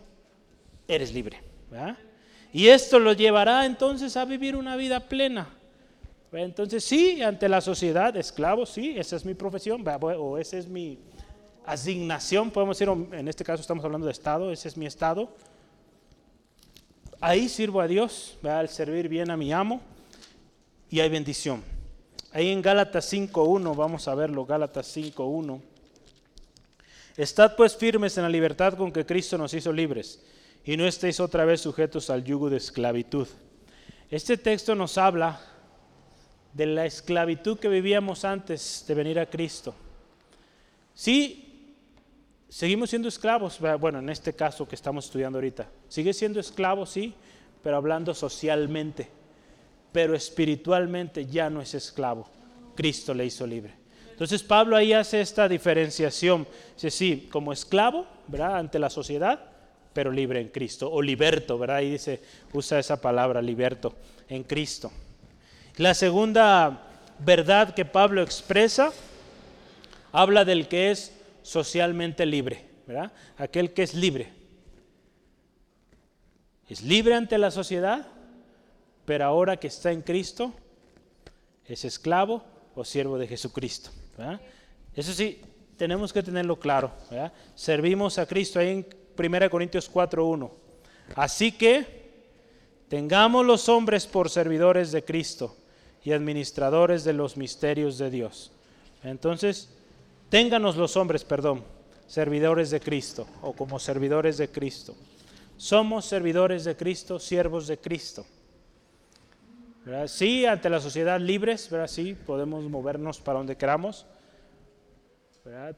eres 0.87 1.11
libre. 1.11 1.41
Y 2.53 2.67
esto 2.67 2.99
lo 2.99 3.13
llevará 3.13 3.65
entonces 3.65 4.15
a 4.15 4.25
vivir 4.25 4.55
una 4.55 4.75
vida 4.75 4.99
plena. 4.99 5.49
Entonces 6.31 6.83
sí, 6.83 7.23
ante 7.23 7.49
la 7.49 7.59
sociedad, 7.59 8.15
esclavo, 8.15 8.67
sí, 8.67 8.93
esa 8.95 9.15
es 9.15 9.25
mi 9.25 9.33
profesión, 9.33 9.83
o 10.01 10.37
esa 10.37 10.59
es 10.59 10.67
mi 10.67 10.99
asignación, 11.65 12.51
podemos 12.51 12.77
decir, 12.77 12.93
en 13.11 13.27
este 13.27 13.43
caso 13.43 13.61
estamos 13.61 13.83
hablando 13.83 14.05
de 14.05 14.11
Estado, 14.11 14.51
ese 14.51 14.67
es 14.67 14.77
mi 14.77 14.85
Estado 14.85 15.29
Ahí 17.25 17.47
sirvo 17.47 17.79
a 17.79 17.87
Dios, 17.87 18.37
al 18.43 18.67
servir 18.67 19.07
bien 19.07 19.31
a 19.31 19.37
mi 19.37 19.53
amo 19.53 19.79
y 20.89 20.99
hay 20.99 21.07
bendición. 21.07 21.63
Ahí 22.33 22.49
en 22.49 22.61
Gálatas 22.61 23.13
5.1, 23.13 23.77
vamos 23.77 24.09
a 24.09 24.15
verlo, 24.15 24.45
Gálatas 24.45 24.97
5.1. 24.97 25.61
Estad 27.15 27.55
pues 27.55 27.77
firmes 27.77 28.17
en 28.17 28.23
la 28.23 28.29
libertad 28.29 28.73
con 28.73 28.91
que 28.91 29.05
Cristo 29.05 29.37
nos 29.37 29.53
hizo 29.53 29.71
libres 29.71 30.21
y 30.65 30.75
no 30.75 30.85
estéis 30.85 31.21
otra 31.21 31.45
vez 31.45 31.61
sujetos 31.61 32.09
al 32.09 32.25
yugo 32.25 32.49
de 32.49 32.57
esclavitud. 32.57 33.29
Este 34.11 34.35
texto 34.35 34.75
nos 34.75 34.97
habla 34.97 35.39
de 36.51 36.65
la 36.65 36.85
esclavitud 36.85 37.57
que 37.57 37.69
vivíamos 37.69 38.25
antes 38.25 38.83
de 38.85 38.95
venir 38.95 39.17
a 39.17 39.29
Cristo. 39.29 39.73
Sí, 40.93 41.42
seguimos 42.53 42.91
siendo 42.91 43.07
esclavos, 43.07 43.59
bueno, 43.79 43.97
en 43.97 44.09
este 44.09 44.33
caso 44.33 44.67
que 44.67 44.75
estamos 44.75 45.05
estudiando 45.05 45.39
ahorita, 45.39 45.67
sigue 45.87 46.13
siendo 46.13 46.39
esclavo, 46.39 46.85
sí, 46.85 47.15
pero 47.63 47.77
hablando 47.77 48.13
socialmente, 48.13 49.09
pero 49.91 50.13
espiritualmente 50.15 51.25
ya 51.25 51.49
no 51.49 51.61
es 51.61 51.73
esclavo, 51.73 52.29
Cristo 52.75 53.15
le 53.15 53.25
hizo 53.25 53.47
libre. 53.47 53.73
Entonces 54.11 54.43
Pablo 54.43 54.75
ahí 54.75 54.93
hace 54.93 55.19
esta 55.19 55.49
diferenciación, 55.49 56.45
dice, 56.75 56.91
sí, 56.91 57.27
como 57.31 57.51
esclavo, 57.51 58.05
¿verdad? 58.27 58.57
Ante 58.57 58.77
la 58.77 58.91
sociedad, 58.91 59.39
pero 59.91 60.11
libre 60.11 60.39
en 60.39 60.49
Cristo, 60.49 60.91
o 60.91 61.01
liberto, 61.01 61.57
¿verdad? 61.57 61.77
Ahí 61.77 61.93
dice, 61.93 62.21
usa 62.53 62.77
esa 62.77 63.01
palabra, 63.01 63.41
liberto, 63.41 63.95
en 64.29 64.43
Cristo. 64.43 64.91
La 65.77 65.95
segunda 65.95 66.83
verdad 67.17 67.73
que 67.73 67.83
Pablo 67.83 68.21
expresa, 68.21 68.93
habla 70.11 70.45
del 70.45 70.67
que 70.67 70.91
es 70.91 71.13
socialmente 71.43 72.25
libre, 72.25 72.65
¿verdad? 72.87 73.11
Aquel 73.37 73.73
que 73.73 73.83
es 73.83 73.93
libre. 73.93 74.33
Es 76.67 76.81
libre 76.81 77.13
ante 77.13 77.37
la 77.37 77.51
sociedad, 77.51 78.07
pero 79.05 79.25
ahora 79.25 79.57
que 79.57 79.67
está 79.67 79.91
en 79.91 80.01
Cristo, 80.01 80.53
es 81.67 81.85
esclavo 81.85 82.43
o 82.73 82.83
siervo 82.83 83.17
de 83.17 83.27
Jesucristo. 83.27 83.91
Eso 84.95 85.13
sí, 85.13 85.41
tenemos 85.77 86.11
que 86.11 86.23
tenerlo 86.23 86.57
claro. 86.57 86.91
Servimos 87.53 88.17
a 88.17 88.25
Cristo 88.25 88.59
ahí 88.59 88.69
en 88.69 88.87
1 89.17 89.49
Corintios 89.49 89.91
4.1. 89.91 90.49
Así 91.15 91.51
que 91.51 92.03
tengamos 92.87 93.45
los 93.45 93.69
hombres 93.69 94.07
por 94.07 94.29
servidores 94.29 94.91
de 94.91 95.03
Cristo 95.03 95.57
y 96.03 96.11
administradores 96.11 97.03
de 97.03 97.13
los 97.13 97.37
misterios 97.37 97.97
de 97.97 98.09
Dios. 98.09 98.51
Entonces, 99.03 99.69
Ténganos 100.33 100.77
los 100.77 100.97
hombres, 100.97 101.23
perdón, 101.23 101.63
servidores 102.07 102.71
de 102.71 102.79
Cristo 102.79 103.27
o 103.43 103.53
como 103.53 103.77
servidores 103.77 104.35
de 104.39 104.49
Cristo. 104.49 104.95
Somos 105.57 106.05
servidores 106.05 106.63
de 106.63 106.75
Cristo, 106.75 107.19
siervos 107.19 107.67
de 107.67 107.77
Cristo. 107.77 108.25
Sí, 110.07 110.47
ante 110.47 110.71
la 110.71 110.79
sociedad 110.79 111.19
libres, 111.19 111.69
¿verdad? 111.69 111.85
sí, 111.85 112.15
podemos 112.15 112.63
movernos 112.63 113.19
para 113.19 113.37
donde 113.37 113.55
queramos. 113.57 114.07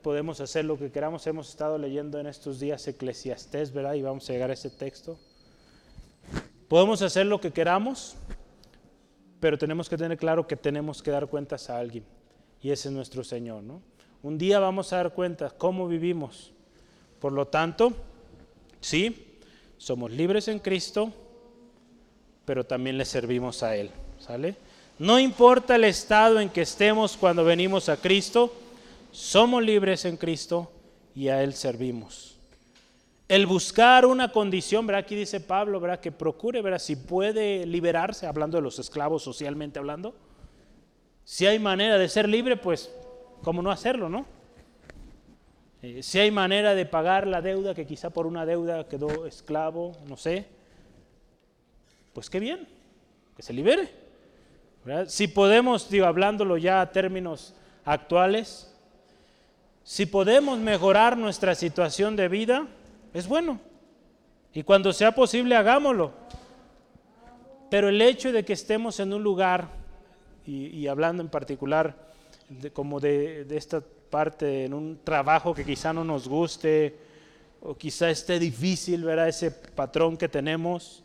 Podemos 0.02 0.40
hacer 0.40 0.64
lo 0.64 0.78
que 0.78 0.90
queramos. 0.90 1.28
Hemos 1.28 1.50
estado 1.50 1.78
leyendo 1.78 2.18
en 2.18 2.28
estos 2.28 2.58
días 2.58 2.88
Eclesiastés, 2.88 3.74
¿verdad? 3.74 3.96
Y 3.96 4.04
vamos 4.04 4.30
a 4.30 4.32
llegar 4.32 4.52
a 4.52 4.54
ese 4.54 4.70
texto. 4.70 5.20
Podemos 6.70 7.02
hacer 7.02 7.26
lo 7.26 7.42
que 7.42 7.52
queramos, 7.52 8.16
pero 9.42 9.58
tenemos 9.58 9.90
que 9.90 9.98
tener 9.98 10.18
claro 10.18 10.48
que 10.48 10.56
tenemos 10.56 11.04
que 11.04 11.12
dar 11.12 11.28
cuentas 11.28 11.70
a 11.70 11.78
alguien. 11.78 12.06
Y 12.62 12.72
ese 12.72 12.88
es 12.88 12.94
nuestro 12.94 13.22
Señor, 13.22 13.62
¿no? 13.62 13.95
Un 14.24 14.38
día 14.38 14.60
vamos 14.60 14.92
a 14.92 14.98
dar 14.98 15.14
cuenta 15.14 15.50
cómo 15.50 15.88
vivimos. 15.88 16.52
Por 17.20 17.32
lo 17.32 17.48
tanto, 17.48 17.94
sí, 18.82 19.40
somos 19.78 20.12
libres 20.12 20.48
en 20.48 20.60
Cristo, 20.60 21.12
pero 22.46 22.64
también 22.64 22.98
le 22.98 23.06
servimos 23.06 23.64
a 23.64 23.76
Él. 23.76 23.92
¿Sale? 24.20 24.56
No 24.98 25.20
importa 25.20 25.76
el 25.76 25.84
estado 25.84 26.40
en 26.40 26.50
que 26.50 26.62
estemos 26.62 27.18
cuando 27.18 27.44
venimos 27.44 27.90
a 27.90 27.98
Cristo, 27.98 28.54
somos 29.12 29.64
libres 29.64 30.06
en 30.06 30.18
Cristo 30.18 30.72
y 31.14 31.28
a 31.28 31.44
Él 31.44 31.54
servimos. 31.54 32.36
El 33.28 33.48
buscar 33.48 34.06
una 34.06 34.32
condición, 34.32 34.86
¿verdad? 34.86 35.02
Aquí 35.02 35.16
dice 35.16 35.40
Pablo, 35.40 35.80
¿verdad? 35.80 36.00
Que 36.00 36.12
procure, 36.12 36.62
¿verdad? 36.62 36.80
Si 36.80 36.96
puede 36.96 37.66
liberarse, 37.66 38.28
hablando 38.28 38.58
de 38.58 38.62
los 38.62 38.78
esclavos 38.78 39.24
socialmente 39.24 39.80
hablando. 39.80 40.14
Si 41.24 41.48
hay 41.48 41.58
manera 41.58 41.98
de 41.98 42.08
ser 42.08 42.30
libre, 42.30 42.56
pues 42.56 42.92
¿cómo 43.46 43.62
no 43.62 43.70
hacerlo, 43.70 44.10
no? 44.10 44.26
Eh, 45.84 46.02
si 46.02 46.18
hay 46.18 46.32
manera 46.32 46.74
de 46.74 46.88
pagar 46.88 47.28
la 47.28 47.44
deuda, 47.44 47.76
que 47.76 47.86
quizá 47.86 48.10
por 48.10 48.26
una 48.26 48.44
deuda 48.44 48.88
quedó 48.88 49.28
esclavo, 49.28 49.96
no 50.08 50.18
sé, 50.18 50.48
pues 52.12 52.28
qué 52.28 52.40
bien, 52.40 52.68
que 53.38 53.44
se 53.44 53.54
libere. 53.54 53.88
Si 55.06 55.28
podemos, 55.28 55.90
digo, 55.92 56.08
hablándolo 56.08 56.58
ya 56.58 56.82
a 56.82 56.92
términos 56.92 57.54
actuales, 57.86 58.72
Si 59.88 60.08
podemos 60.08 60.58
mejorar 60.58 61.16
nuestra 61.16 61.54
situación 61.54 62.16
de 62.16 62.28
vida, 62.28 62.66
es 63.14 63.28
bueno. 63.28 63.60
Y 64.52 64.64
cuando 64.64 64.92
sea 64.92 65.12
posible, 65.12 65.56
hagámoslo. 65.56 66.12
Pero 67.70 67.90
el 67.90 68.02
hecho 68.02 68.32
de 68.32 68.44
que 68.44 68.54
estemos 68.54 69.00
en 69.00 69.14
un 69.14 69.22
lugar, 69.22 69.68
y, 70.48 70.88
hablando 70.88 71.22
en 71.22 71.30
particular 71.30 72.05
como 72.74 73.00
de, 73.00 73.46
esta 73.52 73.82
parte, 73.82 74.66
en 74.66 74.74
un 74.74 75.00
trabajo 75.04 75.54
que 75.54 75.66
quizá 75.66 75.94
no 75.94 76.04
nos 76.04 76.28
guste, 76.28 76.96
o 77.62 77.76
quizá 77.76 78.10
esté 78.10 78.40
difícil, 78.40 79.04
ver 79.04 79.20
Ese 79.20 79.52
patrón 79.52 80.18
que 80.18 80.30
tenemos. 80.30 81.04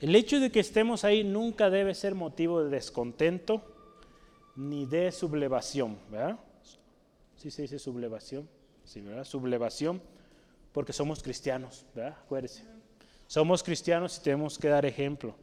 El 0.00 0.14
hecho 0.14 0.38
de 0.40 0.50
que 0.50 0.60
estemos 0.60 1.04
ahí 1.04 1.24
nunca 1.24 1.70
debe 1.70 1.94
ser 1.94 2.14
motivo 2.14 2.62
de 2.62 2.70
descontento 2.70 3.62
ni 4.56 4.86
de 4.86 5.10
sublevación, 5.10 5.98
¿verdad? 6.10 6.38
¿Sí 7.36 7.50
se 7.50 7.62
dice 7.62 7.78
sublevación? 7.78 8.48
Sí, 8.84 9.00
¿verdad? 9.00 9.24
Sublevación, 9.24 10.00
porque 10.72 10.92
somos 10.92 11.22
cristianos, 11.22 11.84
¿verdad? 11.94 12.16
Acuérdense. 12.24 12.64
Somos 13.26 13.62
cristianos 13.62 14.18
y 14.18 14.22
tenemos 14.22 14.58
que 14.58 14.68
dar 14.68 14.84
ejemplo. 14.86 15.34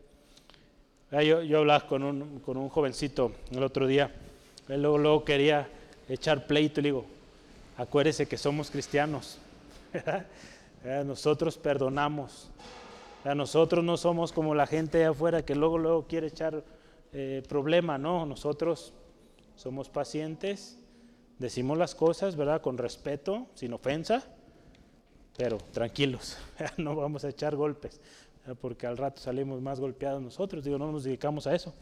Yo, 1.12 1.42
yo 1.42 1.58
hablaba 1.60 1.88
con 1.88 2.04
un, 2.04 2.40
con 2.40 2.56
un 2.56 2.70
jovencito 2.70 3.34
el 3.52 3.64
otro 3.64 3.86
día, 3.86 4.14
él 4.72 4.82
luego, 4.82 4.98
luego 4.98 5.26
quería 5.26 5.68
echar 6.08 6.48
pleito 6.48 6.80
y 6.80 6.84
le 6.84 6.88
digo, 6.90 7.06
acuérdese 7.78 8.28
que 8.28 8.38
somos 8.38 8.72
cristianos, 8.72 9.38
nosotros 11.06 11.58
perdonamos, 11.58 12.50
nosotros 13.36 13.84
no 13.84 13.98
somos 13.98 14.32
como 14.32 14.56
la 14.56 14.68
gente 14.68 15.00
de 15.00 15.06
afuera 15.06 15.44
que 15.44 15.56
luego, 15.56 15.78
luego 15.78 16.08
quiere 16.08 16.28
echar 16.28 16.64
eh, 17.14 17.44
problema, 17.48 17.98
no, 17.98 18.26
nosotros 18.26 18.94
somos 19.56 19.90
pacientes, 19.90 20.78
decimos 21.38 21.78
las 21.78 21.94
cosas, 21.94 22.36
¿verdad? 22.36 22.62
Con 22.62 22.78
respeto, 22.78 23.48
sin 23.54 23.74
ofensa, 23.74 24.24
pero 25.38 25.58
tranquilos, 25.72 26.38
no 26.78 26.96
vamos 26.96 27.26
a 27.26 27.30
echar 27.30 27.56
golpes, 27.56 28.00
porque 28.60 28.88
al 28.88 28.98
rato 28.98 29.22
salimos 29.22 29.62
más 29.62 29.80
golpeados 29.80 30.22
nosotros, 30.22 30.64
digo, 30.64 30.78
no 30.78 30.92
nos 30.92 31.04
dedicamos 31.04 31.48
a 31.48 31.56
eso. 31.56 31.74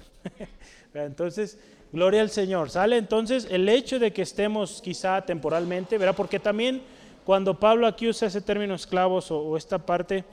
Entonces, 0.93 1.59
gloria 1.91 2.21
al 2.21 2.29
Señor. 2.29 2.69
Sale 2.69 2.97
entonces 2.97 3.47
el 3.49 3.67
hecho 3.69 3.99
de 3.99 4.11
que 4.13 4.21
estemos 4.21 4.81
quizá 4.81 5.21
temporalmente, 5.21 5.97
¿verdad? 5.97 6.15
Porque 6.15 6.39
también 6.39 6.81
cuando 7.25 7.59
Pablo 7.59 7.87
aquí 7.87 8.07
usa 8.07 8.27
ese 8.27 8.41
término 8.41 8.73
esclavos 8.73 9.31
o, 9.31 9.55
esta 9.57 9.77
parte, 9.77 10.23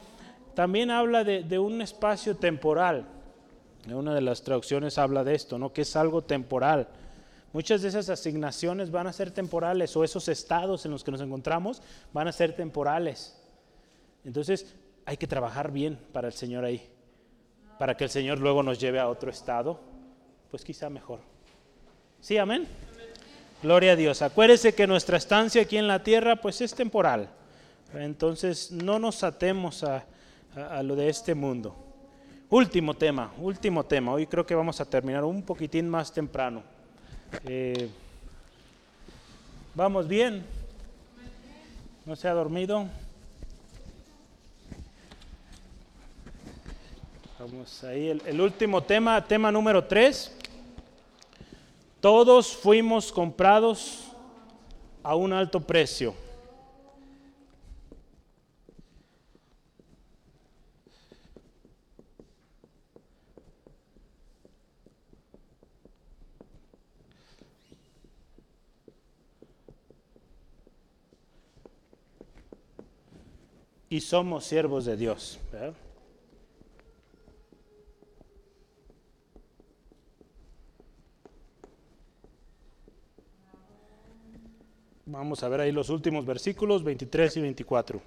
también 0.55 0.91
habla 0.91 1.25
de, 1.25 1.43
de, 1.43 1.59
un 1.59 1.83
espacio 1.83 2.37
temporal. 2.37 3.07
Una 3.93 4.15
de 4.15 4.21
las 4.21 4.43
traducciones 4.43 4.99
habla 4.99 5.23
de 5.23 5.35
esto, 5.35 5.59
¿no? 5.59 5.73
Que 5.73 5.83
es 5.83 5.95
algo 5.97 6.23
temporal. 6.23 6.89
Muchas 7.53 7.83
de 7.83 7.89
esas 7.89 8.09
asignaciones 8.09 8.91
van 8.91 9.07
a 9.07 9.13
ser 9.13 9.31
temporales 9.31 9.97
o 9.97 10.05
esos 10.05 10.29
estados 10.29 10.85
en 10.85 10.91
los 10.91 11.05
que 11.05 11.11
nos 11.11 11.21
encontramos 11.21 11.83
van 12.13 12.29
a 12.29 12.33
ser 12.33 12.55
temporales. 12.55 13.41
Entonces 14.25 14.75
hay 15.07 15.17
que 15.17 15.27
trabajar 15.27 15.71
bien 15.71 15.99
para 16.13 16.27
el 16.27 16.35
Señor 16.35 16.65
ahí, 16.65 16.87
para 17.79 17.97
que 17.97 18.05
el 18.05 18.11
Señor 18.11 18.41
luego 18.41 18.63
nos 18.63 18.81
lleve 18.81 18.99
a 18.99 19.09
otro 19.09 19.31
estado, 19.31 19.81
pues 20.51 20.65
quizá 20.65 20.91
mejor. 20.91 21.36
¿Sí, 22.21 22.39
amén? 22.39 22.67
Gloria 23.63 23.93
a 23.93 23.97
Dios. 23.97 24.23
Acuérdese 24.23 24.75
que 24.75 24.87
nuestra 24.87 25.17
estancia 25.17 25.63
aquí 25.63 25.77
en 25.77 25.89
la 25.89 26.03
tierra 26.03 26.37
pues 26.37 26.61
es 26.61 26.75
temporal. 26.75 27.29
Entonces 27.95 28.71
no 28.71 28.99
nos 28.99 29.23
atemos 29.25 29.83
a, 29.85 30.05
lo 30.83 30.97
de 30.97 31.09
este 31.09 31.35
mundo. 31.35 31.75
Último 32.51 32.95
tema, 32.95 33.33
último 33.39 33.85
tema. 33.85 34.13
Hoy 34.13 34.27
creo 34.27 34.47
que 34.47 34.55
vamos 34.55 34.81
a 34.81 34.85
terminar 34.85 35.25
un 35.25 35.43
poquitín 35.43 35.89
más 35.89 36.13
temprano. 36.13 36.63
Eh, 37.45 37.89
vamos 39.75 40.07
bien. 40.07 40.45
¿No 42.05 42.15
se 42.15 42.29
ha 42.29 42.33
dormido? 42.33 42.87
Vamos 47.39 47.85
ahí. 47.85 48.09
El, 48.09 48.23
el 48.27 48.41
último 48.41 48.83
tema, 48.83 49.25
tema 49.25 49.51
número 49.51 49.85
tres. 49.85 50.33
Todos 52.07 52.55
fuimos 52.55 53.11
comprados 53.11 54.13
a 55.03 55.17
un 55.17 55.33
alto 55.33 55.59
precio. 55.59 56.15
Y 73.89 74.01
somos 74.01 74.45
siervos 74.45 74.85
de 74.85 74.97
Dios. 74.97 75.41
Vamos 85.09 85.45
a 85.45 85.49
ver 85.49 85.61
ahí 85.61 85.71
los 85.71 85.89
últimos 85.89 86.27
versículos 86.27 86.83
23 86.83 87.37
y 87.37 87.41
24. 87.41 88.03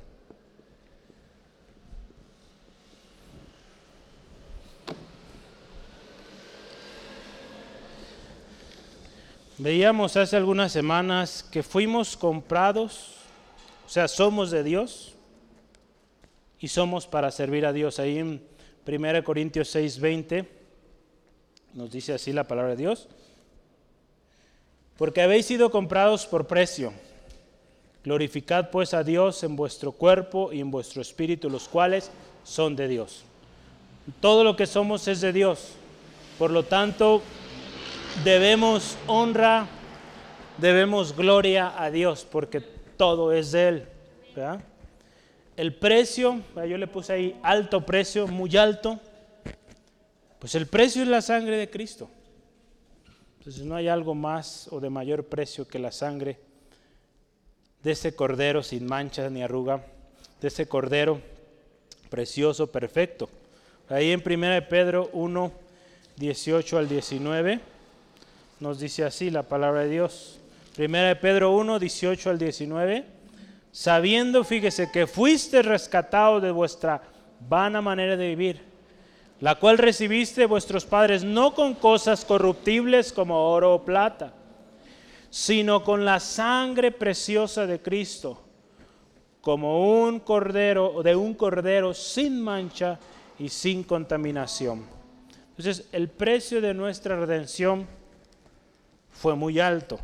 Veíamos 9.60 10.18
hace 10.18 10.36
algunas 10.36 10.74
semanas 10.74 11.41
que 11.50 11.64
fuimos 11.64 12.18
comprados, 12.18 13.16
o 13.86 13.89
sea, 13.89 14.10
somos 14.10 14.52
de 14.52 14.64
Dios 14.64 15.16
y 16.60 16.68
somos 16.68 17.08
para 17.08 17.32
servir 17.32 17.66
a 17.66 17.72
Dios. 17.72 18.00
Ahí 18.00 18.18
en 18.18 18.43
1 18.86 19.24
Corintios 19.24 19.74
6:20 19.74 20.45
nos 21.76 21.91
dice 21.91 22.14
así 22.14 22.34
la 22.34 22.43
palabra 22.43 22.72
de 22.72 22.78
Dios 22.78 23.08
porque 25.00 25.22
habéis 25.22 25.45
sido 25.45 25.72
comprados 25.72 26.26
por 26.26 26.45
precio. 26.45 26.91
Glorificad 28.04 28.70
pues 28.70 28.93
a 28.93 29.02
Dios 29.02 29.41
en 29.43 29.56
vuestro 29.56 29.93
cuerpo 29.93 30.52
y 30.52 30.60
en 30.60 30.70
vuestro 30.72 31.02
espíritu, 31.02 31.50
los 31.50 31.70
cuales 31.70 32.12
son 32.43 32.76
de 32.76 32.89
Dios. 32.89 33.24
Todo 34.20 34.43
lo 34.43 34.58
que 34.58 34.68
somos 34.68 35.08
es 35.08 35.22
de 35.22 35.32
Dios. 35.32 35.70
Por 36.38 36.52
lo 36.52 36.64
tanto, 36.64 37.22
debemos 38.26 38.97
honra, 39.08 39.68
debemos 40.58 41.16
gloria 41.16 41.82
a 41.82 41.89
Dios, 41.91 42.28
porque 42.30 42.60
todo 42.60 43.32
es 43.32 43.54
de 43.54 43.68
Él. 43.70 43.88
El 45.56 45.76
precio, 45.76 46.41
yo 46.56 46.78
le 46.78 46.88
puse 46.88 47.14
ahí 47.14 47.39
alto 47.41 47.86
precio, 47.86 48.28
muy 48.28 48.58
alto, 48.58 49.00
pues 50.39 50.56
el 50.56 50.68
precio 50.68 51.04
es 51.04 51.08
la 51.08 51.22
sangre 51.22 51.56
de 51.56 51.70
Cristo. 51.70 52.10
Entonces 53.39 53.63
no 53.63 53.75
hay 53.75 53.87
algo 53.87 54.15
más 54.15 54.67
o 54.71 54.79
de 54.79 54.89
mayor 54.89 55.25
precio 55.25 55.67
que 55.67 55.79
la 55.79 55.91
sangre 55.91 56.37
de 57.81 57.91
ese 57.91 58.13
cordero 58.13 58.61
sin 58.61 58.85
mancha 58.85 59.29
ni 59.29 59.41
arruga, 59.41 59.81
de 60.41 60.49
ese 60.49 60.67
cordero 60.67 61.21
precioso, 62.09 62.67
perfecto. 62.67 63.29
Ahí 63.87 64.11
en 64.11 64.21
1 64.25 64.67
Pedro 64.69 65.09
1, 65.13 65.51
18 66.17 66.77
al 66.77 66.89
19 66.89 67.59
nos 68.59 68.79
dice 68.79 69.05
así 69.05 69.29
la 69.29 69.43
palabra 69.43 69.83
de 69.83 69.89
Dios. 69.89 70.39
1 70.77 70.89
Pedro 71.21 71.51
1, 71.55 71.79
18 71.79 72.29
al 72.29 72.37
19. 72.37 73.05
Sabiendo, 73.71 74.43
fíjese, 74.43 74.91
que 74.91 75.07
fuiste 75.07 75.61
rescatado 75.61 76.41
de 76.41 76.51
vuestra 76.51 77.01
vana 77.47 77.81
manera 77.81 78.17
de 78.17 78.27
vivir 78.27 78.68
la 79.41 79.55
cual 79.55 79.77
recibiste 79.77 80.45
vuestros 80.45 80.85
padres 80.85 81.23
no 81.23 81.53
con 81.53 81.73
cosas 81.75 82.25
corruptibles 82.25 83.13
como 83.13 83.51
oro 83.51 83.75
o 83.75 83.85
plata, 83.85 84.33
sino 85.29 85.83
con 85.83 86.03
la 86.03 86.19
sangre 86.19 86.91
preciosa 86.91 87.65
de 87.65 87.81
Cristo, 87.81 88.41
como 89.41 90.03
un 90.03 90.19
cordero, 90.19 91.01
de 91.03 91.15
un 91.15 91.33
cordero 91.33 91.93
sin 91.93 92.41
mancha 92.41 92.99
y 93.37 93.49
sin 93.49 93.83
contaminación. 93.83 94.85
Entonces, 95.51 95.87
el 95.91 96.09
precio 96.09 96.61
de 96.61 96.73
nuestra 96.73 97.15
redención 97.17 97.87
fue 99.11 99.35
muy 99.35 99.59
alto. 99.59 99.99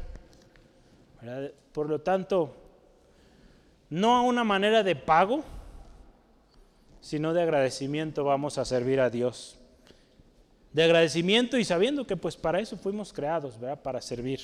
Por 1.73 1.89
lo 1.89 1.99
tanto, 1.99 2.55
no 3.89 4.15
a 4.15 4.21
una 4.21 4.43
manera 4.43 4.83
de 4.83 4.95
pago, 4.95 5.43
sino 7.06 7.36
de 7.36 7.43
agradecimiento 7.43 8.24
vamos 8.24 8.58
a 8.58 8.66
servir 8.66 8.99
a 8.99 9.12
Dios. 9.12 9.58
De 10.74 10.84
agradecimiento 10.84 11.56
y 11.56 11.64
sabiendo 11.64 12.08
que 12.08 12.18
pues 12.18 12.36
para 12.36 12.60
eso 12.60 12.78
fuimos 12.78 13.14
creados, 13.14 13.60
¿verdad? 13.60 13.80
Para 13.80 14.01
servir. 14.01 14.39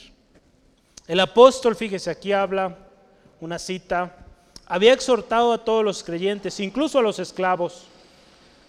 El 1.08 1.20
apóstol, 1.22 1.76
fíjese, 1.76 2.12
aquí 2.12 2.32
habla 2.32 2.78
una 3.40 3.58
cita, 3.58 4.16
había 4.68 4.94
exhortado 4.94 5.54
a 5.54 5.66
todos 5.66 5.84
los 5.84 6.04
creyentes, 6.04 6.60
incluso 6.60 7.00
a 7.00 7.02
los 7.02 7.18
esclavos, 7.18 7.86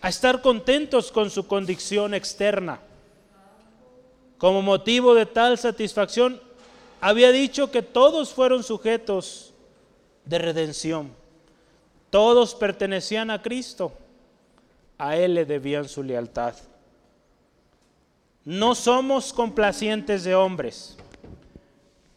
a 0.00 0.08
estar 0.08 0.40
contentos 0.40 1.12
con 1.12 1.28
su 1.28 1.46
condición 1.46 2.14
externa. 2.14 2.80
Como 4.38 4.62
motivo 4.62 5.14
de 5.14 5.26
tal 5.26 5.58
satisfacción, 5.58 6.40
había 6.98 7.30
dicho 7.30 7.70
que 7.70 7.82
todos 7.82 8.32
fueron 8.32 8.62
sujetos 8.62 9.52
de 10.24 10.38
redención. 10.38 11.21
Todos 12.12 12.54
pertenecían 12.54 13.30
a 13.30 13.40
Cristo. 13.40 13.90
A 14.98 15.16
Él 15.16 15.32
le 15.32 15.46
debían 15.46 15.88
su 15.88 16.02
lealtad. 16.02 16.54
No 18.44 18.74
somos 18.74 19.32
complacientes 19.32 20.22
de 20.22 20.34
hombres, 20.34 20.98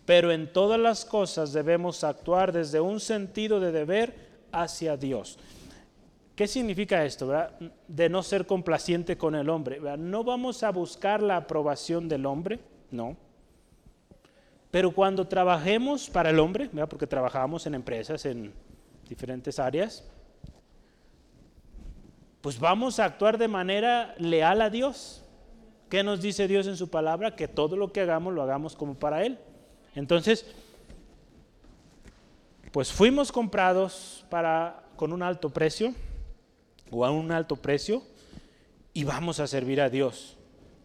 pero 0.06 0.34
en 0.34 0.52
todas 0.52 0.78
las 0.78 1.06
cosas 1.06 1.54
debemos 1.54 2.04
actuar 2.04 2.52
desde 2.52 2.82
un 2.82 3.00
sentido 3.00 3.62
de 3.62 3.72
deber 3.72 4.14
hacia 4.52 4.98
Dios. 4.98 5.40
¿Qué 6.36 6.46
significa 6.46 7.06
esto? 7.06 7.32
De 7.88 8.10
no 8.10 8.22
ser 8.22 8.46
complaciente 8.46 9.18
con 9.18 9.34
el 9.34 9.50
hombre. 9.50 9.80
No 9.98 10.26
vamos 10.26 10.62
a 10.64 10.72
buscar 10.72 11.24
la 11.24 11.38
aprobación 11.38 12.10
del 12.10 12.26
hombre, 12.26 12.60
no. 12.92 13.16
Pero 14.72 14.92
cuando 14.92 15.26
trabajemos 15.26 16.10
para 16.10 16.32
el 16.32 16.40
hombre, 16.40 16.70
porque 16.90 17.08
trabajamos 17.08 17.66
en 17.66 17.76
empresas, 17.76 18.26
en 18.26 18.52
diferentes 19.08 19.60
áreas, 19.60 20.04
pues 22.42 22.60
vamos 22.60 23.00
a 23.00 23.06
actuar 23.06 23.38
de 23.38 23.48
manera 23.48 24.14
leal 24.18 24.62
a 24.62 24.70
Dios. 24.70 25.24
¿Qué 25.90 26.04
nos 26.04 26.22
dice 26.22 26.48
Dios 26.48 26.68
en 26.68 26.78
su 26.78 26.90
palabra? 26.90 27.36
Que 27.36 27.48
todo 27.48 27.76
lo 27.76 27.92
que 27.92 28.02
hagamos 28.02 28.34
lo 28.34 28.42
hagamos 28.44 28.76
como 28.76 28.96
para 28.96 29.26
Él. 29.26 29.40
Entonces, 29.96 30.46
pues 32.72 32.92
fuimos 32.92 33.32
comprados 33.32 34.26
para, 34.30 34.84
con 34.96 35.14
un 35.14 35.24
alto 35.24 35.50
precio 35.50 35.94
o 36.92 37.06
a 37.06 37.12
un 37.12 37.32
alto 37.32 37.56
precio 37.56 38.04
y 38.94 39.04
vamos 39.06 39.40
a 39.40 39.48
servir 39.48 39.82
a 39.82 39.90
Dios 39.90 40.38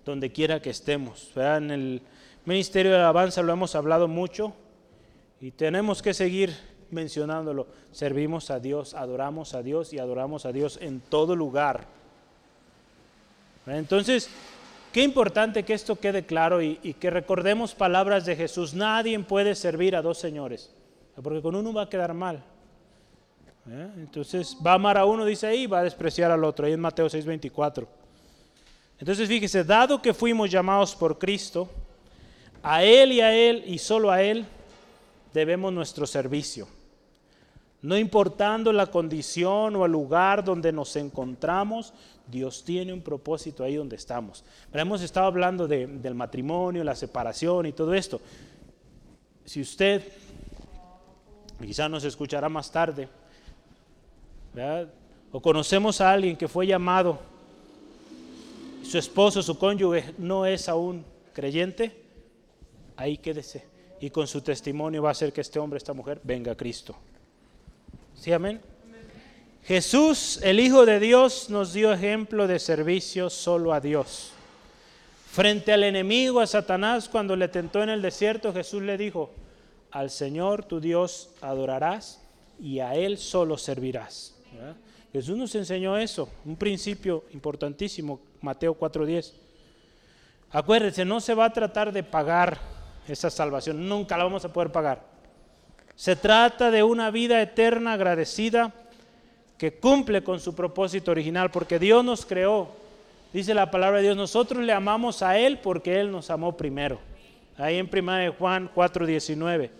donde 0.05 0.33
quiera 0.33 0.63
que 0.63 0.71
estemos. 0.71 1.31
En 1.37 1.71
el 1.71 2.03
ministerio 2.45 2.93
de 2.93 2.99
alabanza 2.99 3.43
lo 3.43 3.53
hemos 3.53 3.75
hablado 3.75 4.09
mucho 4.09 4.55
y 5.41 5.51
tenemos 5.51 6.03
que 6.03 6.15
seguir 6.15 6.57
mencionándolo. 6.91 7.67
Servimos 7.93 8.51
a 8.51 8.61
Dios, 8.61 8.95
adoramos 8.95 9.55
a 9.55 9.63
Dios 9.63 9.93
y 9.93 9.99
adoramos 9.99 10.47
a 10.47 10.53
Dios 10.53 10.79
en 10.81 11.01
todo 11.01 11.37
lugar. 11.37 11.87
Entonces, 13.67 14.29
qué 14.93 15.03
importante 15.03 15.65
que 15.65 15.75
esto 15.75 15.97
quede 15.97 16.25
claro 16.25 16.63
y, 16.63 16.77
que 16.99 17.11
recordemos 17.11 17.75
palabras 17.75 18.25
de 18.25 18.37
Jesús. 18.37 18.75
Nadie 18.75 19.19
puede 19.21 19.55
servir 19.55 19.95
a 19.95 20.03
dos 20.03 20.19
señores, 20.19 20.73
porque 21.23 21.43
con 21.43 21.55
uno 21.55 21.73
va 21.73 21.83
a 21.83 21.89
quedar 21.89 22.15
mal. 22.15 22.43
¿Eh? 23.69 23.89
Entonces 23.99 24.57
va 24.65 24.73
a 24.73 24.75
amar 24.75 24.97
a 24.97 25.05
uno, 25.05 25.25
dice 25.25 25.47
ahí, 25.47 25.67
va 25.67 25.81
a 25.81 25.85
despreciar 25.85 26.31
al 26.31 26.43
otro, 26.45 26.67
ahí 26.67 26.73
en 26.73 26.81
Mateo 26.81 27.07
6:24. 27.07 27.87
Entonces 28.99 29.29
fíjese, 29.29 29.65
dado 29.65 30.01
que 30.03 30.13
fuimos 30.13 30.51
llamados 30.51 30.95
por 30.97 31.19
Cristo, 31.19 31.69
a 32.63 32.83
Él 32.85 33.13
y 33.13 33.21
a 33.21 33.35
Él 33.35 33.65
y 33.67 33.79
solo 33.79 34.11
a 34.11 34.23
Él 34.23 34.45
debemos 35.33 35.73
nuestro 35.73 36.07
servicio. 36.07 36.69
No 37.83 37.97
importando 37.97 38.73
la 38.73 38.87
condición 38.87 39.75
o 39.77 39.87
el 39.87 39.93
lugar 39.93 40.45
donde 40.45 40.71
nos 40.71 40.97
encontramos, 40.97 41.95
Dios 42.27 42.63
tiene 42.63 42.93
un 42.93 43.01
propósito 43.01 43.65
ahí 43.65 43.77
donde 43.77 43.97
estamos. 43.97 44.45
Pero 44.71 44.83
hemos 44.83 45.01
estado 45.03 45.27
hablando 45.27 45.67
del 45.67 46.15
matrimonio, 46.15 46.85
la 46.85 46.95
separación 46.95 47.67
y 47.67 47.73
todo 47.73 47.95
esto. 47.95 48.21
Si 49.47 49.61
usted, 49.63 50.03
quizá 51.61 51.89
nos 51.89 52.05
escuchará 52.05 52.49
más 52.49 52.71
tarde, 52.71 53.09
o 55.33 55.41
conocemos 55.41 56.01
a 56.01 56.13
alguien 56.13 56.37
que 56.37 56.49
fue 56.49 56.67
llamado, 56.67 57.19
su 58.83 58.99
esposo, 58.99 59.43
su 59.43 59.59
cónyuge 59.59 60.15
no 60.19 60.45
es 60.45 60.69
aún 60.69 61.05
creyente, 61.33 61.97
ahí 62.97 63.17
quédese. 63.17 63.65
Y 64.01 64.11
con 64.11 64.27
su 64.27 64.41
testimonio 64.41 65.03
va 65.03 65.11
a 65.11 65.13
hacer 65.13 65.33
que 65.33 65.41
este 65.41 65.59
hombre, 65.59 65.79
esta 65.79 65.93
mujer, 65.93 66.21
venga 66.25 66.53
a 66.53 66.57
Cristo. 66.57 66.95
¿Sí, 68.21 68.35
amén? 68.35 68.61
Jesús, 69.65 70.41
el 70.43 70.61
Hijo 70.61 70.85
de 70.85 71.01
Dios, 71.01 71.49
nos 71.49 71.73
dio 71.73 71.91
ejemplo 71.91 72.47
de 72.47 72.59
servicio 72.59 73.31
solo 73.31 73.73
a 73.73 73.81
Dios. 73.81 74.33
Frente 75.33 75.73
al 75.73 75.85
enemigo, 75.85 76.41
a 76.41 76.47
Satanás, 76.47 77.09
cuando 77.09 77.35
le 77.35 77.49
tentó 77.49 77.83
en 77.83 77.89
el 77.89 78.03
desierto, 78.03 78.53
Jesús 78.53 78.83
le 78.83 78.99
dijo, 78.99 79.31
al 79.91 80.11
Señor 80.11 80.65
tu 80.65 80.81
Dios 80.81 81.31
adorarás 81.41 82.21
y 82.61 82.81
a 82.81 82.95
Él 82.95 83.17
solo 83.17 83.57
servirás. 83.57 84.35
Jesús 85.15 85.39
nos 85.39 85.55
enseñó 85.55 85.97
eso, 85.97 86.29
un 86.45 86.57
principio 86.57 87.25
importantísimo, 87.33 88.21
Mateo 88.43 88.79
4:10. 88.79 89.33
Acuérdense, 90.51 91.07
no 91.07 91.23
se 91.23 91.33
va 91.33 91.47
a 91.47 91.53
tratar 91.55 91.91
de 91.91 92.03
pagar 92.03 92.61
esa 93.09 93.31
salvación, 93.31 93.89
nunca 93.89 94.19
la 94.19 94.25
vamos 94.25 94.45
a 94.45 94.53
poder 94.53 94.71
pagar. 94.71 95.10
Se 96.01 96.17
trata 96.17 96.71
de 96.71 96.83
una 96.83 97.11
vida 97.11 97.43
eterna 97.43 97.93
agradecida 97.93 98.73
que 99.59 99.75
cumple 99.75 100.25
con 100.25 100.41
su 100.41 100.55
propósito 100.55 101.11
original, 101.11 101.51
porque 101.51 101.79
Dios 101.79 102.03
nos 102.03 102.25
creó. 102.25 102.71
Dice 103.35 103.53
la 103.53 103.71
palabra 103.71 103.99
de 103.99 104.05
Dios, 104.05 104.17
nosotros 104.17 104.65
le 104.65 104.73
amamos 104.73 105.21
a 105.23 105.37
Él 105.37 105.59
porque 105.59 106.01
Él 106.01 106.11
nos 106.11 106.31
amó 106.31 106.57
primero. 106.57 106.99
Ahí 107.59 107.77
en 107.77 107.87
1 107.87 108.33
Juan 108.39 108.71
4:19. 108.75 109.71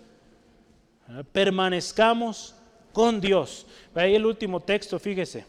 Permanezcamos 1.31 2.53
con 2.93 3.19
Dios. 3.19 3.65
Ahí 3.95 4.13
el 4.13 4.27
último 4.27 4.59
texto, 4.59 4.99
fíjese. 4.99 5.43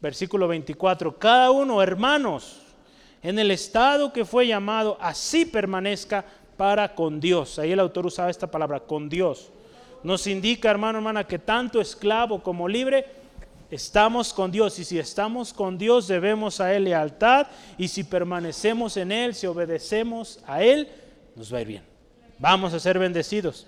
Versículo 0.00 0.48
24. 0.48 1.16
Cada 1.16 1.52
uno, 1.52 1.80
hermanos, 1.80 2.60
en 3.22 3.38
el 3.38 3.52
estado 3.52 4.12
que 4.12 4.24
fue 4.24 4.48
llamado, 4.48 4.98
así 5.00 5.46
permanezca 5.46 6.24
para 6.56 6.94
con 6.94 7.20
Dios. 7.20 7.58
Ahí 7.58 7.72
el 7.72 7.80
autor 7.80 8.06
usaba 8.06 8.30
esta 8.30 8.50
palabra, 8.50 8.80
con 8.80 9.08
Dios. 9.08 9.50
Nos 10.02 10.26
indica, 10.26 10.70
hermano, 10.70 10.98
hermana, 10.98 11.24
que 11.24 11.38
tanto 11.38 11.80
esclavo 11.80 12.42
como 12.42 12.68
libre, 12.68 13.06
estamos 13.70 14.32
con 14.32 14.50
Dios. 14.50 14.78
Y 14.78 14.84
si 14.84 14.98
estamos 14.98 15.52
con 15.52 15.78
Dios, 15.78 16.08
debemos 16.08 16.60
a 16.60 16.74
Él 16.74 16.84
lealtad. 16.84 17.46
Y 17.78 17.88
si 17.88 18.04
permanecemos 18.04 18.96
en 18.96 19.12
Él, 19.12 19.34
si 19.34 19.46
obedecemos 19.46 20.40
a 20.46 20.62
Él, 20.62 20.88
nos 21.36 21.52
va 21.52 21.58
a 21.58 21.60
ir 21.62 21.68
bien. 21.68 21.82
Vamos 22.38 22.74
a 22.74 22.80
ser 22.80 22.98
bendecidos. 22.98 23.66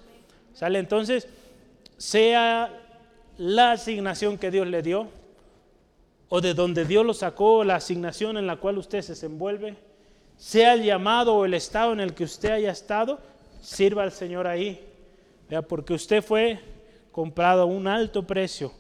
¿Sale? 0.53 0.79
Entonces, 0.79 1.29
sea 1.97 2.71
la 3.39 3.73
asignación 3.73 4.39
que 4.39 4.51
Dios 4.51 4.67
le 4.67 4.83
dio, 4.83 5.09
o 6.29 6.41
de 6.41 6.55
donde 6.55 6.85
Dios 6.85 7.05
lo 7.05 7.15
sacó, 7.15 7.65
la 7.65 7.77
asignación 7.77 8.37
en 8.37 8.47
la 8.47 8.57
cual 8.57 8.79
usted 8.79 9.03
se 9.03 9.13
desenvuelve, 9.13 9.77
sea 10.37 10.75
el 10.75 10.83
llamado 10.83 11.35
o 11.35 11.45
el 11.45 11.55
estado 11.55 11.93
en 11.93 12.01
el 12.01 12.15
que 12.15 12.25
usted 12.25 12.51
haya 12.51 12.71
estado, 12.71 13.21
sirva 13.61 14.03
al 14.03 14.13
Señor 14.13 14.47
ahí. 14.47 14.85
Porque 15.69 15.95
usted 15.95 16.23
fue 16.23 16.61
comprado 17.13 17.63
a 17.63 17.67
un 17.67 17.87
alto 17.87 18.27
precio 18.27 18.73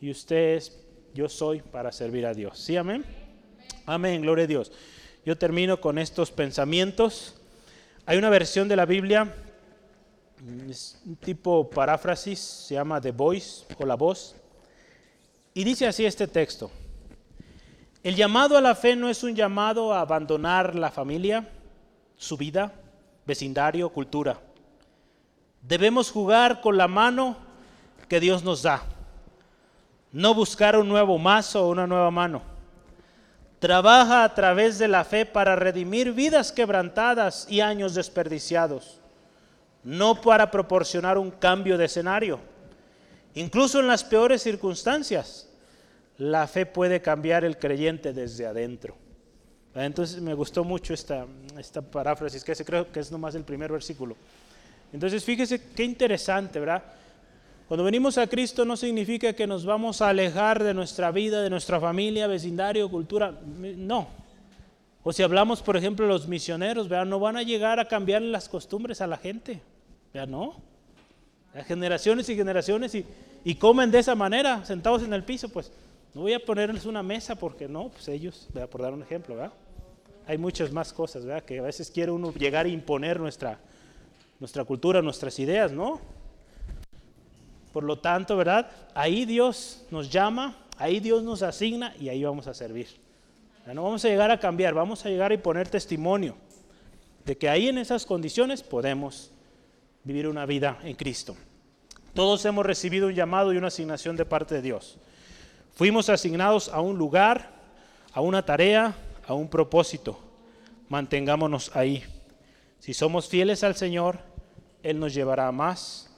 y 0.00 0.10
usted 0.10 0.56
es, 0.56 0.80
yo 1.14 1.28
soy 1.28 1.60
para 1.60 1.92
servir 1.92 2.26
a 2.26 2.34
Dios. 2.34 2.58
¿Sí, 2.58 2.76
amén? 2.76 3.04
Amén, 3.86 4.22
gloria 4.22 4.44
a 4.44 4.48
Dios. 4.48 4.72
Yo 5.24 5.38
termino 5.38 5.80
con 5.80 5.98
estos 5.98 6.30
pensamientos. 6.30 7.34
Hay 8.04 8.18
una 8.18 8.30
versión 8.30 8.68
de 8.68 8.76
la 8.76 8.84
Biblia 8.84 9.32
es 10.68 11.00
un 11.06 11.16
tipo 11.16 11.68
paráfrasis, 11.70 12.38
se 12.38 12.74
llama 12.74 13.00
The 13.00 13.12
Voice 13.12 13.64
o 13.78 13.86
la 13.86 13.94
voz. 13.94 14.34
Y 15.54 15.64
dice 15.64 15.86
así 15.86 16.04
este 16.04 16.26
texto. 16.26 16.70
El 18.02 18.16
llamado 18.16 18.56
a 18.56 18.60
la 18.60 18.74
fe 18.74 18.96
no 18.96 19.08
es 19.08 19.22
un 19.22 19.34
llamado 19.34 19.92
a 19.92 20.00
abandonar 20.00 20.74
la 20.74 20.90
familia, 20.90 21.48
su 22.16 22.36
vida, 22.36 22.72
vecindario, 23.24 23.88
cultura. 23.90 24.38
Debemos 25.60 26.10
jugar 26.10 26.60
con 26.60 26.76
la 26.76 26.88
mano 26.88 27.36
que 28.08 28.18
Dios 28.18 28.42
nos 28.42 28.62
da. 28.62 28.82
No 30.10 30.34
buscar 30.34 30.76
un 30.76 30.88
nuevo 30.88 31.16
mazo 31.18 31.64
o 31.64 31.70
una 31.70 31.86
nueva 31.86 32.10
mano. 32.10 32.42
Trabaja 33.60 34.24
a 34.24 34.34
través 34.34 34.78
de 34.78 34.88
la 34.88 35.04
fe 35.04 35.24
para 35.24 35.54
redimir 35.54 36.12
vidas 36.12 36.50
quebrantadas 36.50 37.46
y 37.48 37.60
años 37.60 37.94
desperdiciados 37.94 39.02
no 39.84 40.20
para 40.20 40.50
proporcionar 40.50 41.18
un 41.18 41.30
cambio 41.30 41.76
de 41.76 41.86
escenario. 41.86 42.38
Incluso 43.34 43.80
en 43.80 43.88
las 43.88 44.04
peores 44.04 44.42
circunstancias, 44.42 45.48
la 46.22 46.46
fe 46.46 46.66
puede 46.66 47.02
cambiar 47.02 47.44
el 47.44 47.58
creyente 47.58 48.12
desde 48.12 48.46
adentro. 48.46 48.94
Entonces 49.74 50.20
me 50.20 50.34
gustó 50.34 50.62
mucho 50.62 50.94
esta, 50.94 51.26
esta 51.58 51.82
paráfrasis, 51.82 52.44
que 52.44 52.54
creo 52.54 52.92
que 52.92 53.00
es 53.00 53.10
nomás 53.10 53.34
el 53.34 53.42
primer 53.42 53.72
versículo. 53.72 54.14
Entonces 54.92 55.24
fíjese 55.24 55.60
qué 55.74 55.82
interesante, 55.82 56.60
¿verdad? 56.60 56.84
Cuando 57.66 57.82
venimos 57.82 58.18
a 58.18 58.28
Cristo 58.28 58.64
no 58.64 58.76
significa 58.76 59.32
que 59.32 59.48
nos 59.48 59.64
vamos 59.64 60.00
a 60.00 60.10
alejar 60.10 60.62
de 60.62 60.74
nuestra 60.74 61.10
vida, 61.10 61.42
de 61.42 61.50
nuestra 61.50 61.80
familia, 61.80 62.28
vecindario, 62.28 62.88
cultura. 62.88 63.34
No. 63.56 64.06
O 65.02 65.12
si 65.12 65.24
hablamos, 65.24 65.60
por 65.60 65.76
ejemplo, 65.76 66.06
los 66.06 66.28
misioneros, 66.28 66.88
¿verdad? 66.88 67.06
no 67.06 67.18
van 67.18 67.36
a 67.36 67.42
llegar 67.42 67.80
a 67.80 67.88
cambiar 67.88 68.22
las 68.22 68.48
costumbres 68.48 69.00
a 69.00 69.08
la 69.08 69.16
gente. 69.16 69.60
Ya 70.14 70.26
no. 70.26 70.60
generaciones 71.66 72.28
y 72.28 72.36
generaciones 72.36 72.94
y, 72.94 73.54
comen 73.56 73.90
de 73.90 73.98
esa 73.98 74.14
manera, 74.14 74.64
sentados 74.64 75.02
en 75.02 75.12
el 75.14 75.24
piso, 75.24 75.48
pues 75.48 75.72
no 76.14 76.22
voy 76.22 76.34
a 76.34 76.44
ponerles 76.44 76.84
una 76.84 77.02
mesa 77.02 77.34
porque 77.34 77.68
no, 77.68 77.88
pues 77.88 78.08
ellos, 78.08 78.48
por 78.70 78.82
dar 78.82 78.92
un 78.92 79.02
ejemplo, 79.02 79.34
¿verdad? 79.34 79.52
Hay 80.26 80.38
muchas 80.38 80.70
más 80.70 80.92
cosas, 80.92 81.24
¿verdad? 81.24 81.42
Que 81.42 81.58
a 81.58 81.62
veces 81.62 81.90
quiere 81.90 82.12
uno 82.12 82.32
llegar 82.34 82.66
a 82.66 82.68
imponer 82.68 83.18
nuestra, 83.18 83.58
nuestra 84.38 84.64
cultura, 84.64 85.00
nuestras 85.00 85.38
ideas, 85.38 85.72
¿no? 85.72 86.00
Por 87.72 87.84
lo 87.84 87.98
tanto, 87.98 88.36
¿verdad? 88.36 88.70
Ahí 88.94 89.24
Dios 89.24 89.86
nos 89.90 90.10
llama, 90.10 90.56
ahí 90.76 91.00
Dios 91.00 91.22
nos 91.22 91.42
asigna 91.42 91.94
y 91.98 92.10
ahí 92.10 92.22
vamos 92.22 92.46
a 92.46 92.52
servir. 92.52 92.88
no 93.66 93.82
vamos 93.82 94.04
a 94.04 94.08
llegar 94.08 94.30
a 94.30 94.38
cambiar, 94.38 94.74
vamos 94.74 95.06
a 95.06 95.08
llegar 95.08 95.32
y 95.32 95.38
poner 95.38 95.68
testimonio 95.68 96.36
de 97.24 97.38
que 97.38 97.48
ahí 97.48 97.68
en 97.68 97.78
esas 97.78 98.04
condiciones 98.04 98.62
podemos 98.62 99.30
vivir 100.04 100.28
una 100.28 100.44
vida 100.44 100.78
en 100.82 100.94
Cristo. 100.94 101.36
Todos 102.14 102.44
hemos 102.44 102.66
recibido 102.66 103.06
un 103.06 103.14
llamado 103.14 103.52
y 103.52 103.56
una 103.56 103.68
asignación 103.68 104.16
de 104.16 104.26
parte 104.26 104.56
de 104.56 104.62
Dios. 104.62 104.98
Fuimos 105.74 106.10
asignados 106.10 106.68
a 106.68 106.80
un 106.80 106.98
lugar, 106.98 107.50
a 108.12 108.20
una 108.20 108.44
tarea, 108.44 108.94
a 109.26 109.34
un 109.34 109.48
propósito. 109.48 110.18
Mantengámonos 110.88 111.74
ahí. 111.74 112.04
Si 112.78 112.92
somos 112.92 113.28
fieles 113.28 113.64
al 113.64 113.76
Señor, 113.76 114.18
Él 114.82 115.00
nos 115.00 115.14
llevará 115.14 115.48
a 115.48 115.52
más 115.52 116.10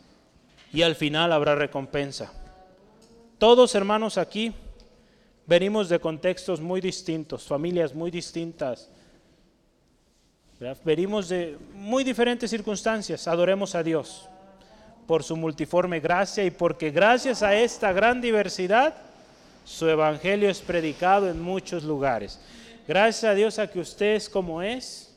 y 0.73 0.83
al 0.83 0.97
final 0.97 1.33
habrá 1.33 1.55
recompensa. 1.55 2.33
Todos 3.39 3.75
hermanos 3.75 4.19
aquí 4.19 4.53
venimos 5.47 5.89
de 5.89 6.01
contextos 6.01 6.61
muy 6.61 6.81
distintos, 6.81 7.45
familias 7.45 7.95
muy 7.95 8.11
distintas. 8.11 8.91
Venimos 10.85 11.29
de 11.29 11.59
muy 11.75 12.03
diferentes 12.03 12.51
circunstancias. 12.51 13.29
Adoremos 13.29 13.75
a 13.75 13.83
Dios 13.83 14.29
por 15.07 15.23
su 15.23 15.37
multiforme 15.37 16.01
gracia 16.01 16.45
y 16.45 16.51
porque 16.51 16.91
gracias 16.91 17.43
a 17.43 17.55
esta 17.55 17.93
gran 17.93 18.21
diversidad 18.21 18.95
su 19.65 19.89
evangelio 19.89 20.51
es 20.51 20.61
predicado 20.61 21.29
en 21.29 21.41
muchos 21.41 21.85
lugares. 21.85 22.41
Gracias 22.87 23.25
a 23.25 23.35
Dios 23.35 23.59
a 23.59 23.67
que 23.67 23.81
usted 23.81 24.15
es 24.15 24.29
como 24.29 24.63
es, 24.63 25.17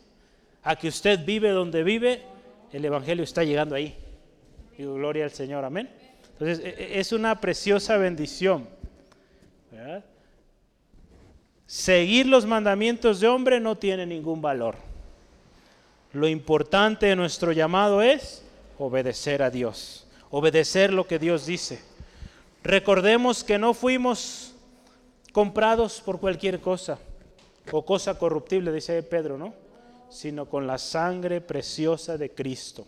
a 0.64 0.76
que 0.76 0.88
usted 0.88 1.24
vive 1.26 1.50
donde 1.50 1.84
vive, 1.84 2.24
el 2.72 2.84
evangelio 2.84 3.24
está 3.24 3.44
llegando 3.44 3.76
ahí. 3.76 3.96
Y 4.78 4.84
gloria 4.84 5.26
al 5.26 5.32
Señor, 5.32 5.66
amén. 5.66 5.90
Entonces 6.34 6.60
e, 6.60 6.70
e, 6.70 7.00
es 7.00 7.12
una 7.12 7.40
preciosa 7.40 7.98
bendición. 7.98 8.68
Seguir 11.66 12.28
los 12.28 12.46
mandamientos 12.46 13.20
de 13.20 13.28
hombre 13.28 13.60
no 13.60 13.78
tiene 13.78 14.06
ningún 14.06 14.42
valor. 14.42 14.76
Lo 16.14 16.28
importante 16.28 17.08
de 17.08 17.16
nuestro 17.16 17.52
llamado 17.52 18.02
es 18.02 18.44
obedecer 18.80 19.44
a 19.44 19.50
Dios, 19.50 20.08
obedecer 20.30 20.94
lo 20.94 21.06
que 21.06 21.20
Dios 21.20 21.46
dice. 21.46 21.82
Recordemos 22.68 23.46
que 23.46 23.58
no 23.58 23.74
fuimos 23.74 24.54
comprados 25.32 26.02
por 26.02 26.20
cualquier 26.20 26.60
cosa 26.60 27.00
o 27.72 27.86
cosa 27.86 28.20
corruptible, 28.20 28.74
dice 28.74 29.02
Pedro, 29.04 29.38
¿no? 29.38 29.54
Sino 30.10 30.48
con 30.48 30.68
la 30.68 30.78
sangre 30.78 31.40
preciosa 31.40 32.18
de 32.18 32.32
Cristo. 32.32 32.86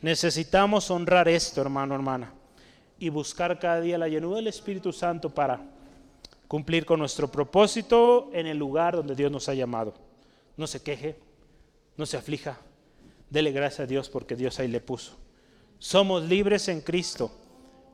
Necesitamos 0.00 0.90
honrar 0.90 1.28
esto, 1.28 1.60
hermano, 1.60 1.94
hermana, 1.94 2.32
y 2.98 3.10
buscar 3.10 3.58
cada 3.58 3.82
día 3.82 3.98
la 3.98 4.08
llenura 4.08 4.36
del 4.36 4.46
Espíritu 4.46 4.94
Santo 4.94 5.28
para 5.28 5.60
cumplir 6.48 6.86
con 6.86 6.98
nuestro 6.98 7.30
propósito 7.30 8.30
en 8.32 8.46
el 8.46 8.56
lugar 8.56 8.96
donde 8.96 9.14
Dios 9.14 9.30
nos 9.30 9.46
ha 9.50 9.52
llamado. 9.52 9.92
No 10.56 10.66
se 10.66 10.82
queje, 10.82 11.18
no 11.98 12.06
se 12.06 12.16
aflija, 12.16 12.58
Dele 13.28 13.52
gracias 13.52 13.80
a 13.80 13.86
Dios 13.86 14.08
porque 14.08 14.36
Dios 14.36 14.58
ahí 14.58 14.68
le 14.68 14.80
puso. 14.80 15.18
Somos 15.78 16.22
libres 16.24 16.68
en 16.68 16.80
Cristo, 16.80 17.30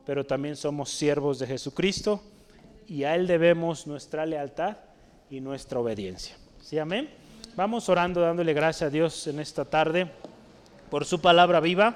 pero 0.05 0.25
también 0.25 0.55
somos 0.55 0.89
siervos 0.89 1.39
de 1.39 1.47
Jesucristo 1.47 2.21
y 2.87 3.03
a 3.03 3.15
Él 3.15 3.27
debemos 3.27 3.87
nuestra 3.87 4.25
lealtad 4.25 4.77
y 5.29 5.39
nuestra 5.39 5.79
obediencia. 5.79 6.35
¿Sí, 6.61 6.79
amén? 6.79 7.09
Vamos 7.55 7.89
orando, 7.89 8.21
dándole 8.21 8.53
gracias 8.53 8.87
a 8.87 8.89
Dios 8.89 9.27
en 9.27 9.39
esta 9.39 9.65
tarde 9.65 10.11
por 10.89 11.05
su 11.05 11.21
palabra 11.21 11.59
viva, 11.59 11.95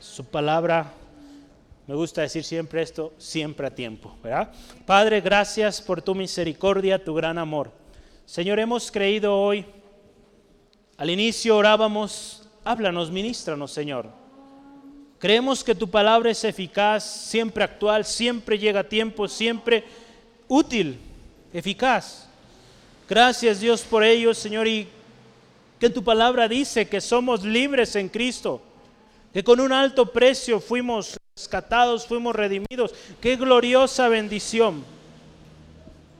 su 0.00 0.24
palabra, 0.24 0.92
me 1.86 1.94
gusta 1.94 2.22
decir 2.22 2.44
siempre 2.44 2.82
esto, 2.82 3.14
siempre 3.16 3.66
a 3.66 3.74
tiempo, 3.74 4.16
¿verdad? 4.22 4.52
Padre, 4.84 5.20
gracias 5.20 5.80
por 5.80 6.02
tu 6.02 6.14
misericordia, 6.14 7.02
tu 7.02 7.14
gran 7.14 7.38
amor. 7.38 7.70
Señor, 8.26 8.58
hemos 8.58 8.90
creído 8.90 9.34
hoy, 9.34 9.64
al 10.98 11.08
inicio 11.08 11.56
orábamos 11.56 12.48
Háblanos, 12.68 13.10
ministranos, 13.10 13.72
Señor. 13.72 14.10
Creemos 15.18 15.64
que 15.64 15.74
tu 15.74 15.90
palabra 15.90 16.30
es 16.30 16.44
eficaz, 16.44 17.02
siempre 17.02 17.64
actual, 17.64 18.04
siempre 18.04 18.58
llega 18.58 18.80
a 18.80 18.88
tiempo, 18.88 19.26
siempre 19.26 19.84
útil, 20.46 20.98
eficaz. 21.52 22.28
Gracias 23.08 23.60
Dios 23.60 23.82
por 23.82 24.04
ello, 24.04 24.32
Señor, 24.32 24.68
y 24.68 24.86
que 25.80 25.90
tu 25.90 26.04
palabra 26.04 26.46
dice 26.46 26.88
que 26.88 27.00
somos 27.00 27.42
libres 27.42 27.96
en 27.96 28.08
Cristo, 28.08 28.60
que 29.32 29.42
con 29.42 29.58
un 29.60 29.72
alto 29.72 30.12
precio 30.12 30.60
fuimos 30.60 31.16
rescatados, 31.36 32.06
fuimos 32.06 32.34
redimidos. 32.34 32.94
Qué 33.20 33.36
gloriosa 33.36 34.08
bendición. 34.08 34.84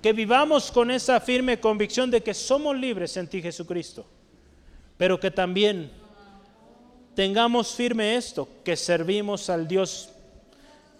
Que 0.02 0.12
vivamos 0.12 0.70
con 0.70 0.90
esa 0.90 1.20
firme 1.20 1.58
convicción 1.58 2.10
de 2.10 2.22
que 2.22 2.32
somos 2.34 2.76
libres 2.76 3.16
en 3.16 3.26
ti, 3.26 3.42
Jesucristo, 3.42 4.06
pero 4.96 5.18
que 5.18 5.30
también 5.30 5.90
tengamos 7.18 7.74
firme 7.74 8.14
esto, 8.14 8.48
que 8.64 8.76
servimos 8.76 9.50
al 9.50 9.66
Dios, 9.66 10.08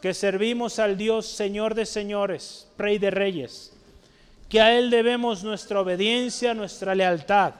que 0.02 0.12
servimos 0.12 0.80
al 0.80 0.96
Dios 0.96 1.28
Señor 1.28 1.76
de 1.76 1.86
señores, 1.86 2.66
Rey 2.76 2.98
de 2.98 3.12
reyes, 3.12 3.72
que 4.48 4.60
a 4.60 4.76
Él 4.76 4.90
debemos 4.90 5.44
nuestra 5.44 5.80
obediencia, 5.80 6.54
nuestra 6.54 6.96
lealtad. 6.96 7.54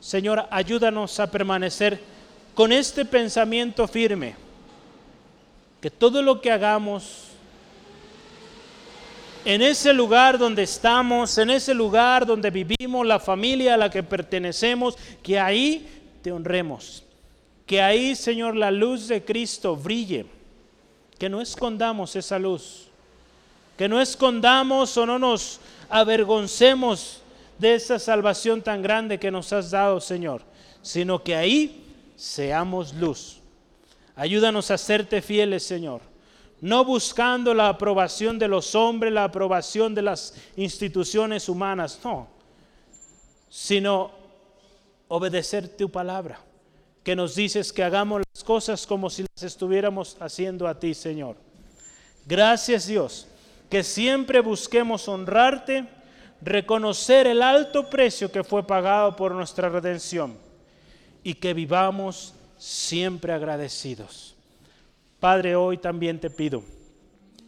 Señor, 0.00 0.44
ayúdanos 0.50 1.20
a 1.20 1.30
permanecer 1.30 2.00
con 2.52 2.72
este 2.72 3.04
pensamiento 3.04 3.86
firme, 3.86 4.34
que 5.80 5.88
todo 5.88 6.22
lo 6.22 6.40
que 6.40 6.50
hagamos 6.50 7.28
en 9.44 9.62
ese 9.62 9.92
lugar 9.92 10.36
donde 10.36 10.64
estamos, 10.64 11.38
en 11.38 11.50
ese 11.50 11.74
lugar 11.74 12.26
donde 12.26 12.50
vivimos, 12.50 13.06
la 13.06 13.20
familia 13.20 13.74
a 13.74 13.76
la 13.76 13.88
que 13.88 14.02
pertenecemos, 14.02 14.98
que 15.22 15.38
ahí 15.38 16.02
te 16.22 16.32
honremos 16.32 17.04
que 17.70 17.80
ahí, 17.80 18.16
Señor, 18.16 18.56
la 18.56 18.72
luz 18.72 19.06
de 19.06 19.24
Cristo 19.24 19.76
brille, 19.76 20.26
que 21.20 21.28
no 21.28 21.40
escondamos 21.40 22.16
esa 22.16 22.36
luz, 22.36 22.88
que 23.78 23.88
no 23.88 24.00
escondamos 24.00 24.96
o 24.96 25.06
no 25.06 25.20
nos 25.20 25.60
avergoncemos 25.88 27.22
de 27.60 27.76
esa 27.76 28.00
salvación 28.00 28.60
tan 28.60 28.82
grande 28.82 29.20
que 29.20 29.30
nos 29.30 29.52
has 29.52 29.70
dado, 29.70 30.00
Señor, 30.00 30.42
sino 30.82 31.22
que 31.22 31.36
ahí 31.36 31.94
seamos 32.16 32.92
luz. 32.92 33.38
Ayúdanos 34.16 34.68
a 34.72 34.76
serte 34.76 35.22
fieles, 35.22 35.62
Señor, 35.62 36.00
no 36.60 36.84
buscando 36.84 37.54
la 37.54 37.68
aprobación 37.68 38.36
de 38.36 38.48
los 38.48 38.74
hombres, 38.74 39.12
la 39.12 39.22
aprobación 39.22 39.94
de 39.94 40.02
las 40.02 40.34
instituciones 40.56 41.48
humanas, 41.48 42.00
no, 42.02 42.26
sino 43.48 44.10
obedecer 45.06 45.68
tu 45.68 45.88
palabra 45.88 46.49
que 47.02 47.16
nos 47.16 47.34
dices 47.34 47.72
que 47.72 47.82
hagamos 47.82 48.22
las 48.32 48.44
cosas 48.44 48.86
como 48.86 49.08
si 49.08 49.24
las 49.34 49.42
estuviéramos 49.42 50.16
haciendo 50.20 50.68
a 50.68 50.78
ti, 50.78 50.94
Señor. 50.94 51.36
Gracias 52.26 52.86
Dios, 52.86 53.26
que 53.70 53.82
siempre 53.82 54.40
busquemos 54.40 55.08
honrarte, 55.08 55.88
reconocer 56.42 57.26
el 57.26 57.42
alto 57.42 57.88
precio 57.88 58.30
que 58.30 58.44
fue 58.44 58.66
pagado 58.66 59.16
por 59.16 59.32
nuestra 59.32 59.68
redención 59.68 60.36
y 61.22 61.34
que 61.34 61.54
vivamos 61.54 62.34
siempre 62.58 63.32
agradecidos. 63.32 64.36
Padre, 65.18 65.56
hoy 65.56 65.78
también 65.78 66.20
te 66.20 66.30
pido, 66.30 66.62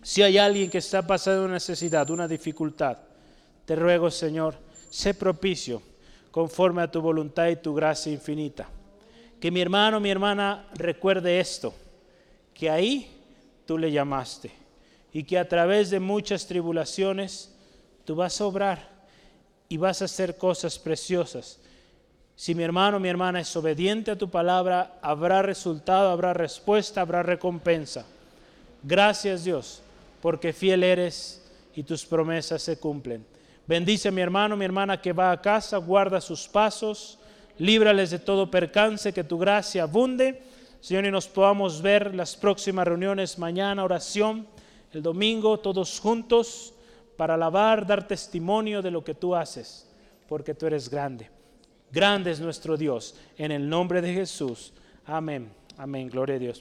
si 0.02 0.22
hay 0.22 0.36
alguien 0.38 0.68
que 0.68 0.78
está 0.78 1.06
pasando 1.06 1.44
una 1.44 1.54
necesidad, 1.54 2.10
una 2.10 2.26
dificultad, 2.26 2.98
te 3.64 3.76
ruego, 3.76 4.10
Señor, 4.10 4.56
sé 4.90 5.14
propicio 5.14 5.80
conforme 6.30 6.82
a 6.82 6.90
tu 6.90 7.00
voluntad 7.00 7.48
y 7.48 7.56
tu 7.56 7.74
gracia 7.74 8.12
infinita 8.12 8.68
que 9.42 9.50
mi 9.50 9.60
hermano, 9.60 9.98
mi 9.98 10.08
hermana 10.08 10.68
recuerde 10.76 11.40
esto, 11.40 11.74
que 12.54 12.70
ahí 12.70 13.10
tú 13.66 13.76
le 13.76 13.90
llamaste 13.90 14.52
y 15.12 15.24
que 15.24 15.36
a 15.36 15.48
través 15.48 15.90
de 15.90 15.98
muchas 15.98 16.46
tribulaciones 16.46 17.52
tú 18.04 18.14
vas 18.14 18.40
a 18.40 18.44
obrar 18.44 18.88
y 19.68 19.78
vas 19.78 20.00
a 20.00 20.04
hacer 20.04 20.36
cosas 20.36 20.78
preciosas. 20.78 21.58
Si 22.36 22.54
mi 22.54 22.62
hermano, 22.62 23.00
mi 23.00 23.08
hermana 23.08 23.40
es 23.40 23.56
obediente 23.56 24.12
a 24.12 24.16
tu 24.16 24.30
palabra, 24.30 25.00
habrá 25.02 25.42
resultado, 25.42 26.10
habrá 26.10 26.32
respuesta, 26.32 27.00
habrá 27.00 27.24
recompensa. 27.24 28.06
Gracias 28.84 29.42
Dios, 29.42 29.82
porque 30.20 30.52
fiel 30.52 30.84
eres 30.84 31.42
y 31.74 31.82
tus 31.82 32.06
promesas 32.06 32.62
se 32.62 32.78
cumplen. 32.78 33.26
Bendice 33.66 34.06
a 34.06 34.12
mi 34.12 34.20
hermano, 34.20 34.56
mi 34.56 34.64
hermana 34.64 35.00
que 35.00 35.12
va 35.12 35.32
a 35.32 35.42
casa, 35.42 35.78
guarda 35.78 36.20
sus 36.20 36.46
pasos 36.46 37.18
líbrales 37.58 38.10
de 38.10 38.18
todo 38.18 38.50
percance, 38.50 39.12
que 39.12 39.24
tu 39.24 39.38
gracia 39.38 39.84
abunde. 39.84 40.42
Señor, 40.80 41.06
y 41.06 41.10
nos 41.10 41.28
podamos 41.28 41.80
ver 41.80 42.14
las 42.14 42.36
próximas 42.36 42.86
reuniones, 42.86 43.38
mañana 43.38 43.84
oración, 43.84 44.46
el 44.92 45.02
domingo, 45.02 45.60
todos 45.60 46.00
juntos, 46.00 46.74
para 47.16 47.34
alabar, 47.34 47.86
dar 47.86 48.06
testimonio 48.06 48.82
de 48.82 48.90
lo 48.90 49.04
que 49.04 49.14
tú 49.14 49.34
haces, 49.34 49.88
porque 50.28 50.54
tú 50.54 50.66
eres 50.66 50.88
grande. 50.88 51.30
Grande 51.92 52.30
es 52.30 52.40
nuestro 52.40 52.76
Dios. 52.76 53.14
En 53.36 53.52
el 53.52 53.68
nombre 53.68 54.00
de 54.00 54.12
Jesús. 54.12 54.72
Amén. 55.04 55.52
Amén. 55.76 56.08
Gloria 56.08 56.36
a 56.36 56.38
Dios. 56.38 56.60